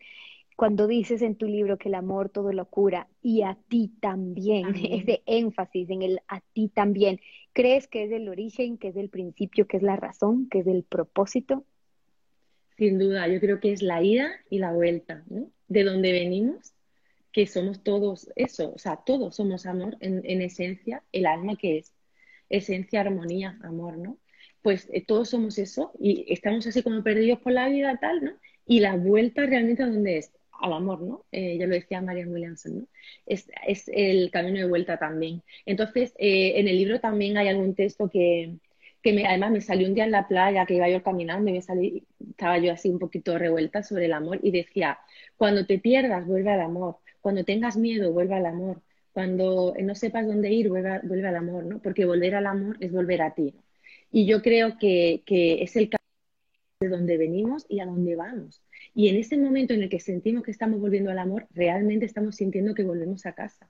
cuando 0.59 0.89
dices 0.89 1.23
en 1.23 1.37
tu 1.37 1.47
libro 1.47 1.79
que 1.79 1.89
el 1.89 1.95
amor 1.95 2.31
todo 2.31 2.53
lo 2.53 2.67
cura 2.67 3.07
y 3.23 3.43
a 3.43 3.57
ti 3.69 3.93
también, 4.01 4.75
ese 4.75 5.23
énfasis 5.25 5.89
en 5.89 6.03
el 6.03 6.21
a 6.29 6.41
ti 6.53 6.69
también, 6.69 7.21
¿crees 7.59 7.89
que 7.89 8.05
es 8.05 8.13
el 8.13 8.29
origen, 8.29 8.79
que 8.79 8.87
es 8.87 8.97
el 8.97 9.09
principio, 9.09 9.67
que 9.67 9.79
es 9.79 9.83
la 9.83 9.97
razón, 9.97 10.49
que 10.49 10.61
es 10.61 10.69
el 10.69 10.85
propósito? 10.85 11.65
Sin 12.77 13.01
duda, 13.01 13.27
yo 13.27 13.41
creo 13.41 13.59
que 13.59 13.73
es 13.73 13.83
la 13.83 14.01
ida 14.01 14.31
y 14.49 14.61
la 14.61 14.71
vuelta, 14.71 15.25
¿no? 15.29 15.51
De 15.67 15.83
donde 15.83 16.13
venimos, 16.13 16.73
que 17.33 17.49
somos 17.49 17.83
todos 17.83 18.31
eso, 18.37 18.73
o 18.73 18.79
sea, 18.79 18.99
todos 19.05 19.35
somos 19.35 19.67
amor 19.67 19.97
en, 19.99 20.41
esencia, 20.41 21.03
el 21.11 21.27
alma 21.27 21.57
que 21.57 21.79
es 21.79 21.93
esencia, 22.49 23.01
armonía, 23.01 23.59
amor, 23.65 23.99
¿no? 23.99 24.19
Pues 24.63 24.89
eh, 24.93 25.05
todos 25.05 25.29
somos 25.29 25.59
eso 25.59 25.91
y 25.99 26.33
estamos 26.33 26.65
así 26.69 26.85
como 26.85 27.03
perdidos 27.03 27.41
por 27.41 27.55
la 27.55 27.69
vida 27.69 27.99
tal, 28.01 28.25
¿no? 28.25 28.33
Y 28.67 28.79
la 28.79 28.95
vuelta 28.95 29.47
realmente 29.47 29.83
a 29.83 29.87
dónde 29.87 30.19
es, 30.19 30.31
al 30.59 30.73
amor, 30.73 31.01
¿no? 31.01 31.25
Eh, 31.33 31.57
ya 31.59 31.67
lo 31.67 31.75
decía 31.75 32.01
Marian 32.01 32.33
Williamson, 32.33 32.81
¿no? 32.81 32.87
Es, 33.27 33.49
el 33.89 34.31
camino 34.31 34.59
de 34.59 34.69
vuelta 34.69 34.99
también. 34.99 35.43
Entonces, 35.67 36.15
eh, 36.19 36.55
en 36.57 36.69
el 36.69 36.77
libro 36.77 37.01
también 37.01 37.37
hay 37.39 37.49
algún 37.49 37.75
texto 37.75 38.09
que, 38.11 38.59
me, 39.05 39.27
además 39.27 39.53
me 39.53 39.61
salió 39.61 39.89
un 39.89 39.95
día 39.95 40.05
en 40.05 40.11
la 40.11 40.29
playa 40.29 40.67
que 40.67 40.75
iba 40.75 40.89
yo 40.89 41.03
caminando 41.03 41.51
y 41.51 41.55
me 41.55 41.63
salí, 41.63 42.07
estaba 42.31 42.59
yo 42.59 42.73
así 42.73 42.91
un 42.91 42.99
poquito 42.99 43.39
revuelta 43.39 43.83
sobre 43.83 44.07
el 44.07 44.13
amor 44.13 44.41
y 44.43 44.51
decía, 44.51 44.99
cuando 45.37 45.67
te 45.67 45.79
pierdas, 45.79 46.27
vuelve 46.27 46.51
al 46.51 46.61
amor, 46.61 46.99
cuando 47.21 47.45
tengas 47.45 47.77
miedo, 47.77 48.13
vuelve 48.13 48.35
al 48.35 48.47
amor, 48.47 48.83
cuando 49.13 49.75
no 49.81 49.95
sepas 49.95 50.27
dónde 50.27 50.53
ir, 50.53 50.69
vuelve, 50.69 51.01
vuelve 51.05 51.29
al 51.29 51.37
amor, 51.37 51.65
¿no? 51.65 51.81
Porque 51.81 52.05
volver 52.05 52.35
al 52.35 52.47
amor 52.47 52.77
es 52.81 52.93
volver 52.93 53.23
a 53.23 53.35
ti. 53.35 53.55
Y 54.11 54.27
yo 54.27 54.43
creo 54.43 54.79
que, 54.79 55.23
que 55.27 55.63
es 55.63 55.77
el 55.77 55.91
de 56.81 56.89
donde 56.89 57.17
venimos 57.17 57.67
y 57.69 57.81
a 57.81 57.87
dónde 57.87 58.15
vamos. 58.15 58.63
Y 58.95 59.09
en 59.09 59.17
ese 59.17 59.37
momento 59.37 59.75
en 59.75 59.83
el 59.83 59.89
que 59.89 59.99
sentimos 59.99 60.45
que 60.45 60.53
estamos 60.53 60.81
volviendo 60.81 61.11
al 61.11 61.19
amor, 61.19 61.49
realmente 61.51 62.07
estamos 62.07 62.37
sintiendo 62.37 62.75
que 62.75 62.85
volvemos 62.85 63.27
a 63.27 63.33
casa. 63.33 63.69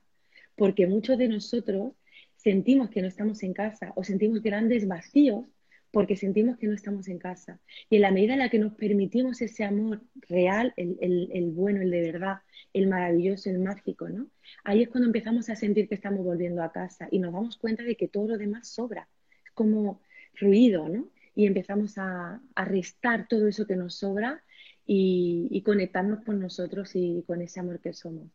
Porque 0.57 0.87
muchos 0.87 1.17
de 1.17 1.29
nosotros 1.29 1.95
sentimos 2.37 2.91
que 2.91 3.01
no 3.01 3.09
estamos 3.09 3.43
en 3.43 3.55
casa 3.55 3.93
o 3.97 4.05
sentimos 4.05 4.43
grandes 4.43 4.87
vacíos 4.87 5.47
porque 5.91 6.17
sentimos 6.17 6.59
que 6.59 6.67
no 6.67 6.75
estamos 6.75 7.09
en 7.09 7.19
casa. 7.19 7.61
Y 7.89 7.97
en 7.97 8.03
la 8.03 8.11
medida 8.11 8.35
en 8.35 8.41
la 8.41 8.51
que 8.51 8.59
nos 8.59 8.75
permitimos 8.75 9.41
ese 9.41 9.65
amor 9.65 10.03
real, 10.29 10.75
el, 10.77 10.99
el, 11.33 11.51
bueno, 11.53 11.81
el 11.81 11.91
de 11.91 12.03
verdad, 12.03 12.41
el 12.75 12.89
maravilloso, 12.89 13.49
el 13.49 13.59
mágico, 13.59 14.07
¿no? 14.11 14.27
Ahí 14.65 14.83
es 14.83 14.91
cuando 14.91 15.07
empezamos 15.07 15.49
a 15.49 15.57
sentir 15.57 15.89
que 15.89 15.95
estamos 15.95 16.23
volviendo 16.23 16.63
a 16.63 16.73
casa 16.73 17.09
y 17.11 17.21
nos 17.21 17.33
damos 17.33 17.57
cuenta 17.57 17.85
de 17.85 17.97
que 17.97 18.07
todo 18.07 18.29
lo 18.29 18.37
demás 18.37 18.69
sobra. 18.69 19.09
Es 19.47 19.53
como 19.53 20.03
ruido, 20.35 20.91
¿no? 20.91 21.09
Y 21.39 21.47
empezamos 21.47 21.97
a, 21.99 22.41
restar 22.57 23.29
todo 23.29 23.47
eso 23.47 23.65
que 23.65 23.77
nos 23.77 23.95
sobra 23.95 24.43
y, 24.85 25.63
conectarnos 25.65 26.25
con 26.25 26.41
nosotros 26.41 26.91
y 26.97 27.23
con 27.29 27.41
ese 27.43 27.61
amor 27.61 27.79
que 27.79 27.93
somos. 27.93 28.27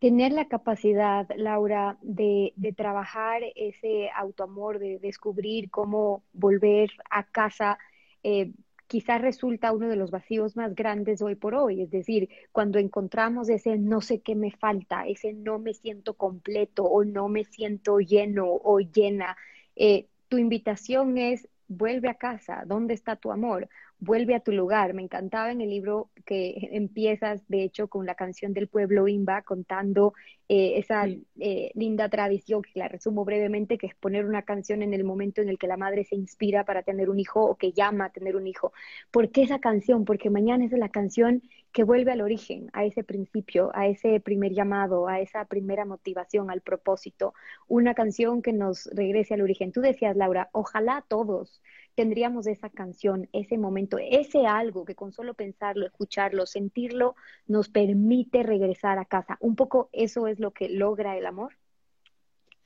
Tener 0.00 0.32
la 0.32 0.48
capacidad, 0.48 1.28
Laura, 1.36 1.96
de, 2.02 2.52
trabajar 2.76 3.42
ese 3.54 4.10
autoamor, 4.16 4.80
de 4.80 4.98
descubrir 4.98 5.70
cómo 5.70 6.24
volver 6.32 6.90
a 7.08 7.22
casa, 7.22 7.78
eh, 8.24 8.50
quizás 8.88 9.20
resulta 9.20 9.70
uno 9.70 9.88
de 9.88 9.94
los 9.94 10.10
vacíos 10.10 10.56
más 10.56 10.74
grandes 10.74 11.22
hoy 11.22 11.36
por 11.36 11.54
hoy. 11.54 11.82
Es 11.82 11.92
decir, 11.92 12.30
cuando 12.50 12.80
encontramos 12.80 13.48
ese 13.48 13.78
no 13.78 14.00
sé 14.00 14.22
qué 14.22 14.34
me 14.34 14.50
falta, 14.50 15.06
ese 15.06 15.34
no 15.34 15.60
me 15.60 15.72
siento 15.72 16.14
completo 16.14 16.82
o 16.82 17.04
no 17.04 17.28
me 17.28 17.44
siento 17.44 18.00
lleno 18.00 18.46
o 18.48 18.80
llena, 18.80 19.36
eh, 19.76 20.08
tu 20.26 20.36
invitación 20.36 21.16
es 21.16 21.48
vuelve 21.70 22.08
a 22.10 22.14
casa, 22.16 22.64
¿dónde 22.66 22.94
está 22.94 23.16
tu 23.16 23.32
amor? 23.32 23.68
Vuelve 24.00 24.34
a 24.34 24.40
tu 24.40 24.52
lugar. 24.52 24.94
Me 24.94 25.02
encantaba 25.02 25.52
en 25.52 25.60
el 25.60 25.70
libro 25.70 26.10
que 26.26 26.68
empiezas, 26.72 27.46
de 27.48 27.62
hecho, 27.62 27.88
con 27.88 28.06
la 28.06 28.14
canción 28.14 28.52
del 28.52 28.68
pueblo 28.68 29.06
Imba, 29.06 29.42
contando 29.42 30.14
eh, 30.48 30.78
esa 30.78 31.06
eh, 31.06 31.70
linda 31.74 32.08
tradición, 32.08 32.62
que 32.62 32.78
la 32.78 32.88
resumo 32.88 33.24
brevemente, 33.24 33.78
que 33.78 33.86
es 33.86 33.94
poner 33.94 34.26
una 34.26 34.42
canción 34.42 34.82
en 34.82 34.94
el 34.94 35.04
momento 35.04 35.42
en 35.42 35.48
el 35.48 35.58
que 35.58 35.68
la 35.68 35.76
madre 35.76 36.04
se 36.04 36.16
inspira 36.16 36.64
para 36.64 36.82
tener 36.82 37.10
un 37.10 37.20
hijo 37.20 37.44
o 37.44 37.56
que 37.56 37.72
llama 37.72 38.06
a 38.06 38.10
tener 38.10 38.36
un 38.36 38.46
hijo. 38.46 38.72
¿Por 39.10 39.30
qué 39.30 39.42
esa 39.42 39.60
canción? 39.60 40.04
Porque 40.04 40.30
mañana 40.30 40.64
es 40.64 40.72
la 40.72 40.88
canción 40.88 41.42
que 41.72 41.84
vuelve 41.84 42.10
al 42.10 42.20
origen, 42.20 42.68
a 42.72 42.84
ese 42.84 43.04
principio, 43.04 43.70
a 43.74 43.86
ese 43.86 44.18
primer 44.18 44.52
llamado, 44.52 45.06
a 45.06 45.20
esa 45.20 45.44
primera 45.44 45.84
motivación, 45.84 46.50
al 46.50 46.62
propósito. 46.62 47.32
Una 47.68 47.94
canción 47.94 48.42
que 48.42 48.52
nos 48.52 48.86
regrese 48.92 49.34
al 49.34 49.42
origen. 49.42 49.70
Tú 49.70 49.80
decías, 49.80 50.16
Laura, 50.16 50.48
ojalá 50.52 51.04
todos 51.06 51.60
tendríamos 52.00 52.46
esa 52.46 52.70
canción, 52.70 53.28
ese 53.34 53.58
momento, 53.58 53.98
ese 53.98 54.46
algo 54.46 54.86
que 54.86 54.94
con 54.94 55.12
solo 55.12 55.34
pensarlo, 55.34 55.84
escucharlo, 55.84 56.46
sentirlo, 56.46 57.14
nos 57.46 57.68
permite 57.68 58.42
regresar 58.42 58.98
a 58.98 59.04
casa. 59.04 59.36
Un 59.38 59.54
poco 59.54 59.90
eso 59.92 60.26
es 60.26 60.40
lo 60.40 60.52
que 60.52 60.70
logra 60.70 61.18
el 61.18 61.26
amor. 61.26 61.52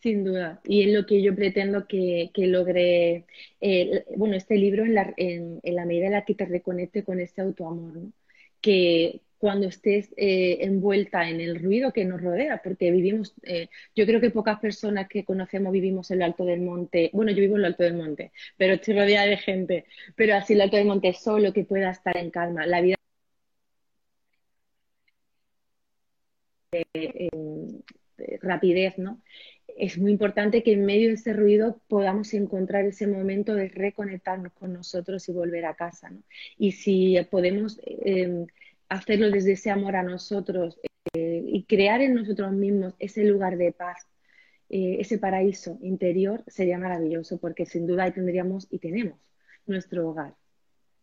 Sin 0.01 0.23
duda, 0.23 0.61
y 0.63 0.85
es 0.85 0.95
lo 0.95 1.05
que 1.05 1.21
yo 1.21 1.35
pretendo 1.35 1.89
que, 1.89 2.31
que 2.33 2.47
logre, 2.47 3.25
eh, 3.61 4.05
bueno, 4.17 4.37
este 4.37 4.57
libro 4.57 4.85
en 4.85 4.95
la, 4.95 5.13
en, 5.17 5.59
la 5.65 5.85
medida 5.85 6.07
en 6.07 6.13
la 6.13 6.25
que 6.25 6.37
te 6.37 6.47
reconecte 6.47 7.03
con 7.03 7.19
este 7.19 7.41
autoamor, 7.41 7.97
¿no? 7.97 8.13
que, 8.61 9.21
cuando 9.45 9.67
estés 9.67 10.09
eh, 10.17 10.57
envuelta 10.63 11.29
en 11.29 11.39
el 11.39 11.63
ruido 11.63 11.93
que 11.93 12.07
nos 12.07 12.23
rodea, 12.23 12.63
porque 12.65 12.91
vivimos, 12.91 13.35
eh, 13.43 13.69
yo 13.95 14.07
creo 14.07 14.19
que 14.19 14.31
pocas 14.31 14.59
personas 14.59 15.07
que 15.07 15.23
conocemos 15.23 15.71
vivimos 15.71 16.11
en 16.11 16.21
lo 16.21 16.25
alto 16.25 16.47
del 16.47 16.63
monte, 16.63 17.11
bueno, 17.13 17.31
yo 17.31 17.41
vivo 17.41 17.57
en 17.57 17.61
lo 17.61 17.67
alto 17.67 17.83
del 17.83 17.93
monte, 17.93 18.33
pero 18.57 18.73
estoy 18.73 18.95
rodeada 18.95 19.27
de 19.27 19.37
gente, 19.37 19.85
pero 20.17 20.35
así 20.35 20.55
en 20.55 20.61
lo 20.61 20.65
alto 20.65 20.79
del 20.79 20.87
monte 20.87 21.13
solo 21.13 21.53
que 21.53 21.65
pueda 21.65 21.91
estar 21.91 22.17
en 22.17 22.31
calma. 22.31 22.67
La 22.67 22.81
vida 22.81 22.97
rapidez, 28.41 28.97
¿no? 28.97 29.21
Es 29.77 29.99
muy 29.99 30.13
importante 30.13 30.63
que 30.63 30.73
en 30.73 30.87
medio 30.87 31.09
de 31.09 31.17
ese 31.17 31.35
ruido 31.35 31.83
podamos 31.87 32.33
encontrar 32.33 32.87
ese 32.87 33.07
momento 33.07 33.55
de 33.55 33.69
reconectarnos 33.69 34.55
con 34.55 34.73
nosotros 34.73 35.29
y 35.29 35.33
volver 35.33 35.67
a 35.67 35.75
casa, 35.75 36.09
¿no? 36.09 36.23
Y 36.57 36.73
si 36.73 37.19
podemos 37.31 37.79
eh, 37.85 38.47
hacerlo 38.95 39.31
desde 39.31 39.53
ese 39.53 39.71
amor 39.71 39.97
a 39.97 40.03
nosotros 40.03 40.79
eh, 41.13 41.45
y 41.47 41.65
crear 41.65 42.01
en 42.01 42.15
nosotros 42.15 42.53
mismos 42.53 42.95
ese 42.99 43.25
lugar 43.25 43.57
de 43.57 43.73
paz, 43.73 44.07
eh, 44.69 44.97
ese 45.01 45.19
paraíso 45.19 45.79
interior, 45.83 46.43
sería 46.47 46.79
maravilloso 46.79 47.39
porque 47.39 47.67
sin 47.67 47.87
duda 47.87 48.05
ahí 48.05 48.13
tendríamos 48.13 48.67
y 48.71 48.79
tenemos 48.79 49.19
nuestro 49.67 50.09
hogar. 50.09 50.35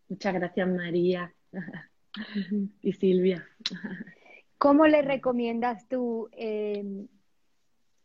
Muchas 0.10 0.34
gracias 0.34 0.68
María 0.68 1.34
y 2.82 2.94
Silvia. 2.94 3.48
¿Cómo 4.58 4.86
le 4.88 5.02
recomiendas 5.02 5.88
tú 5.88 6.30
em, 6.34 7.08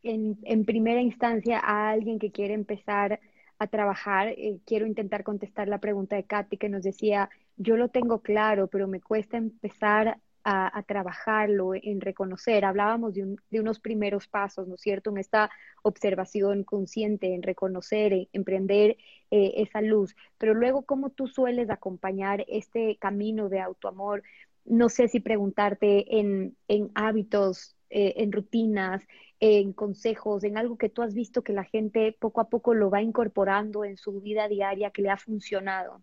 en, 0.02 0.38
en, 0.42 0.64
primera 0.64 1.00
instancia 1.00 1.58
a 1.58 1.90
alguien 1.90 2.18
que 2.18 2.30
quiere 2.30 2.54
empezar 2.54 3.20
a 3.58 3.66
trabajar? 3.66 4.28
Eh, 4.28 4.60
quiero 4.64 4.86
intentar 4.86 5.22
contestar 5.22 5.68
la 5.68 5.80
pregunta 5.80 6.16
de 6.16 6.24
Katy 6.24 6.56
que 6.56 6.68
nos 6.68 6.82
decía, 6.82 7.28
yo 7.56 7.76
lo 7.76 7.88
tengo 7.88 8.20
claro, 8.20 8.68
pero 8.68 8.86
me 8.88 9.00
cuesta 9.00 9.36
empezar 9.36 10.20
a, 10.48 10.84
trabajarlo, 10.84 11.72
en 11.74 12.00
reconocer. 12.00 12.64
Hablábamos 12.64 13.14
de, 13.14 13.60
unos 13.60 13.80
primeros 13.80 14.28
pasos, 14.28 14.68
¿no 14.68 14.76
es 14.76 14.80
cierto? 14.80 15.10
En 15.10 15.18
esta 15.18 15.50
observación 15.82 16.62
consciente, 16.62 17.34
en 17.34 17.42
reconocer, 17.42 18.12
en 18.12 18.28
emprender 18.32 18.96
eh, 19.32 19.54
esa 19.56 19.80
luz. 19.80 20.14
Pero 20.38 20.54
luego, 20.54 20.82
¿cómo 20.82 21.10
tú 21.10 21.26
sueles 21.26 21.68
acompañar 21.68 22.44
este 22.46 22.96
camino 22.98 23.48
de 23.48 23.58
autoamor? 23.58 24.22
No 24.64 24.88
sé 24.88 25.08
si 25.08 25.18
preguntarte 25.18 26.20
en, 26.20 26.56
hábitos, 26.94 27.74
eh, 27.90 28.14
en 28.18 28.30
rutinas, 28.30 29.02
en 29.40 29.72
consejos, 29.72 30.44
en 30.44 30.58
algo 30.58 30.78
que 30.78 30.88
tú 30.88 31.02
has 31.02 31.12
visto 31.12 31.42
que 31.42 31.54
la 31.54 31.64
gente 31.64 32.16
poco 32.20 32.40
a 32.40 32.48
poco 32.48 32.72
lo 32.72 32.88
va 32.88 33.02
incorporando 33.02 33.84
en 33.84 33.96
su 33.96 34.20
vida 34.20 34.46
diaria, 34.46 34.90
que 34.90 35.02
le 35.02 35.10
ha 35.10 35.16
funcionado. 35.16 36.02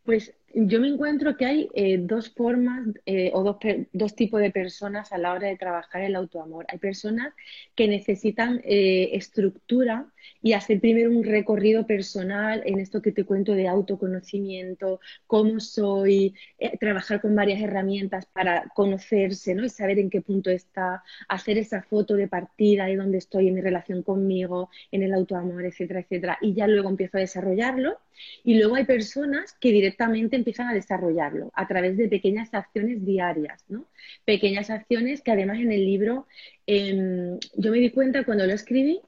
Pues 0.03 0.33
yo 0.53 0.79
me 0.79 0.87
encuentro 0.87 1.37
que 1.37 1.45
hay 1.45 1.69
eh, 1.73 1.97
dos 1.99 2.29
formas 2.29 2.87
eh, 3.05 3.31
o 3.33 3.43
dos, 3.43 3.57
dos, 3.93 4.15
tipos 4.15 4.41
de 4.41 4.51
personas 4.51 5.11
a 5.11 5.17
la 5.17 5.33
hora 5.33 5.47
de 5.47 5.57
trabajar 5.57 6.01
el 6.01 6.15
autoamor. 6.15 6.65
Hay 6.69 6.77
personas 6.77 7.33
que 7.75 7.87
necesitan 7.87 8.61
eh, 8.63 9.09
estructura 9.13 10.07
y 10.41 10.53
hacer 10.53 10.79
primero 10.79 11.11
un 11.11 11.23
recorrido 11.23 11.85
personal 11.85 12.63
en 12.65 12.79
esto 12.79 13.01
que 13.01 13.11
te 13.11 13.25
cuento 13.25 13.53
de 13.53 13.67
autoconocimiento, 13.67 14.99
cómo 15.27 15.59
soy, 15.59 16.35
trabajar 16.79 17.21
con 17.21 17.35
varias 17.35 17.61
herramientas 17.61 18.25
para 18.25 18.67
conocerse 18.75 19.55
¿no? 19.55 19.65
y 19.65 19.69
saber 19.69 19.99
en 19.99 20.09
qué 20.09 20.21
punto 20.21 20.49
está, 20.49 21.03
hacer 21.27 21.57
esa 21.57 21.81
foto 21.83 22.15
de 22.15 22.27
partida 22.27 22.85
de 22.85 22.97
dónde 22.97 23.19
estoy 23.19 23.47
en 23.47 23.55
mi 23.55 23.61
relación 23.61 24.03
conmigo, 24.03 24.69
en 24.91 25.03
el 25.03 25.13
autoamor, 25.13 25.65
etcétera, 25.65 26.01
etcétera. 26.01 26.37
Y 26.41 26.53
ya 26.53 26.67
luego 26.67 26.89
empiezo 26.89 27.17
a 27.17 27.21
desarrollarlo. 27.21 27.97
Y 28.43 28.59
luego 28.59 28.75
hay 28.75 28.85
personas 28.85 29.55
que 29.59 29.71
directamente 29.71 29.90
empiezan 29.97 30.67
a 30.67 30.73
desarrollarlo 30.73 31.51
a 31.53 31.67
través 31.67 31.97
de 31.97 32.07
pequeñas 32.07 32.53
acciones 32.53 33.05
diarias, 33.05 33.63
¿no? 33.69 33.85
Pequeñas 34.25 34.69
acciones 34.69 35.21
que 35.21 35.31
además 35.31 35.59
en 35.59 35.71
el 35.71 35.85
libro 35.85 36.27
em, 36.67 37.39
yo 37.55 37.71
me 37.71 37.79
di 37.79 37.91
cuenta 37.91 38.23
cuando 38.23 38.45
lo 38.45 38.53
escribí 38.53 39.01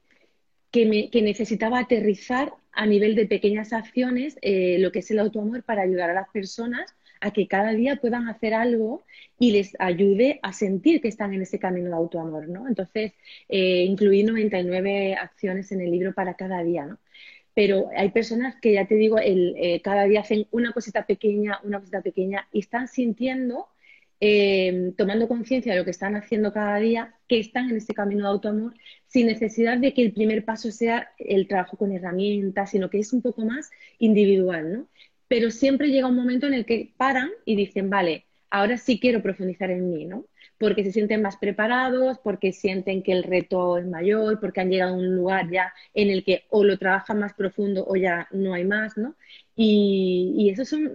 que 0.72 1.22
necesitaba 1.22 1.80
aterrizar 1.80 2.54
a 2.72 2.86
nivel 2.88 3.16
de 3.16 3.28
pequeñas 3.28 3.74
acciones 3.74 4.38
eh, 4.42 4.78
lo 4.80 4.92
que 4.92 5.00
es 5.00 5.12
el 5.12 5.20
autoamor 5.20 5.64
para 5.64 5.84
ayudar 5.84 6.10
a 6.10 6.14
las 6.14 6.30
personas 6.30 6.96
a 7.22 7.32
que 7.32 7.48
cada 7.48 7.72
día 7.72 7.98
puedan 7.98 8.28
hacer 8.28 8.54
algo 8.54 9.06
y 9.40 9.52
les 9.52 9.76
ayude 9.80 10.40
a 10.44 10.52
sentir 10.52 11.02
que 11.02 11.08
están 11.08 11.34
en 11.34 11.44
ese 11.44 11.58
camino 11.58 11.88
de 11.90 11.96
autoamor, 11.96 12.50
¿no? 12.50 12.68
Entonces, 12.68 13.14
eh, 13.48 13.86
incluí 13.88 14.24
99 14.24 15.16
acciones 15.16 15.72
en 15.72 15.82
el 15.82 15.92
libro 15.92 16.14
para 16.14 16.34
cada 16.34 16.62
día, 16.64 16.86
¿no? 16.86 17.00
Pero 17.54 17.90
hay 17.96 18.10
personas 18.12 18.56
que 18.62 18.74
ya 18.74 18.88
te 18.88 18.96
digo, 18.96 19.20
el, 19.20 19.56
eh, 19.58 19.82
cada 19.82 20.06
día 20.06 20.22
hacen 20.22 20.48
una 20.52 20.72
cosita 20.74 21.06
pequeña, 21.06 21.60
una 21.64 21.80
cosita 21.80 22.02
pequeña 22.02 22.48
y 22.52 22.60
están 22.60 22.88
sintiendo, 22.88 23.68
eh, 24.20 24.94
tomando 24.98 25.28
conciencia 25.28 25.74
de 25.74 25.80
lo 25.80 25.86
que 25.86 25.92
están 25.92 26.16
haciendo 26.16 26.54
cada 26.54 26.78
día, 26.78 27.16
que 27.28 27.40
están 27.40 27.70
en 27.70 27.78
este 27.78 27.94
camino 27.94 28.24
de 28.24 28.30
autoamor, 28.30 28.74
sin 29.08 29.28
necesidad 29.28 29.78
de 29.78 29.94
que 29.94 30.02
el 30.02 30.14
primer 30.14 30.46
paso 30.46 30.72
sea 30.72 31.12
el 31.18 31.48
trabajo 31.48 31.78
con 31.78 31.92
herramientas, 31.92 32.72
sino 32.72 32.90
que 32.90 33.00
es 33.00 33.14
un 33.14 33.22
poco 33.22 33.46
más 33.46 33.70
individual, 34.00 34.74
¿no? 34.74 34.88
Pero 35.28 35.52
siempre 35.52 35.90
llega 35.90 36.08
un 36.08 36.16
momento 36.16 36.48
en 36.48 36.54
el 36.54 36.66
que 36.66 36.94
paran 36.98 37.30
y 37.46 37.56
dicen, 37.56 37.90
vale, 37.90 38.26
ahora 38.50 38.78
sí 38.78 39.00
quiero 39.00 39.22
profundizar 39.22 39.72
en 39.72 39.90
mí, 39.90 40.06
¿no? 40.06 40.26
Porque 40.64 40.86
se 40.86 40.94
sienten 40.94 41.22
más 41.22 41.36
preparados, 41.36 42.20
porque 42.20 42.54
sienten 42.54 43.04
que 43.04 43.12
el 43.12 43.24
reto 43.24 43.78
es 43.78 43.86
mayor, 43.86 44.40
porque 44.40 44.62
han 44.62 44.70
llegado 44.70 44.94
a 44.94 44.98
un 44.98 45.14
lugar 45.14 45.50
ya 45.52 45.74
en 45.94 46.10
el 46.10 46.24
que 46.24 46.46
o 46.50 46.64
lo 46.64 46.78
trabajan 46.78 47.20
más 47.20 47.34
profundo 47.34 47.86
o 47.86 47.98
ya 47.98 48.30
no 48.32 48.54
hay 48.54 48.64
más, 48.64 48.98
¿no? 48.98 49.16
Y, 49.58 50.34
y 50.38 50.50
esas 50.50 50.70
son 50.70 50.90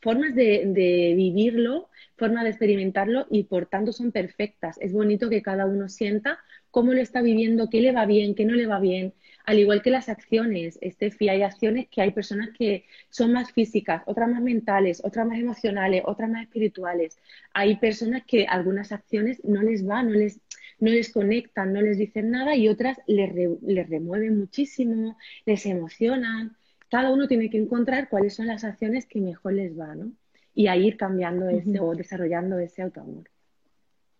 formas 0.00 0.34
de, 0.34 0.64
de, 0.66 1.14
vivirlo, 1.16 1.88
formas 2.18 2.44
de 2.44 2.50
experimentarlo 2.50 3.26
y 3.30 3.44
por 3.44 3.66
tanto 3.66 3.92
son 3.92 4.12
perfectas. 4.12 4.76
Es 4.80 4.92
bonito 4.92 5.30
que 5.30 5.42
cada 5.42 5.66
uno 5.66 5.88
sienta 5.88 6.38
cómo 6.70 6.92
lo 6.92 7.00
está 7.00 7.22
viviendo, 7.22 7.70
qué 7.70 7.80
le 7.80 7.92
va 7.92 8.04
bien, 8.04 8.34
qué 8.34 8.44
no 8.44 8.54
le 8.54 8.66
va 8.66 8.80
bien, 8.80 9.14
al 9.48 9.58
igual 9.58 9.80
que 9.80 9.88
las 9.88 10.10
acciones, 10.10 10.78
Estefi, 10.82 11.30
hay 11.30 11.40
acciones 11.40 11.88
que 11.88 12.02
hay 12.02 12.10
personas 12.10 12.50
que 12.50 12.84
son 13.08 13.32
más 13.32 13.50
físicas, 13.50 14.02
otras 14.04 14.28
más 14.28 14.42
mentales, 14.42 15.00
otras 15.02 15.26
más 15.26 15.38
emocionales, 15.38 16.02
otras 16.04 16.28
más 16.28 16.42
espirituales. 16.42 17.16
Hay 17.54 17.76
personas 17.76 18.24
que 18.26 18.46
algunas 18.46 18.92
acciones 18.92 19.42
no 19.44 19.62
les 19.62 19.86
van, 19.86 20.08
no 20.08 20.18
les, 20.18 20.38
no 20.80 20.90
les 20.90 21.10
conectan, 21.10 21.72
no 21.72 21.80
les 21.80 21.96
dicen 21.96 22.30
nada 22.30 22.56
y 22.56 22.68
otras 22.68 22.98
les, 23.06 23.32
les 23.62 23.88
remueven 23.88 24.38
muchísimo, 24.38 25.16
les 25.46 25.64
emocionan. 25.64 26.54
Cada 26.90 27.10
uno 27.10 27.26
tiene 27.26 27.48
que 27.48 27.56
encontrar 27.56 28.10
cuáles 28.10 28.34
son 28.34 28.48
las 28.48 28.64
acciones 28.64 29.06
que 29.06 29.22
mejor 29.22 29.54
les 29.54 29.74
van, 29.74 29.98
¿no? 29.98 30.12
Y 30.58 30.66
a 30.66 30.76
ir 30.76 30.96
cambiando 30.96 31.48
ese 31.48 31.78
o 31.78 31.94
desarrollando 31.94 32.58
ese 32.58 32.82
autoamor. 32.82 33.30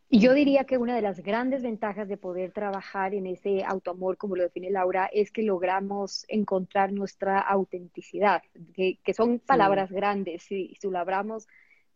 Y 0.09 0.21
yo 0.21 0.35
diría 0.35 0.65
que 0.65 0.79
una 0.79 0.95
de 0.95 1.03
las 1.03 1.21
grandes 1.21 1.63
ventajas 1.63 2.07
de 2.09 2.17
poder 2.17 2.53
trabajar 2.53 3.13
en 3.13 3.27
ese 3.27 3.65
autoamor, 3.65 4.17
como 4.17 4.37
lo 4.37 4.45
define 4.45 4.71
Laura, 4.71 5.11
es 5.13 5.33
que 5.33 5.43
logramos 5.43 6.25
encontrar 6.29 6.93
nuestra 6.93 7.41
autenticidad, 7.41 8.43
que, 8.73 8.99
son 9.15 9.41
palabras 9.41 9.91
grandes, 9.91 10.45
si, 10.45 10.77
si 10.81 10.89
lo 10.89 10.99
hablamos 10.99 11.49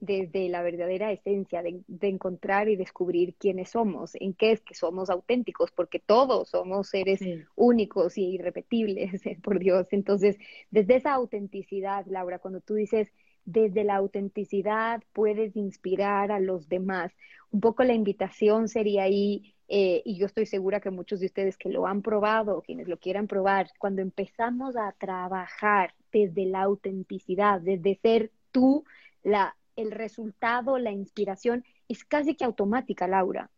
desde 0.03 0.49
la 0.49 0.62
verdadera 0.62 1.12
esencia 1.12 1.62
de, 1.62 1.84
encontrar 2.01 2.68
y 2.68 2.74
descubrir 2.74 3.36
quiénes 3.36 3.70
somos, 3.70 4.16
en 4.16 4.34
qué 4.34 4.51
es 4.51 4.61
que 4.61 4.74
somos 4.74 5.09
auténticos, 5.09 5.70
porque 5.70 6.01
todos 6.01 6.49
somos 6.49 6.88
seres 6.88 7.20
únicos 7.55 8.18
y 8.18 8.34
irrepetibles, 8.34 9.22
por 9.45 9.61
Dios. 9.61 9.86
Entonces, 9.93 10.38
desde 10.72 10.97
esa 10.97 11.12
autenticidad, 11.12 12.05
Laura, 12.07 12.40
cuando 12.40 12.61
tú 12.61 12.74
dices, 12.74 13.12
desde 13.45 13.84
la 13.84 13.97
autenticidad 13.97 15.03
puedes 15.12 15.57
inspirar 15.57 16.32
a 16.32 16.40
los 16.40 16.68
demás. 16.68 17.12
Un 17.51 17.61
poco 17.61 17.84
la 17.84 17.95
invitación 17.95 18.68
sería 18.68 19.05
ahí, 19.05 19.55
eh, 19.68 20.03
y 20.05 20.18
yo 20.18 20.26
estoy 20.26 20.47
segura 20.47 20.80
que 20.80 20.90
muchos 20.90 21.20
de 21.20 21.26
ustedes 21.26 21.57
que 21.57 21.68
lo 21.68 21.86
han 21.86 22.03
probado, 22.03 22.62
quienes 22.62 22.88
lo 22.88 22.99
quieran 22.99 23.26
probar, 23.26 23.68
cuando 23.78 24.03
empezamos 24.03 24.76
a 24.76 24.93
trabajar 24.93 25.95
desde 26.12 26.47
la 26.47 26.62
autenticidad, 26.62 27.61
desde 27.61 27.99
ser 28.03 28.32
tú, 28.51 28.84
la, 29.22 29.57
el 29.76 29.90
resultado, 29.90 30.78
la 30.78 30.93
inspiración, 30.93 31.64
es 31.88 32.05
casi 32.05 32.34
que 32.34 32.45
automática, 32.45 33.09
Laura. 33.09 33.51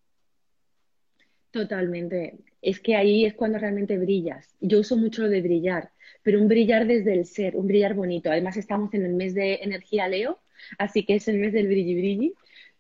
Totalmente. 1.55 2.39
Es 2.63 2.81
que 2.81 2.97
ahí 2.97 3.25
es 3.25 3.35
cuando 3.35 3.59
realmente 3.59 3.97
brillas. 3.99 4.57
Yo 4.61 4.81
uso 4.81 4.97
mucho 4.97 5.23
lo 5.23 5.29
de 5.31 5.41
brillar, 5.43 5.93
pero 6.23 6.41
un 6.41 6.49
brillar 6.49 6.87
desde 6.87 7.13
el 7.15 7.27
ser, 7.27 7.57
un 7.57 7.69
brillar 7.69 7.95
bonito. 7.95 8.31
Además 8.31 8.57
estamos 8.57 8.93
en 8.95 9.05
el 9.07 9.15
mes 9.15 9.35
de 9.35 9.57
energía 9.63 10.09
Leo, 10.09 10.41
así 10.79 11.05
que 11.07 11.17
es 11.17 11.29
el 11.29 11.39
mes 11.39 11.53
del 11.53 11.69
brilli 11.69 11.95
brilli, 11.95 12.35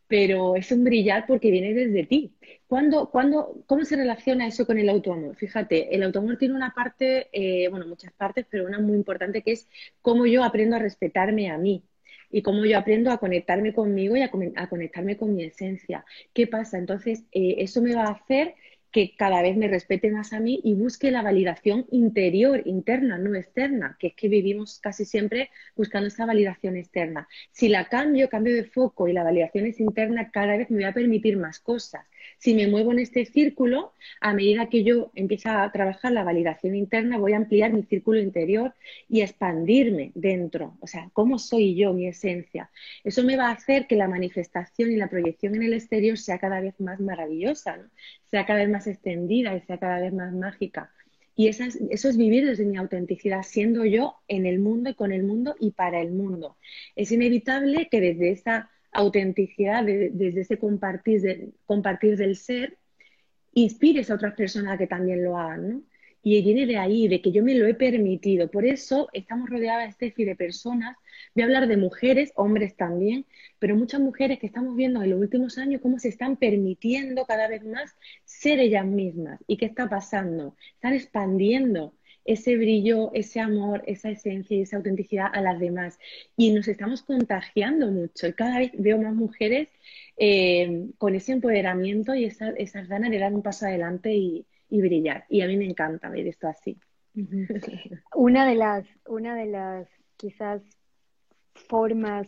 pero 0.08 0.56
es 0.56 0.72
un 0.72 0.84
brillar 0.84 1.26
porque 1.26 1.50
viene 1.52 1.74
desde 1.74 2.04
ti. 2.06 2.34
¿Cuándo, 2.66 3.10
cuándo, 3.10 3.62
¿Cómo 3.66 3.84
se 3.84 3.96
relaciona 3.96 4.46
eso 4.48 4.66
con 4.66 4.78
el 4.78 4.88
autoamor? 4.88 5.36
Fíjate, 5.36 5.94
el 5.94 6.04
autoamor 6.04 6.38
tiene 6.38 6.54
una 6.54 6.74
parte, 6.74 7.28
eh, 7.32 7.68
bueno, 7.70 7.86
muchas 7.88 8.12
partes, 8.14 8.46
pero 8.50 8.66
una 8.66 8.80
muy 8.80 8.96
importante 8.96 9.42
que 9.42 9.52
es 9.52 9.68
cómo 10.02 10.26
yo 10.26 10.44
aprendo 10.44 10.76
a 10.76 10.80
respetarme 10.80 11.50
a 11.50 11.58
mí 11.58 11.84
y 12.34 12.42
cómo 12.42 12.64
yo 12.64 12.76
aprendo 12.76 13.12
a 13.12 13.18
conectarme 13.18 13.72
conmigo 13.72 14.16
y 14.16 14.22
a, 14.22 14.28
conectarme 14.68 15.16
con 15.16 15.36
mi 15.36 15.44
esencia. 15.44 16.04
¿Qué 16.32 16.48
pasa? 16.48 16.78
Entonces, 16.78 17.22
eh, 17.30 17.54
eso 17.58 17.80
me 17.80 17.94
va 17.94 18.06
a 18.06 18.10
hacer 18.10 18.56
que 18.90 19.14
cada 19.16 19.40
vez 19.40 19.56
me 19.56 19.68
respete 19.68 20.10
más 20.10 20.32
a 20.32 20.40
mí 20.40 20.60
y 20.64 20.74
busque 20.74 21.12
la 21.12 21.22
validación 21.22 21.86
interior, 21.92 22.62
interna, 22.64 23.18
no 23.18 23.36
externa, 23.36 23.96
que 24.00 24.08
es 24.08 24.14
que 24.14 24.28
vivimos 24.28 24.80
casi 24.80 25.04
siempre 25.04 25.50
buscando 25.76 26.08
esa 26.08 26.26
validación 26.26 26.76
externa. 26.76 27.28
Si 27.52 27.68
la 27.68 27.88
cambio, 27.88 28.28
cambio 28.28 28.52
de 28.54 28.64
foco 28.64 29.06
y 29.06 29.12
la 29.12 29.22
validación 29.22 29.66
es 29.66 29.78
interna, 29.78 30.30
cada 30.32 30.56
vez 30.56 30.70
me 30.70 30.78
voy 30.78 30.84
a 30.86 30.92
permitir 30.92 31.36
más 31.36 31.60
cosas. 31.60 32.04
Si 32.38 32.54
me 32.54 32.68
muevo 32.68 32.92
en 32.92 32.98
este 32.98 33.24
círculo, 33.24 33.92
a 34.20 34.34
medida 34.34 34.68
que 34.68 34.84
yo 34.84 35.10
empiezo 35.14 35.50
a 35.50 35.70
trabajar 35.72 36.12
la 36.12 36.24
validación 36.24 36.74
interna, 36.74 37.18
voy 37.18 37.32
a 37.32 37.38
ampliar 37.38 37.72
mi 37.72 37.82
círculo 37.82 38.20
interior 38.20 38.74
y 39.08 39.22
expandirme 39.22 40.12
dentro. 40.14 40.76
O 40.80 40.86
sea, 40.86 41.10
¿cómo 41.12 41.38
soy 41.38 41.74
yo, 41.74 41.92
mi 41.92 42.06
esencia? 42.06 42.70
Eso 43.02 43.22
me 43.22 43.36
va 43.36 43.48
a 43.48 43.52
hacer 43.52 43.86
que 43.86 43.96
la 43.96 44.08
manifestación 44.08 44.92
y 44.92 44.96
la 44.96 45.08
proyección 45.08 45.54
en 45.54 45.62
el 45.62 45.74
exterior 45.74 46.18
sea 46.18 46.38
cada 46.38 46.60
vez 46.60 46.78
más 46.80 47.00
maravillosa, 47.00 47.78
sea 48.30 48.46
cada 48.46 48.60
vez 48.60 48.68
más 48.68 48.86
extendida 48.86 49.56
y 49.56 49.60
sea 49.60 49.78
cada 49.78 50.00
vez 50.00 50.12
más 50.12 50.32
mágica. 50.32 50.90
Y 51.36 51.48
eso 51.48 51.64
es, 51.64 52.16
vivir 52.16 52.46
desde 52.46 52.64
mi 52.64 52.76
autenticidad, 52.76 53.42
siendo 53.42 53.84
yo 53.84 54.14
en 54.28 54.46
el 54.46 54.60
mundo 54.60 54.90
y 54.90 54.94
con 54.94 55.10
el 55.10 55.24
mundo 55.24 55.56
y 55.58 55.72
para 55.72 56.00
el 56.00 56.12
mundo. 56.12 56.56
Es 56.94 57.10
inevitable 57.10 57.88
que 57.90 58.00
desde 58.00 58.30
esa 58.30 58.70
autenticidad, 58.94 59.84
desde 59.84 60.40
ese 60.40 60.58
compartir, 60.58 61.52
compartir 61.66 62.16
del 62.16 62.36
ser, 62.36 62.78
inspires 63.52 64.10
a 64.10 64.14
otras 64.14 64.34
personas 64.34 64.78
que 64.78 64.86
también 64.86 65.22
lo 65.24 65.36
hagan, 65.38 65.68
¿no? 65.68 65.82
Y 66.26 66.40
viene 66.42 66.64
de 66.64 66.78
ahí, 66.78 67.06
de 67.06 67.20
que 67.20 67.32
yo 67.32 67.44
me 67.44 67.54
lo 67.54 67.66
he 67.66 67.74
permitido. 67.74 68.50
Por 68.50 68.64
eso 68.64 69.10
estamos 69.12 69.50
rodeadas, 69.50 69.94
Steffi, 69.94 70.24
de 70.24 70.34
personas. 70.34 70.96
Voy 71.34 71.42
a 71.42 71.44
hablar 71.44 71.68
de 71.68 71.76
mujeres, 71.76 72.32
hombres 72.34 72.76
también, 72.76 73.26
pero 73.58 73.76
muchas 73.76 74.00
mujeres 74.00 74.38
que 74.38 74.46
estamos 74.46 74.74
viendo 74.74 75.02
en 75.02 75.10
los 75.10 75.20
últimos 75.20 75.58
años 75.58 75.82
cómo 75.82 75.98
se 75.98 76.08
están 76.08 76.38
permitiendo 76.38 77.26
cada 77.26 77.46
vez 77.46 77.62
más 77.62 77.94
ser 78.24 78.58
ellas 78.58 78.86
mismas. 78.86 79.38
¿Y 79.46 79.58
qué 79.58 79.66
está 79.66 79.86
pasando? 79.90 80.56
Están 80.76 80.94
expandiendo 80.94 81.92
ese 82.24 82.56
brillo, 82.56 83.10
ese 83.12 83.40
amor, 83.40 83.82
esa 83.86 84.10
esencia 84.10 84.56
y 84.56 84.62
esa 84.62 84.76
autenticidad 84.78 85.28
a 85.32 85.40
las 85.40 85.58
demás. 85.58 85.98
Y 86.36 86.52
nos 86.52 86.68
estamos 86.68 87.02
contagiando 87.02 87.90
mucho. 87.90 88.26
Y 88.26 88.32
cada 88.32 88.58
vez 88.58 88.72
veo 88.74 88.98
más 89.00 89.14
mujeres 89.14 89.68
eh, 90.16 90.88
con 90.98 91.14
ese 91.14 91.32
empoderamiento 91.32 92.14
y 92.14 92.24
esas 92.24 92.88
ganas 92.88 93.10
de 93.10 93.18
dar 93.18 93.34
un 93.34 93.42
paso 93.42 93.66
adelante 93.66 94.14
y, 94.14 94.46
y 94.70 94.80
brillar. 94.80 95.24
Y 95.28 95.42
a 95.42 95.46
mí 95.46 95.56
me 95.56 95.66
encanta 95.66 96.08
ver 96.08 96.26
esto 96.26 96.48
así. 96.48 96.78
Una 98.14 98.48
de 98.48 98.54
las, 98.56 98.86
una 99.06 99.36
de 99.36 99.46
las 99.46 99.88
quizás 100.16 100.62
formas 101.54 102.26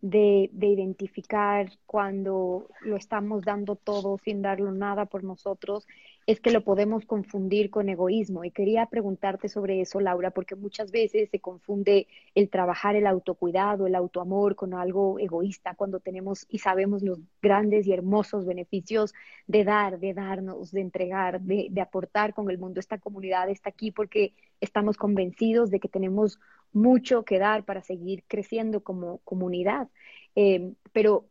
de, 0.00 0.48
de, 0.52 0.68
identificar 0.68 1.72
cuando 1.86 2.68
lo 2.82 2.96
estamos 2.96 3.42
dando 3.42 3.74
todo 3.74 4.16
sin 4.18 4.42
darlo 4.42 4.70
nada 4.70 5.06
por 5.06 5.24
nosotros 5.24 5.88
es 6.28 6.40
que 6.40 6.50
lo 6.50 6.62
podemos 6.62 7.06
confundir 7.06 7.70
con 7.70 7.88
egoísmo. 7.88 8.44
Y 8.44 8.50
quería 8.50 8.84
preguntarte 8.84 9.48
sobre 9.48 9.80
eso, 9.80 9.98
Laura, 9.98 10.30
porque 10.30 10.56
muchas 10.56 10.90
veces 10.90 11.30
se 11.30 11.40
confunde 11.40 12.06
el 12.34 12.50
trabajar 12.50 12.96
el 12.96 13.06
autocuidado, 13.06 13.86
el 13.86 13.94
autoamor 13.94 14.54
con 14.54 14.74
algo 14.74 15.18
egoísta 15.18 15.74
cuando 15.74 16.00
tenemos 16.00 16.44
y 16.50 16.58
sabemos 16.58 17.02
los 17.02 17.18
grandes 17.40 17.86
y 17.86 17.94
hermosos 17.94 18.44
beneficios 18.44 19.14
de 19.46 19.64
dar, 19.64 20.00
de 20.00 20.12
darnos, 20.12 20.70
de 20.70 20.82
entregar, 20.82 21.40
de, 21.40 21.80
aportar 21.80 22.34
con 22.34 22.50
el 22.50 22.58
mundo. 22.58 22.78
Esta 22.78 22.98
comunidad 22.98 23.48
está 23.48 23.70
aquí 23.70 23.90
porque 23.90 24.34
estamos 24.60 24.98
convencidos 24.98 25.70
de 25.70 25.80
que 25.80 25.88
tenemos 25.88 26.38
mucho 26.74 27.24
que 27.24 27.38
dar 27.38 27.64
para 27.64 27.80
seguir 27.80 28.22
creciendo 28.28 28.82
como 28.82 29.16
comunidad. 29.24 29.88
Eh, 30.36 30.74
pero 30.92 31.24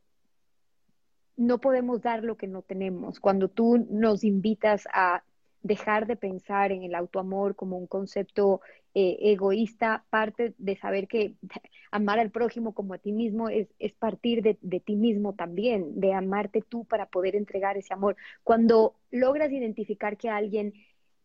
no 1.38 1.59
podemos 1.59 2.01
dar 2.01 2.23
lo 2.23 2.35
que 2.35 2.47
no 2.47 2.63
tenemos. 2.63 3.19
Cuando 3.19 3.47
tú 3.47 3.85
nos 3.89 4.23
invitas 4.23 4.88
a 4.91 5.23
dejar 5.61 6.07
de 6.07 6.15
pensar 6.15 6.71
en 6.71 6.83
el 6.83 6.95
autoamor 6.95 7.55
como 7.55 7.77
un 7.77 7.88
concepto 7.88 8.61
eh, 8.93 9.17
egoísta, 9.21 10.05
parte 10.09 10.53
de 10.57 10.75
saber 10.75 11.07
que 11.07 11.35
amar 11.91 12.19
al 12.19 12.31
prójimo 12.31 12.73
como 12.73 12.93
a 12.93 12.97
ti 12.97 13.11
mismo 13.11 13.49
es, 13.49 13.67
partir 13.99 14.41
de, 14.41 14.57
de, 14.61 14.79
ti 14.79 14.95
mismo 14.95 15.33
también, 15.33 15.99
de 15.99 16.13
amarte 16.13 16.63
tú 16.67 16.85
para 16.85 17.05
poder 17.05 17.35
entregar 17.35 17.77
ese 17.77 17.93
amor. 17.93 18.15
Cuando 18.43 18.95
logras 19.11 19.51
identificar 19.51 20.17
que 20.17 20.29
alguien 20.29 20.73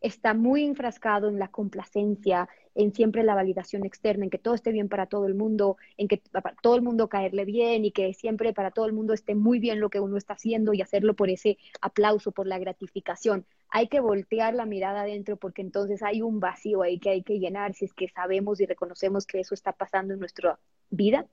está 0.02 0.34
muy 0.34 0.64
enfrascado 0.64 1.28
en 1.28 1.38
la 1.38 1.48
complacencia, 1.48 2.48
en 2.74 2.92
siempre 2.92 3.22
la 3.22 3.34
validación 3.34 3.84
externa, 3.84 4.24
en 4.24 4.30
que 4.30 4.38
todo 4.38 4.54
esté 4.54 4.72
bien 4.72 4.88
para 4.88 5.06
todo 5.06 5.26
el 5.26 5.34
mundo, 5.34 5.76
en 5.96 6.08
que 6.08 6.20
para 6.30 6.54
todo 6.60 6.76
el 6.76 6.82
mundo 6.82 7.08
caerle 7.08 7.44
bien 7.44 7.84
y 7.84 7.92
que 7.92 8.12
siempre 8.12 8.52
para 8.52 8.70
todo 8.70 8.86
el 8.86 8.92
mundo 8.92 9.14
esté 9.14 9.34
muy 9.34 9.58
bien 9.58 9.80
lo 9.80 9.90
que 9.90 10.00
uno 10.00 10.16
está 10.16 10.34
haciendo 10.34 10.74
y 10.74 10.82
hacerlo 10.82 11.14
por 11.14 11.30
ese 11.30 11.58
aplauso, 11.80 12.32
por 12.32 12.46
la 12.46 12.58
gratificación. 12.58 13.46
Hay 13.68 13.88
que 13.88 14.00
voltear 14.00 14.54
la 14.54 14.66
mirada 14.66 15.02
adentro 15.02 15.36
porque 15.36 15.62
entonces 15.62 16.02
hay 16.02 16.20
un 16.20 16.40
vacío 16.40 16.82
ahí 16.82 16.98
que 16.98 17.10
hay 17.10 17.22
que 17.22 17.38
llenar 17.38 17.74
si 17.74 17.84
es 17.84 17.94
que 17.94 18.08
sabemos 18.08 18.60
y 18.60 18.66
reconocemos 18.66 19.26
que 19.26 19.40
eso 19.40 19.54
está 19.54 19.72
pasando 19.72 20.14
en 20.14 20.20
nuestra 20.20 20.58
vida. 20.90 21.26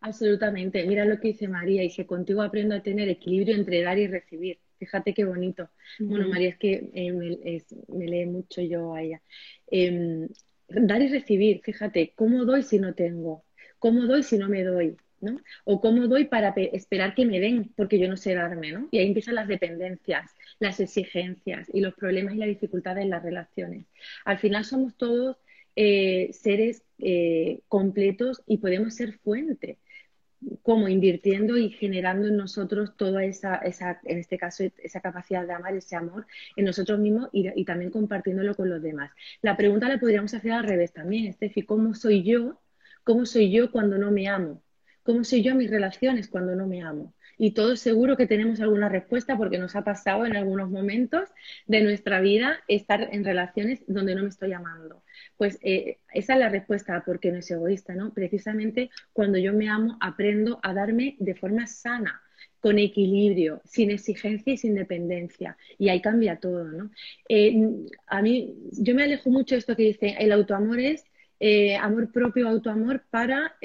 Absolutamente. 0.00 0.86
Mira 0.86 1.06
lo 1.06 1.18
que 1.18 1.28
dice 1.28 1.48
María, 1.48 1.82
que 1.94 2.06
contigo 2.06 2.42
aprendo 2.42 2.74
a 2.74 2.82
tener 2.82 3.08
equilibrio 3.08 3.54
entre 3.54 3.82
dar 3.82 3.98
y 3.98 4.06
recibir. 4.06 4.58
Fíjate 4.78 5.14
qué 5.14 5.24
bonito. 5.24 5.68
Bueno, 5.98 6.28
María, 6.28 6.50
es 6.50 6.58
que 6.58 6.90
eh, 6.92 7.12
me, 7.12 8.06
lee 8.06 8.26
mucho 8.26 8.60
yo 8.60 8.94
a 8.94 9.02
ella. 9.02 9.22
Em, 9.66 10.28
dar 10.68 11.02
y 11.02 11.08
recibir, 11.08 11.60
fíjate, 11.62 12.12
¿cómo 12.14 12.44
doy 12.44 12.62
si 12.62 12.78
no 12.78 12.94
tengo? 12.94 13.44
¿Cómo 13.78 14.06
doy 14.06 14.22
si 14.22 14.38
no 14.38 14.48
me 14.48 14.62
doy? 14.64 14.96
¿no? 15.20 15.40
O 15.64 15.80
cómo 15.80 16.06
doy 16.06 16.26
para 16.26 16.50
esperar 16.50 17.14
que 17.14 17.24
me 17.24 17.40
den, 17.40 17.72
porque 17.76 17.98
yo 17.98 18.08
no 18.08 18.16
sé 18.16 18.34
darme, 18.34 18.72
¿no? 18.72 18.88
Y 18.90 18.98
ahí 18.98 19.06
empiezan 19.06 19.36
las 19.36 19.48
dependencias, 19.48 20.30
las 20.58 20.80
exigencias 20.80 21.68
y 21.72 21.80
los 21.80 21.94
problemas 21.94 22.34
y 22.34 22.38
las 22.38 22.48
dificultades 22.48 23.04
en 23.04 23.10
las 23.10 23.22
relaciones. 23.22 23.86
Al 24.26 24.38
final 24.38 24.64
somos 24.64 24.94
todos 24.96 25.38
eh, 25.76 26.28
seres 26.32 26.84
eh, 26.98 27.60
completos 27.68 28.42
y 28.46 28.58
podemos 28.58 28.94
ser 28.94 29.14
fuente 29.14 29.78
como 30.64 30.88
invirtiendo 30.88 31.58
y 31.58 31.68
generando 31.68 32.26
en 32.26 32.38
nosotros 32.38 32.96
toda 32.96 33.22
esa, 33.22 33.56
esa, 33.56 34.00
en 34.04 34.16
este 34.16 34.38
caso, 34.38 34.64
esa 34.78 35.00
capacidad 35.02 35.46
de 35.46 35.52
amar, 35.52 35.76
ese 35.76 35.94
amor 35.94 36.26
en 36.56 36.64
nosotros 36.64 36.98
mismos 36.98 37.28
y, 37.32 37.64
también 37.66 37.90
compartiéndolo 37.90 38.54
con 38.56 38.70
los 38.70 38.82
demás. 38.82 39.12
La 39.42 39.58
pregunta 39.58 39.88
la 39.90 40.00
podríamos 40.00 40.32
hacer 40.32 40.52
al 40.52 40.64
revés 40.64 40.94
también, 40.94 41.26
Estefi, 41.26 41.64
¿cómo 41.66 41.94
soy 41.94 42.22
yo? 42.22 42.62
¿Cómo 43.04 43.26
soy 43.26 43.52
yo 43.52 43.70
cuando 43.70 43.98
no 43.98 44.10
me 44.10 44.26
amo? 44.26 44.62
¿Cómo 45.02 45.22
soy 45.22 45.42
yo 45.42 45.52
en 45.52 45.58
mis 45.58 45.70
relaciones 45.70 46.28
cuando 46.28 46.56
no 46.56 46.66
me 46.66 46.82
amo? 46.82 47.12
Y 47.38 47.52
todos 47.52 47.80
seguro 47.80 48.16
que 48.16 48.26
tenemos 48.26 48.60
alguna 48.60 48.88
respuesta 48.88 49.36
porque 49.36 49.58
nos 49.58 49.76
ha 49.76 49.84
pasado 49.84 50.26
en 50.26 50.36
algunos 50.36 50.70
momentos 50.70 51.28
de 51.66 51.82
nuestra 51.82 52.20
vida 52.20 52.60
estar 52.68 53.08
en 53.12 53.24
relaciones 53.24 53.82
donde 53.86 54.14
no 54.14 54.22
me 54.22 54.28
estoy 54.28 54.52
amando. 54.52 55.02
Pues 55.36 55.58
eh, 55.62 55.98
esa 56.12 56.34
es 56.34 56.38
la 56.38 56.48
respuesta, 56.48 57.02
porque 57.04 57.32
no 57.32 57.38
es 57.38 57.50
egoísta, 57.50 57.94
¿no? 57.94 58.12
Precisamente 58.12 58.90
cuando 59.12 59.38
yo 59.38 59.52
me 59.52 59.68
amo, 59.68 59.96
aprendo 60.00 60.60
a 60.62 60.74
darme 60.74 61.16
de 61.18 61.34
forma 61.34 61.66
sana, 61.66 62.20
con 62.60 62.78
equilibrio, 62.78 63.60
sin 63.64 63.90
exigencia 63.90 64.54
y 64.54 64.56
sin 64.56 64.74
dependencia. 64.74 65.56
Y 65.78 65.90
ahí 65.90 66.00
cambia 66.00 66.36
todo, 66.36 66.64
¿no? 66.64 66.90
Eh, 67.28 67.54
a 68.06 68.22
mí, 68.22 68.54
yo 68.72 68.94
me 68.94 69.02
alejo 69.02 69.28
mucho 69.30 69.54
de 69.54 69.58
esto 69.58 69.76
que 69.76 69.82
dice, 69.82 70.16
el 70.18 70.32
autoamor 70.32 70.80
es 70.80 71.04
eh, 71.40 71.76
amor 71.76 72.10
propio, 72.10 72.48
autoamor 72.48 73.04
para 73.10 73.56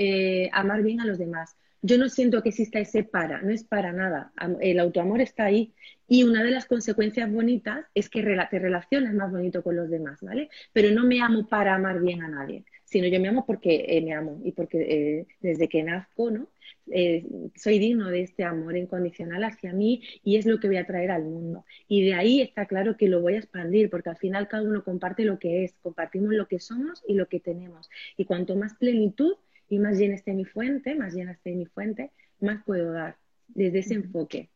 amar 0.51 0.83
bien 0.83 0.99
a 0.99 1.05
los 1.05 1.17
demás. 1.17 1.55
Yo 1.81 1.97
no 1.97 2.09
siento 2.09 2.43
que 2.43 2.49
exista 2.49 2.79
ese 2.79 3.03
para, 3.03 3.41
no 3.41 3.51
es 3.51 3.63
para 3.63 3.93
nada. 3.93 4.31
El 4.61 4.79
autoamor 4.79 5.21
está 5.21 5.45
ahí 5.45 5.73
y 6.07 6.23
una 6.23 6.43
de 6.43 6.51
las 6.51 6.65
consecuencias 6.65 7.31
bonitas 7.31 7.85
es 7.93 8.09
que 8.09 8.21
te 8.21 8.59
relacionas 8.59 9.13
más 9.13 9.31
bonito 9.31 9.63
con 9.63 9.75
los 9.75 9.89
demás, 9.89 10.19
¿vale? 10.21 10.49
Pero 10.73 10.91
no 10.91 11.05
me 11.05 11.21
amo 11.21 11.47
para 11.47 11.75
amar 11.75 12.01
bien 12.01 12.23
a 12.23 12.27
nadie, 12.27 12.65
sino 12.83 13.07
yo 13.07 13.19
me 13.19 13.29
amo 13.29 13.45
porque 13.45 13.85
eh, 13.87 14.01
me 14.01 14.13
amo 14.13 14.41
y 14.43 14.51
porque 14.51 14.79
eh, 14.81 15.27
desde 15.39 15.69
que 15.69 15.83
nazco, 15.83 16.31
¿no? 16.31 16.49
Eh, 16.91 17.23
soy 17.55 17.77
digno 17.77 18.09
de 18.09 18.21
este 18.21 18.43
amor 18.43 18.75
incondicional 18.75 19.43
hacia 19.43 19.73
mí 19.73 20.01
y 20.23 20.37
es 20.37 20.45
lo 20.45 20.59
que 20.59 20.67
voy 20.67 20.77
a 20.77 20.87
traer 20.87 21.11
al 21.11 21.23
mundo. 21.23 21.65
Y 21.87 22.03
de 22.03 22.15
ahí 22.15 22.41
está 22.41 22.65
claro 22.65 22.97
que 22.97 23.07
lo 23.07 23.21
voy 23.21 23.35
a 23.35 23.39
expandir 23.39 23.89
porque 23.89 24.09
al 24.09 24.17
final 24.17 24.47
cada 24.47 24.63
uno 24.63 24.83
comparte 24.83 25.23
lo 25.25 25.37
que 25.37 25.63
es, 25.63 25.75
compartimos 25.81 26.33
lo 26.33 26.47
que 26.47 26.59
somos 26.59 27.03
y 27.07 27.13
lo 27.13 27.27
que 27.27 27.39
tenemos. 27.39 27.89
Y 28.17 28.25
cuanto 28.25 28.55
más 28.55 28.73
plenitud, 28.75 29.35
y 29.69 29.79
más 29.79 29.97
llena 29.97 30.15
esté 30.15 30.33
mi 30.33 30.45
fuente, 30.45 30.95
más 30.95 31.13
llena 31.13 31.31
esté 31.33 31.55
mi 31.55 31.65
fuente, 31.65 32.11
más 32.41 32.63
puedo 32.65 32.91
dar 32.91 33.17
desde 33.47 33.79
ese 33.79 33.93
enfoque. 33.95 34.49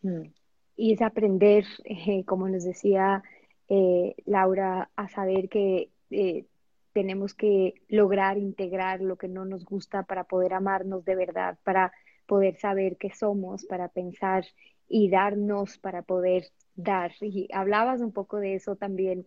Mm. 0.00 0.30
y 0.76 0.92
es 0.92 1.02
aprender, 1.02 1.64
eh, 1.84 2.22
como 2.24 2.48
nos 2.48 2.62
decía 2.62 3.24
eh, 3.68 4.14
Laura, 4.26 4.90
a 4.94 5.08
saber 5.08 5.48
que 5.48 5.90
eh, 6.10 6.44
tenemos 6.92 7.34
que 7.34 7.74
lograr 7.88 8.38
integrar 8.38 9.00
lo 9.00 9.16
que 9.16 9.26
no 9.26 9.44
nos 9.44 9.64
gusta 9.64 10.04
para 10.04 10.22
poder 10.22 10.54
amarnos 10.54 11.04
de 11.04 11.16
verdad, 11.16 11.58
para 11.64 11.92
poder 12.26 12.56
saber 12.58 12.96
qué 12.96 13.10
somos, 13.10 13.64
para 13.64 13.88
pensar 13.88 14.44
y 14.88 15.10
darnos 15.10 15.78
para 15.78 16.02
poder 16.02 16.44
dar. 16.76 17.10
Y 17.20 17.48
hablabas 17.52 18.00
un 18.00 18.12
poco 18.12 18.36
de 18.38 18.54
eso 18.54 18.76
también, 18.76 19.26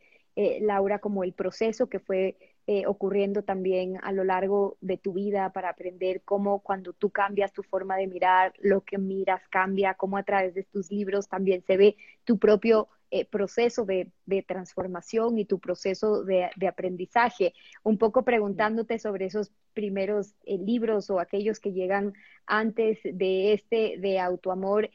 Laura, 0.61 0.99
como 0.99 1.25
el 1.25 1.33
proceso 1.33 1.87
que 1.87 1.99
fue 1.99 2.37
eh, 2.67 2.85
ocurriendo 2.85 3.41
también 3.41 3.97
a 4.03 4.11
lo 4.11 4.23
largo 4.23 4.77
de 4.81 4.97
tu 4.97 5.13
vida 5.13 5.51
para 5.51 5.69
aprender 5.69 6.21
cómo 6.23 6.59
cuando 6.59 6.93
tú 6.93 7.09
cambias 7.09 7.51
tu 7.53 7.63
forma 7.63 7.97
de 7.97 8.05
mirar, 8.05 8.53
lo 8.59 8.81
que 8.81 8.99
miras 8.99 9.41
cambia, 9.49 9.95
cómo 9.95 10.15
a 10.15 10.23
través 10.23 10.53
de 10.53 10.63
tus 10.63 10.91
libros 10.91 11.27
también 11.27 11.63
se 11.63 11.75
ve 11.75 11.97
tu 12.23 12.37
propio 12.37 12.87
eh, 13.09 13.25
proceso 13.25 13.83
de, 13.83 14.11
transformación 14.47 15.39
y 15.39 15.45
tu 15.45 15.59
proceso 15.59 16.23
de, 16.23 16.51
aprendizaje. 16.67 17.53
Un 17.81 17.97
poco 17.97 18.23
preguntándote 18.23 18.99
sobre 18.99 19.25
esos 19.25 19.51
primeros 19.73 20.35
eh, 20.45 20.59
libros 20.59 21.09
o 21.09 21.19
aquellos 21.19 21.59
que 21.59 21.73
llegan 21.73 22.13
antes 22.45 22.99
de 23.03 23.53
este 23.53 23.97
de 23.97 24.19
autoamor, 24.19 24.91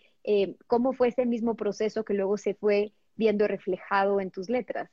¿cómo 0.66 0.92
fue 0.92 1.08
ese 1.08 1.26
mismo 1.26 1.56
proceso 1.56 2.04
que 2.04 2.14
luego 2.14 2.36
se 2.36 2.54
fue 2.54 2.92
viendo 3.16 3.46
reflejado 3.48 4.20
en 4.20 4.30
tus 4.30 4.48
letras? 4.48 4.88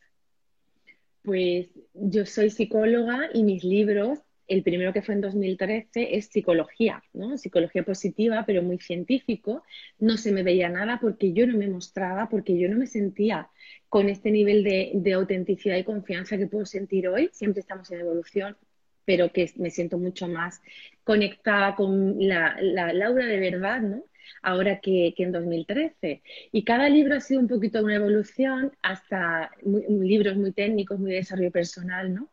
Pues 1.24 1.70
yo 1.94 2.26
soy 2.26 2.50
psicóloga 2.50 3.30
y 3.34 3.44
mis 3.44 3.64
libros, 3.64 4.20
el 4.48 4.62
primero 4.62 4.92
que 4.92 5.02
fue 5.02 5.16
en 5.16 5.22
2013 5.22 6.18
es 6.18 6.28
psicología, 6.28 7.02
¿no? 7.14 7.38
Psicología 7.38 7.84
positiva, 7.84 8.44
pero 8.46 8.62
muy 8.62 8.78
científico. 8.80 9.64
No 10.00 10.18
se 10.18 10.32
me 10.32 10.44
veía 10.44 10.70
nada 10.70 11.00
porque 11.02 11.32
yo 11.34 11.48
no 11.48 11.58
me 11.58 11.70
mostraba, 11.70 12.28
porque 12.30 12.58
yo 12.58 12.70
no 12.70 12.78
me 12.78 12.88
sentía 12.88 13.50
con 13.88 14.10
este 14.10 14.32
nivel 14.32 14.64
de, 14.64 15.14
autenticidad 15.14 15.78
y 15.78 15.84
confianza 15.84 16.38
que 16.38 16.48
puedo 16.48 16.66
sentir 16.66 17.08
hoy. 17.08 17.30
Siempre 17.32 17.62
estamos 17.62 17.90
en 17.92 18.02
evolución, 18.02 18.58
pero 19.06 19.32
que 19.32 19.50
me 19.56 19.70
siento 19.70 19.98
mucho 19.98 20.28
más 20.28 20.62
conectada 21.04 21.76
con 21.76 22.16
la, 22.28 22.58
la 22.60 22.92
Laura 22.92 23.26
de 23.26 23.40
verdad, 23.40 23.82
¿no? 23.82 24.04
Ahora 24.42 24.80
que, 24.80 25.14
en 25.18 25.32
2013. 25.32 26.22
Y 26.52 26.64
cada 26.64 26.90
libro 26.90 27.16
ha 27.16 27.20
sido 27.20 27.40
un 27.40 27.48
poquito 27.48 27.84
una 27.84 27.96
evolución 27.96 28.72
hasta 28.82 29.52
libros 29.64 30.36
muy 30.38 30.52
técnicos, 30.52 31.00
muy 31.00 31.12
de 31.12 31.18
desarrollo 31.18 31.52
personal, 31.52 32.14
¿no? 32.14 32.30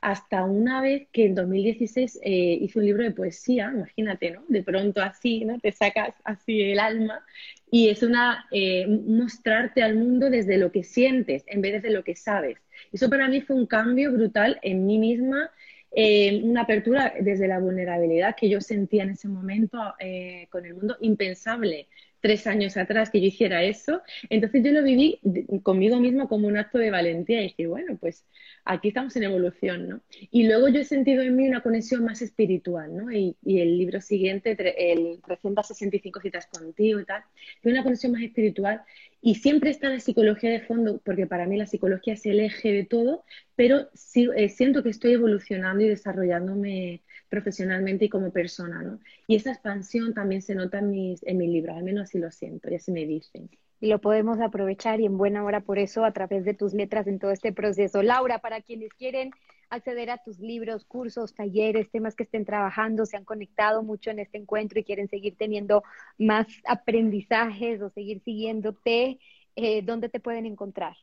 Hasta 0.00 0.44
una 0.44 0.82
vez 0.82 1.06
que 1.12 1.26
en 1.26 1.34
2016 1.34 2.20
eh, 2.22 2.58
hice 2.60 2.78
un 2.78 2.84
libro 2.84 3.04
de 3.04 3.12
poesía, 3.12 3.70
imagínate, 3.72 4.32
¿no? 4.32 4.44
De 4.48 4.62
pronto 4.62 5.00
así, 5.00 5.44
¿no? 5.44 5.58
Te 5.60 5.72
sacas 5.72 6.14
así 6.24 6.60
el 6.62 6.80
alma 6.80 7.24
y 7.70 7.88
es 7.88 8.02
una 8.02 8.46
eh, 8.50 8.86
mostrarte 8.86 9.82
al 9.82 9.96
mundo 9.96 10.28
desde 10.28 10.58
lo 10.58 10.70
que 10.72 10.82
sientes 10.82 11.44
en 11.46 11.62
vez 11.62 11.82
de 11.82 11.90
lo 11.90 12.04
que 12.04 12.16
sabes. 12.16 12.58
Eso 12.92 13.08
para 13.08 13.28
mí 13.28 13.40
fue 13.40 13.56
un 13.56 13.66
cambio 13.66 14.12
brutal 14.12 14.58
en 14.62 14.84
mí 14.86 14.98
misma 14.98 15.50
eh, 15.94 16.40
una 16.42 16.62
apertura 16.62 17.12
desde 17.20 17.48
la 17.48 17.58
vulnerabilidad 17.58 18.34
que 18.36 18.48
yo 18.48 18.60
sentía 18.60 19.02
en 19.02 19.10
ese 19.10 19.28
momento 19.28 19.78
eh, 19.98 20.46
con 20.50 20.64
el 20.64 20.74
mundo, 20.74 20.96
impensable 21.00 21.88
tres 22.22 22.46
años 22.46 22.76
atrás 22.76 23.10
que 23.10 23.20
yo 23.20 23.26
hiciera 23.26 23.62
eso. 23.64 24.00
Entonces 24.30 24.62
yo 24.64 24.70
lo 24.70 24.82
viví 24.82 25.20
conmigo 25.62 26.00
misma 26.00 26.28
como 26.28 26.46
un 26.46 26.56
acto 26.56 26.78
de 26.78 26.90
valentía 26.90 27.40
y 27.40 27.48
dije, 27.48 27.66
bueno, 27.66 27.98
pues 28.00 28.24
aquí 28.64 28.88
estamos 28.88 29.14
en 29.16 29.24
evolución, 29.24 29.88
¿no? 29.88 30.00
Y 30.30 30.46
luego 30.46 30.68
yo 30.68 30.80
he 30.80 30.84
sentido 30.84 31.22
en 31.22 31.36
mí 31.36 31.48
una 31.48 31.62
conexión 31.62 32.04
más 32.04 32.22
espiritual, 32.22 32.96
¿no? 32.96 33.12
Y, 33.12 33.36
el 33.44 33.76
libro 33.76 34.00
siguiente, 34.00 34.56
el 34.92 35.20
365 35.20 36.20
citas 36.20 36.46
contigo 36.46 37.00
y 37.00 37.04
tal, 37.04 37.22
tiene 37.60 37.78
una 37.78 37.84
conexión 37.84 38.12
más 38.12 38.22
espiritual 38.22 38.82
y 39.20 39.34
siempre 39.36 39.70
está 39.70 39.88
la 39.88 40.00
psicología 40.00 40.50
de 40.50 40.60
fondo, 40.60 41.00
porque 41.04 41.26
para 41.26 41.46
mí 41.46 41.56
la 41.56 41.66
psicología 41.66 42.14
es 42.14 42.24
el 42.26 42.40
eje 42.40 42.72
de 42.72 42.84
todo, 42.84 43.24
pero 43.56 43.88
sí, 43.94 44.28
eh, 44.36 44.48
siento 44.48 44.82
que 44.82 44.90
estoy 44.90 45.12
evolucionando 45.12 45.82
y 45.82 45.88
desarrollándome 45.88 47.02
profesionalmente 47.32 48.04
y 48.04 48.08
como 48.10 48.30
persona, 48.30 48.82
¿no? 48.82 49.00
Y 49.26 49.36
esa 49.36 49.52
expansión 49.52 50.12
también 50.12 50.42
se 50.42 50.54
nota 50.54 50.80
en 50.80 50.90
mis, 50.90 51.22
en 51.22 51.38
mis 51.38 51.48
libros, 51.48 51.74
al 51.74 51.82
menos 51.82 52.02
así 52.02 52.18
lo 52.18 52.30
siento, 52.30 52.70
y 52.70 52.74
así 52.74 52.92
me 52.92 53.06
dicen 53.06 53.48
y 53.80 53.88
lo 53.88 54.00
podemos 54.00 54.38
aprovechar 54.40 55.00
y 55.00 55.06
en 55.06 55.18
buena 55.18 55.42
hora 55.42 55.60
por 55.60 55.76
eso 55.76 56.04
a 56.04 56.12
través 56.12 56.44
de 56.44 56.54
tus 56.54 56.72
letras 56.72 57.08
en 57.08 57.18
todo 57.18 57.32
este 57.32 57.52
proceso. 57.52 58.00
Laura, 58.00 58.38
para 58.38 58.60
quienes 58.60 58.94
quieren 58.94 59.32
acceder 59.70 60.08
a 60.10 60.18
tus 60.18 60.38
libros, 60.38 60.84
cursos, 60.84 61.34
talleres, 61.34 61.90
temas 61.90 62.14
que 62.14 62.22
estén 62.22 62.44
trabajando, 62.44 63.06
se 63.06 63.16
han 63.16 63.24
conectado 63.24 63.82
mucho 63.82 64.10
en 64.10 64.20
este 64.20 64.38
encuentro 64.38 64.78
y 64.78 64.84
quieren 64.84 65.08
seguir 65.08 65.36
teniendo 65.36 65.82
más 66.16 66.46
aprendizajes 66.64 67.82
o 67.82 67.90
seguir 67.90 68.22
siguiéndote, 68.22 69.18
eh, 69.56 69.82
¿dónde 69.82 70.08
te 70.08 70.20
pueden 70.20 70.46
encontrar? 70.46 70.96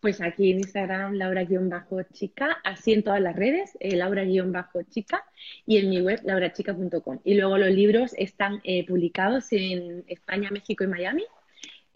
Pues 0.00 0.20
aquí 0.20 0.50
en 0.52 0.58
Instagram, 0.58 1.14
Laura-chica, 1.14 2.58
así 2.64 2.92
en 2.92 3.02
todas 3.02 3.20
las 3.20 3.34
redes, 3.34 3.76
eh, 3.80 3.96
Laura-chica, 3.96 5.24
y 5.64 5.78
en 5.78 5.90
mi 5.90 6.00
web, 6.00 6.20
laurachica.com. 6.24 7.20
Y 7.24 7.34
luego 7.34 7.58
los 7.58 7.70
libros 7.70 8.14
están 8.16 8.60
eh, 8.64 8.86
publicados 8.86 9.52
en 9.52 10.04
España, 10.06 10.50
México 10.50 10.84
y 10.84 10.86
Miami 10.86 11.24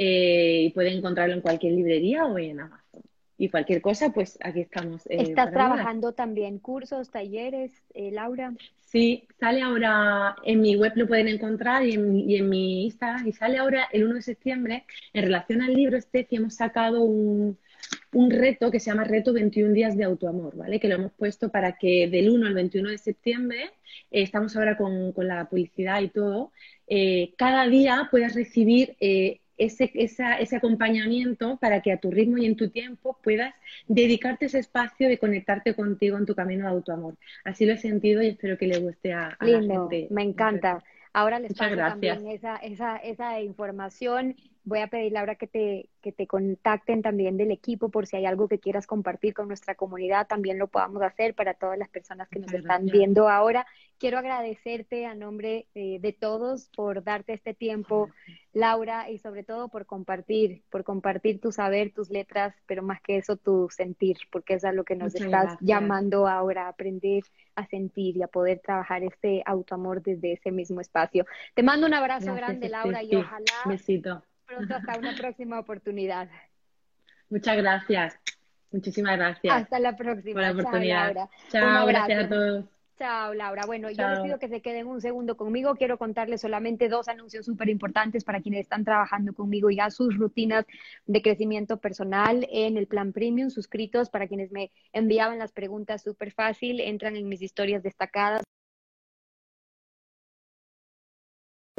eh, 0.03 0.63
y 0.67 0.71
pueden 0.71 0.95
encontrarlo 0.95 1.35
en 1.35 1.43
cualquier 1.43 1.75
librería 1.75 2.25
o 2.25 2.39
en 2.39 2.61
Amazon. 2.61 3.03
Y 3.37 3.51
cualquier 3.51 3.83
cosa, 3.83 4.13
pues 4.13 4.39
aquí 4.43 4.61
estamos. 4.61 5.07
Eh, 5.07 5.17
¿Estás 5.21 5.51
trabajando 5.51 6.13
también 6.13 6.59
cursos, 6.59 7.11
talleres, 7.11 7.73
eh, 7.93 8.11
Laura? 8.11 8.55
Sí, 8.85 9.27
sale 9.39 9.61
ahora 9.61 10.37
en 10.45 10.63
mi 10.63 10.77
web, 10.77 10.93
lo 10.95 11.07
pueden 11.07 11.29
encontrar 11.29 11.85
y 11.87 11.93
en, 11.93 12.19
y 12.19 12.37
en, 12.37 12.49
mi 12.49 12.85
Instagram. 12.85 13.27
Y 13.27 13.33
sale 13.33 13.59
ahora 13.59 13.89
el 13.93 14.05
1 14.05 14.15
de 14.15 14.23
septiembre, 14.23 14.85
en 15.13 15.25
relación 15.25 15.61
al 15.61 15.75
libro 15.75 15.99
este, 15.99 16.25
que 16.25 16.37
hemos 16.37 16.55
sacado 16.55 17.03
un, 17.03 17.59
un 18.12 18.31
reto 18.31 18.70
que 18.70 18.81
se 18.81 18.91
llama 18.91 19.05
Reto 19.05 19.33
21 19.33 19.72
días 19.72 19.97
de 19.97 20.05
autoamor, 20.05 20.57
¿vale? 20.57 20.81
Que 20.81 20.89
lo 20.89 20.97
hemos 20.97 21.12
puesto 21.12 21.51
para 21.51 21.76
que 21.78 22.09
del 22.09 22.31
1 22.31 22.47
al 22.47 22.55
21 22.55 22.91
de 22.91 22.99
septiembre, 22.99 23.70
estamos 24.11 24.57
ahora 24.57 24.76
con, 24.76 25.12
con, 25.12 25.28
la 25.28 25.49
publicidad 25.49 26.01
y 26.01 26.09
todo, 26.09 26.53
cada 27.37 27.68
día 27.68 28.09
puedas 28.11 28.35
recibir 28.35 28.97
ese, 29.61 29.91
ese 29.95 30.57
acompañamiento 30.57 31.59
para 31.59 31.83
que 31.83 31.93
a 31.93 31.99
tu 31.99 32.11
ritmo 32.11 32.39
y 32.39 32.47
en 32.47 32.57
tu 32.57 32.70
tiempo 32.70 33.18
puedas 33.22 33.55
dedicarte 33.87 34.47
ese 34.47 34.59
espacio 34.59 35.07
de 35.09 35.18
conectarte 35.18 35.74
contigo 35.74 36.16
en 36.16 36.24
tu 36.24 36.35
camino 36.35 36.64
de 36.64 36.70
autoamor. 36.70 37.16
Así 37.45 37.66
lo 37.66 37.74
he 37.74 37.76
sentido 37.76 38.22
y 38.22 38.28
espero 38.28 38.57
que 38.57 38.66
le 38.66 38.78
guste 38.78 39.12
a, 39.12 39.37
a 39.39 39.47
la 39.47 39.61
gente. 39.61 40.09
Me 40.11 40.22
encanta. 40.22 40.83
Ahora 41.12 41.39
les 41.41 41.55
paso 41.55 41.76
también 41.76 42.26
esa, 42.28 42.57
esa, 42.57 42.97
esa 42.97 43.41
información 43.41 44.37
Voy 44.65 44.81
a 44.81 44.89
pedirle 44.89 45.19
ahora 45.19 45.37
que 45.37 45.47
te, 45.47 45.89
que 46.01 46.13
te 46.13 46.27
contacten 46.27 47.03
también 47.03 47.37
del 47.37 47.51
equipo 47.51 47.89
por 47.89 48.07
si 48.07 48.17
hay 48.17 48.27
algo 48.27 48.49
que 48.49 48.59
quieras 48.59 48.87
compartir 48.87 49.35
con 49.35 49.49
nuestra 49.49 49.75
comunidad, 49.75 50.27
también 50.27 50.59
lo 50.59 50.69
podamos 50.69 51.03
hacer 51.03 51.35
para 51.35 51.55
todas 51.55 51.79
las 51.79 51.89
personas 51.89 52.29
que 52.29 52.41
nos 52.41 52.53
están 52.53 52.87
viendo 52.87 53.29
ahora. 53.29 53.67
Quiero 53.99 54.19
agradecerte 54.19 55.07
a 55.07 55.15
nombre 55.15 55.67
eh, 55.75 55.99
de 56.01 56.13
todos 56.13 56.69
por 56.75 57.03
darte 57.03 57.33
este 57.33 57.55
tiempo, 57.55 58.11
Laura, 58.53 59.11
y 59.11 59.19
sobre 59.19 59.45
todo 59.45 59.69
por 59.69 59.87
compartir, 59.87 60.63
por 60.71 60.85
compartir 60.85 61.41
tu 61.41 61.53
saber, 61.53 61.93
tus 61.93 62.11
letras, 62.11 62.55
pero 62.67 62.83
más 62.83 63.01
que 63.03 63.17
eso, 63.19 63.37
tu 63.37 63.69
sentir, 63.71 64.17
porque 64.31 64.55
es 64.55 64.65
a 64.65 64.73
lo 64.73 64.85
que 64.85 64.97
nos 64.97 65.15
estás 65.15 65.59
llamando 65.61 66.29
ahora, 66.29 66.67
a 66.67 66.69
aprender 66.69 67.23
a 67.55 67.67
sentir 67.67 68.17
y 68.17 68.23
a 68.23 68.29
poder 68.29 68.61
trabajar 68.61 69.03
este 69.03 69.43
autoamor 69.45 70.03
desde 70.03 70.33
ese 70.33 70.51
mismo 70.51 70.81
espacio. 70.81 71.27
Te 71.55 71.63
mando 71.63 71.87
un 71.87 71.95
abrazo 71.95 72.35
grande, 72.35 72.69
Laura, 72.69 73.03
y 73.03 73.17
ojalá 73.17 73.45
Besito 73.67 74.23
pronto 74.51 74.75
hasta 74.75 74.99
una 74.99 75.15
próxima 75.15 75.59
oportunidad. 75.59 76.29
Muchas 77.29 77.57
gracias. 77.57 78.19
Muchísimas 78.73 79.17
gracias. 79.17 79.55
Hasta 79.55 79.79
la 79.79 79.97
próxima. 79.97 80.35
Por 80.35 80.43
la 80.43 80.51
oportunidad. 80.53 81.29
Chao, 81.49 81.87
gracias 81.87 82.25
a 82.25 82.29
todos. 82.29 82.65
Chao, 82.99 83.33
Laura. 83.33 83.63
Bueno, 83.65 83.91
yo 83.91 84.07
les 84.11 84.21
pido 84.21 84.39
que 84.39 84.49
se 84.49 84.61
queden 84.61 84.87
un 84.87 85.01
segundo 85.01 85.37
conmigo. 85.37 85.75
Quiero 85.75 85.97
contarles 85.97 86.43
solamente 86.43 86.91
dos 86.91 87.09
anuncios 87.09 87.47
súper 87.47 87.71
importantes 87.71 88.25
para 88.25 88.43
quienes 88.43 88.61
están 88.61 88.85
trabajando 88.85 89.33
conmigo 89.33 89.71
ya 89.71 89.91
sus 89.91 90.19
rutinas 90.19 90.67
de 91.07 91.23
crecimiento 91.23 91.79
personal 91.79 92.47
en 92.51 92.77
el 92.77 92.87
plan 92.87 93.13
premium, 93.13 93.49
suscritos. 93.49 94.11
Para 94.11 94.29
quienes 94.29 94.53
me 94.53 94.71
enviaban 94.93 95.39
las 95.39 95.53
preguntas 95.53 96.03
súper 96.03 96.33
fácil, 96.33 96.79
entran 96.81 97.17
en 97.17 97.27
mis 97.27 97.41
historias 97.41 97.83
destacadas. 97.83 98.43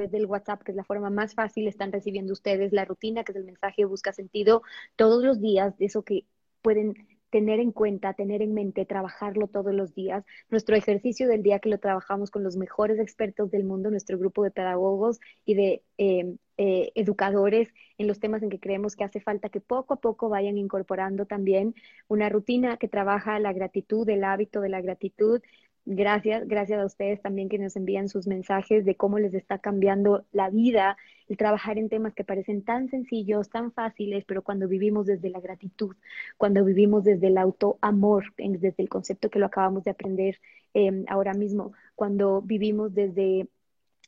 Del 0.09 0.25
WhatsApp, 0.25 0.63
que 0.63 0.71
es 0.71 0.75
la 0.75 0.83
forma 0.83 1.09
más 1.09 1.35
fácil, 1.35 1.67
están 1.67 1.91
recibiendo 1.91 2.33
ustedes 2.33 2.71
la 2.73 2.85
rutina, 2.85 3.23
que 3.23 3.33
es 3.33 3.37
el 3.37 3.45
mensaje 3.45 3.85
busca 3.85 4.13
sentido 4.13 4.63
todos 4.95 5.23
los 5.23 5.39
días, 5.41 5.77
de 5.77 5.85
eso 5.85 6.03
que 6.03 6.25
pueden 6.61 6.95
tener 7.31 7.59
en 7.59 7.71
cuenta, 7.71 8.13
tener 8.13 8.41
en 8.41 8.53
mente, 8.53 8.85
trabajarlo 8.85 9.47
todos 9.47 9.73
los 9.73 9.95
días. 9.95 10.23
Nuestro 10.49 10.75
ejercicio 10.75 11.27
del 11.27 11.41
día 11.41 11.59
que 11.59 11.69
lo 11.69 11.79
trabajamos 11.79 12.29
con 12.29 12.43
los 12.43 12.57
mejores 12.57 12.99
expertos 12.99 13.49
del 13.51 13.63
mundo, 13.63 13.89
nuestro 13.89 14.19
grupo 14.19 14.43
de 14.43 14.51
pedagogos 14.51 15.19
y 15.45 15.55
de 15.55 15.83
em, 15.97 16.37
eh, 16.57 16.91
educadores 16.93 17.73
en 17.97 18.07
los 18.07 18.19
temas 18.19 18.43
en 18.43 18.49
que 18.49 18.59
creemos 18.59 18.95
que 18.95 19.05
hace 19.05 19.21
falta 19.21 19.49
que 19.49 19.61
poco 19.61 19.95
a 19.95 19.99
poco 20.01 20.29
vayan 20.29 20.57
incorporando 20.57 21.25
también 21.25 21.73
una 22.07 22.29
rutina 22.29 22.77
que 22.77 22.89
trabaja 22.89 23.39
la 23.39 23.53
gratitud, 23.53 24.07
el 24.09 24.23
hábito 24.25 24.59
de 24.61 24.69
la 24.69 24.81
gratitud, 24.81 25.41
Gracias, 25.85 26.47
gracias 26.47 26.79
a 26.79 26.85
ustedes 26.85 27.21
también 27.21 27.49
que 27.49 27.57
nos 27.57 27.75
envían 27.75 28.07
sus 28.07 28.27
mensajes 28.27 28.85
de 28.85 28.95
cómo 28.95 29.17
les 29.17 29.33
está 29.33 29.57
cambiando 29.59 30.25
la 30.31 30.49
vida 30.49 30.95
el 31.27 31.37
trabajar 31.37 31.77
en 31.79 31.89
temas 31.89 32.13
que 32.13 32.23
parecen 32.23 32.63
tan 32.63 32.89
sencillos, 32.89 33.49
tan 33.49 33.71
fáciles, 33.71 34.23
pero 34.27 34.43
cuando 34.43 34.67
vivimos 34.67 35.07
desde 35.07 35.29
la 35.29 35.39
gratitud, 35.39 35.95
cuando 36.37 36.63
vivimos 36.65 37.03
desde 37.03 37.27
el 37.27 37.37
autoamor, 37.37 38.25
desde 38.37 38.75
el 38.77 38.89
concepto 38.89 39.29
que 39.29 39.39
lo 39.39 39.47
acabamos 39.47 39.83
de 39.83 39.91
aprender 39.91 40.39
eh, 40.73 41.03
ahora 41.07 41.33
mismo, 41.33 41.73
cuando 41.95 42.41
vivimos 42.41 42.93
desde 42.93 43.47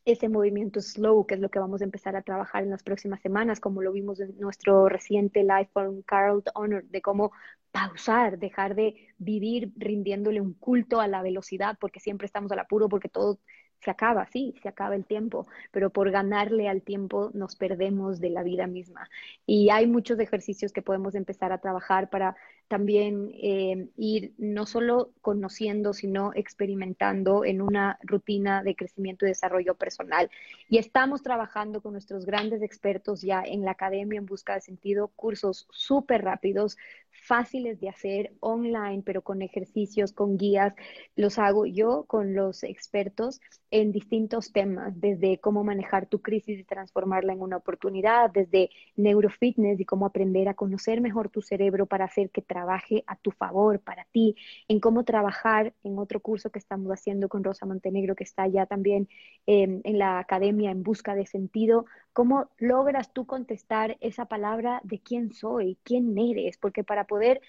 ese 0.06 0.30
movimiento 0.30 0.82
slow, 0.82 1.26
que 1.26 1.36
es 1.36 1.40
lo 1.40 1.50
que 1.50 1.60
vamos 1.60 1.82
a 1.82 1.86
empezar 1.86 2.16
a 2.16 2.22
trabajar 2.22 2.64
en 2.64 2.70
las 2.70 2.84
próximas 2.84 3.22
semanas, 3.22 3.60
como 3.60 3.82
lo 3.82 3.92
vimos 3.92 4.20
en 4.20 4.38
nuestro 4.40 4.90
reciente 4.90 5.44
live 5.44 5.70
con 5.74 6.02
Carl 6.04 6.44
Honor, 6.56 6.84
de 6.86 7.02
cómo 7.02 7.32
pausar, 7.72 8.38
dejar 8.38 8.76
de 8.76 8.96
vivir 9.18 9.72
rindiéndole 9.78 10.42
un 10.42 10.54
culto 10.54 11.00
a 11.02 11.08
la 11.08 11.22
velocidad, 11.22 11.78
porque 11.80 12.00
siempre 12.00 12.26
estamos 12.26 12.52
al 12.52 12.60
apuro, 12.60 12.90
porque 12.90 13.10
todo 13.10 13.40
se 13.84 13.92
acaba, 13.92 14.26
sí, 14.28 14.56
se 14.62 14.70
acaba 14.70 14.96
el 14.96 15.06
tiempo, 15.06 15.48
pero 15.72 15.90
por 15.90 16.10
ganarle 16.12 16.70
al 16.70 16.82
tiempo 16.82 17.32
nos 17.34 17.56
perdemos 17.56 18.20
de 18.20 18.30
la 18.30 18.44
vida 18.44 18.68
misma. 18.68 19.10
Y 19.46 19.70
hay 19.70 19.88
muchos 19.88 20.20
ejercicios 20.20 20.72
que 20.72 20.82
podemos 20.82 21.16
empezar 21.16 21.52
a 21.52 21.60
trabajar 21.60 22.10
para 22.10 22.36
también 22.68 23.32
eh, 23.34 23.88
ir 23.98 24.34
no 24.38 24.66
solo 24.66 25.12
conociendo, 25.22 25.94
sino 25.94 26.32
experimentando 26.34 27.46
en 27.46 27.62
una 27.62 28.00
rutina 28.02 28.64
de 28.64 28.76
crecimiento 28.76 29.26
y 29.26 29.30
desarrollo 29.30 29.76
personal. 29.76 30.30
Y 30.70 30.78
estamos 30.78 31.22
trabajando 31.22 31.82
con 31.82 31.94
nuestros 31.94 32.26
grandes 32.26 32.62
expertos 32.62 33.22
ya 33.22 33.44
en 33.44 33.64
la 33.64 33.72
academia 33.72 34.18
en 34.18 34.26
busca 34.26 34.56
de 34.56 34.62
sentido, 34.62 35.10
cursos 35.16 35.68
súper 35.72 36.24
rápidos, 36.24 36.78
fáciles 37.12 37.80
de 37.80 37.90
hacer 37.90 38.34
online, 38.40 39.04
pero 39.06 39.22
con 39.22 39.42
ejercicios, 39.42 40.12
con 40.12 40.38
guías. 40.38 40.74
Los 41.16 41.40
hago 41.40 41.66
yo 41.66 42.04
con 42.06 42.34
los 42.34 42.64
expertos 42.64 43.40
en 43.72 43.92
distintos 43.92 44.52
temas, 44.52 45.00
desde 45.00 45.40
cómo 45.40 45.64
manejar 45.64 46.06
tu 46.08 46.22
crisis 46.22 46.60
y 46.60 46.64
transformarla 46.64 47.34
en 47.34 47.42
una 47.42 47.58
oportunidad, 47.58 48.30
desde 48.32 48.70
neurofitness 48.96 49.80
y 49.80 49.86
cómo 49.86 50.06
aprender 50.06 50.48
a 50.48 50.54
conocer 50.54 51.02
mejor 51.02 51.30
tu 51.30 51.42
cerebro 51.42 51.86
para 51.86 52.06
hacer 52.06 52.30
que 52.30 52.42
trabaje 52.54 53.04
a 53.08 53.16
tu 53.16 53.32
favor, 53.32 53.80
para 53.80 54.06
ti, 54.12 54.36
en 54.68 54.80
cómo 54.80 55.04
trabajar 55.04 55.74
en 55.84 55.98
otro 55.98 56.20
curso 56.20 56.52
que 56.52 56.60
estamos 56.60 56.92
haciendo 56.92 57.28
con 57.30 57.44
Rosa 57.44 57.66
Montenegro, 57.66 58.16
que 58.16 58.24
está 58.24 58.48
ya 58.48 58.68
también 58.68 59.10
em, 59.48 59.82
en 59.84 59.98
la 59.98 60.20
academia 60.20 60.70
en 60.70 60.84
busca 60.84 61.16
de 61.16 61.26
sentido, 61.26 61.86
cómo 62.14 62.50
logras 62.60 63.12
tú 63.12 63.26
contestar 63.26 63.98
esa 64.02 64.26
palabra 64.26 64.82
de 64.84 65.00
quién 65.00 65.34
soy, 65.34 65.80
quién 65.84 66.16
eres, 66.16 66.58
porque 66.58 66.84
para 66.84 67.06
poder 67.06 67.42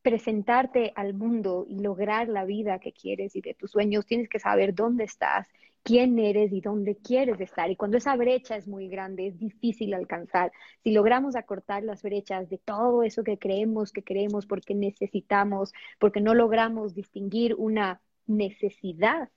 presentarte 0.00 0.92
al 0.96 1.12
mundo 1.12 1.66
y 1.68 1.80
lograr 1.80 2.28
la 2.28 2.44
vida 2.46 2.78
que 2.78 2.92
quieres 2.92 3.36
y 3.36 3.42
de 3.42 3.52
tus 3.54 3.72
sueños, 3.72 4.06
tienes 4.06 4.28
que 4.30 4.38
saber 4.38 4.74
dónde 4.74 5.04
estás, 5.04 5.46
quién 5.86 6.18
eres 6.18 6.52
y 6.52 6.60
dónde 6.60 6.96
quieres 6.96 7.40
estar. 7.40 7.70
Y 7.70 7.76
cuando 7.76 7.96
esa 7.96 8.16
brecha 8.16 8.56
es 8.56 8.66
muy 8.66 8.88
grande, 8.88 9.28
es 9.28 9.38
difícil 9.38 9.94
alcanzar. 9.94 10.50
Si 10.82 10.90
logramos 10.90 11.36
acortar 11.36 11.84
las 11.84 12.02
brechas 12.02 12.50
de 12.50 12.58
todo 12.58 13.04
eso 13.04 13.22
que 13.22 13.38
creemos 13.38 13.92
que 13.92 14.02
queremos 14.02 14.46
porque 14.46 14.74
necesitamos, 14.74 15.72
porque 16.00 16.20
no 16.20 16.34
logramos 16.34 16.92
distinguir 16.92 17.54
una 17.54 18.00
necesidad 18.26 19.28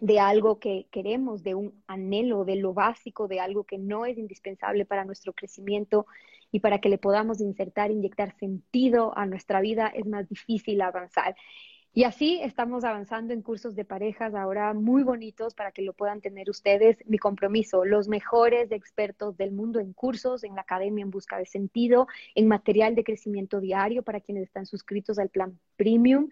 de 0.00 0.20
algo 0.20 0.58
que 0.58 0.86
queremos, 0.90 1.42
de 1.42 1.54
un 1.54 1.82
anhelo, 1.86 2.44
de 2.44 2.56
lo 2.56 2.74
básico, 2.74 3.26
de 3.26 3.40
algo 3.40 3.64
que 3.64 3.78
no 3.78 4.04
es 4.04 4.18
indispensable 4.18 4.84
para 4.84 5.06
nuestro 5.06 5.32
crecimiento 5.32 6.06
y 6.52 6.60
para 6.60 6.78
que 6.78 6.90
le 6.90 6.98
podamos 6.98 7.40
insertar, 7.40 7.90
inyectar 7.90 8.36
sentido 8.36 9.16
a 9.16 9.24
nuestra 9.24 9.62
vida, 9.62 9.88
es 9.88 10.04
más 10.04 10.28
difícil 10.28 10.82
avanzar. 10.82 11.34
Y 11.98 12.04
así 12.04 12.38
estamos 12.40 12.84
avanzando 12.84 13.34
en 13.34 13.42
cursos 13.42 13.74
de 13.74 13.84
parejas 13.84 14.32
ahora 14.32 14.72
muy 14.72 15.02
bonitos 15.02 15.52
para 15.56 15.72
que 15.72 15.82
lo 15.82 15.94
puedan 15.94 16.20
tener 16.20 16.48
ustedes. 16.48 16.96
Mi 17.06 17.18
compromiso, 17.18 17.84
los 17.84 18.06
mejores 18.06 18.70
expertos 18.70 19.36
del 19.36 19.50
mundo 19.50 19.80
en 19.80 19.94
cursos, 19.94 20.44
en 20.44 20.54
la 20.54 20.60
academia 20.60 21.02
en 21.02 21.10
busca 21.10 21.38
de 21.38 21.44
sentido, 21.44 22.06
en 22.36 22.46
material 22.46 22.94
de 22.94 23.02
crecimiento 23.02 23.58
diario 23.58 24.04
para 24.04 24.20
quienes 24.20 24.44
están 24.44 24.64
suscritos 24.64 25.18
al 25.18 25.28
plan 25.28 25.58
premium 25.74 26.28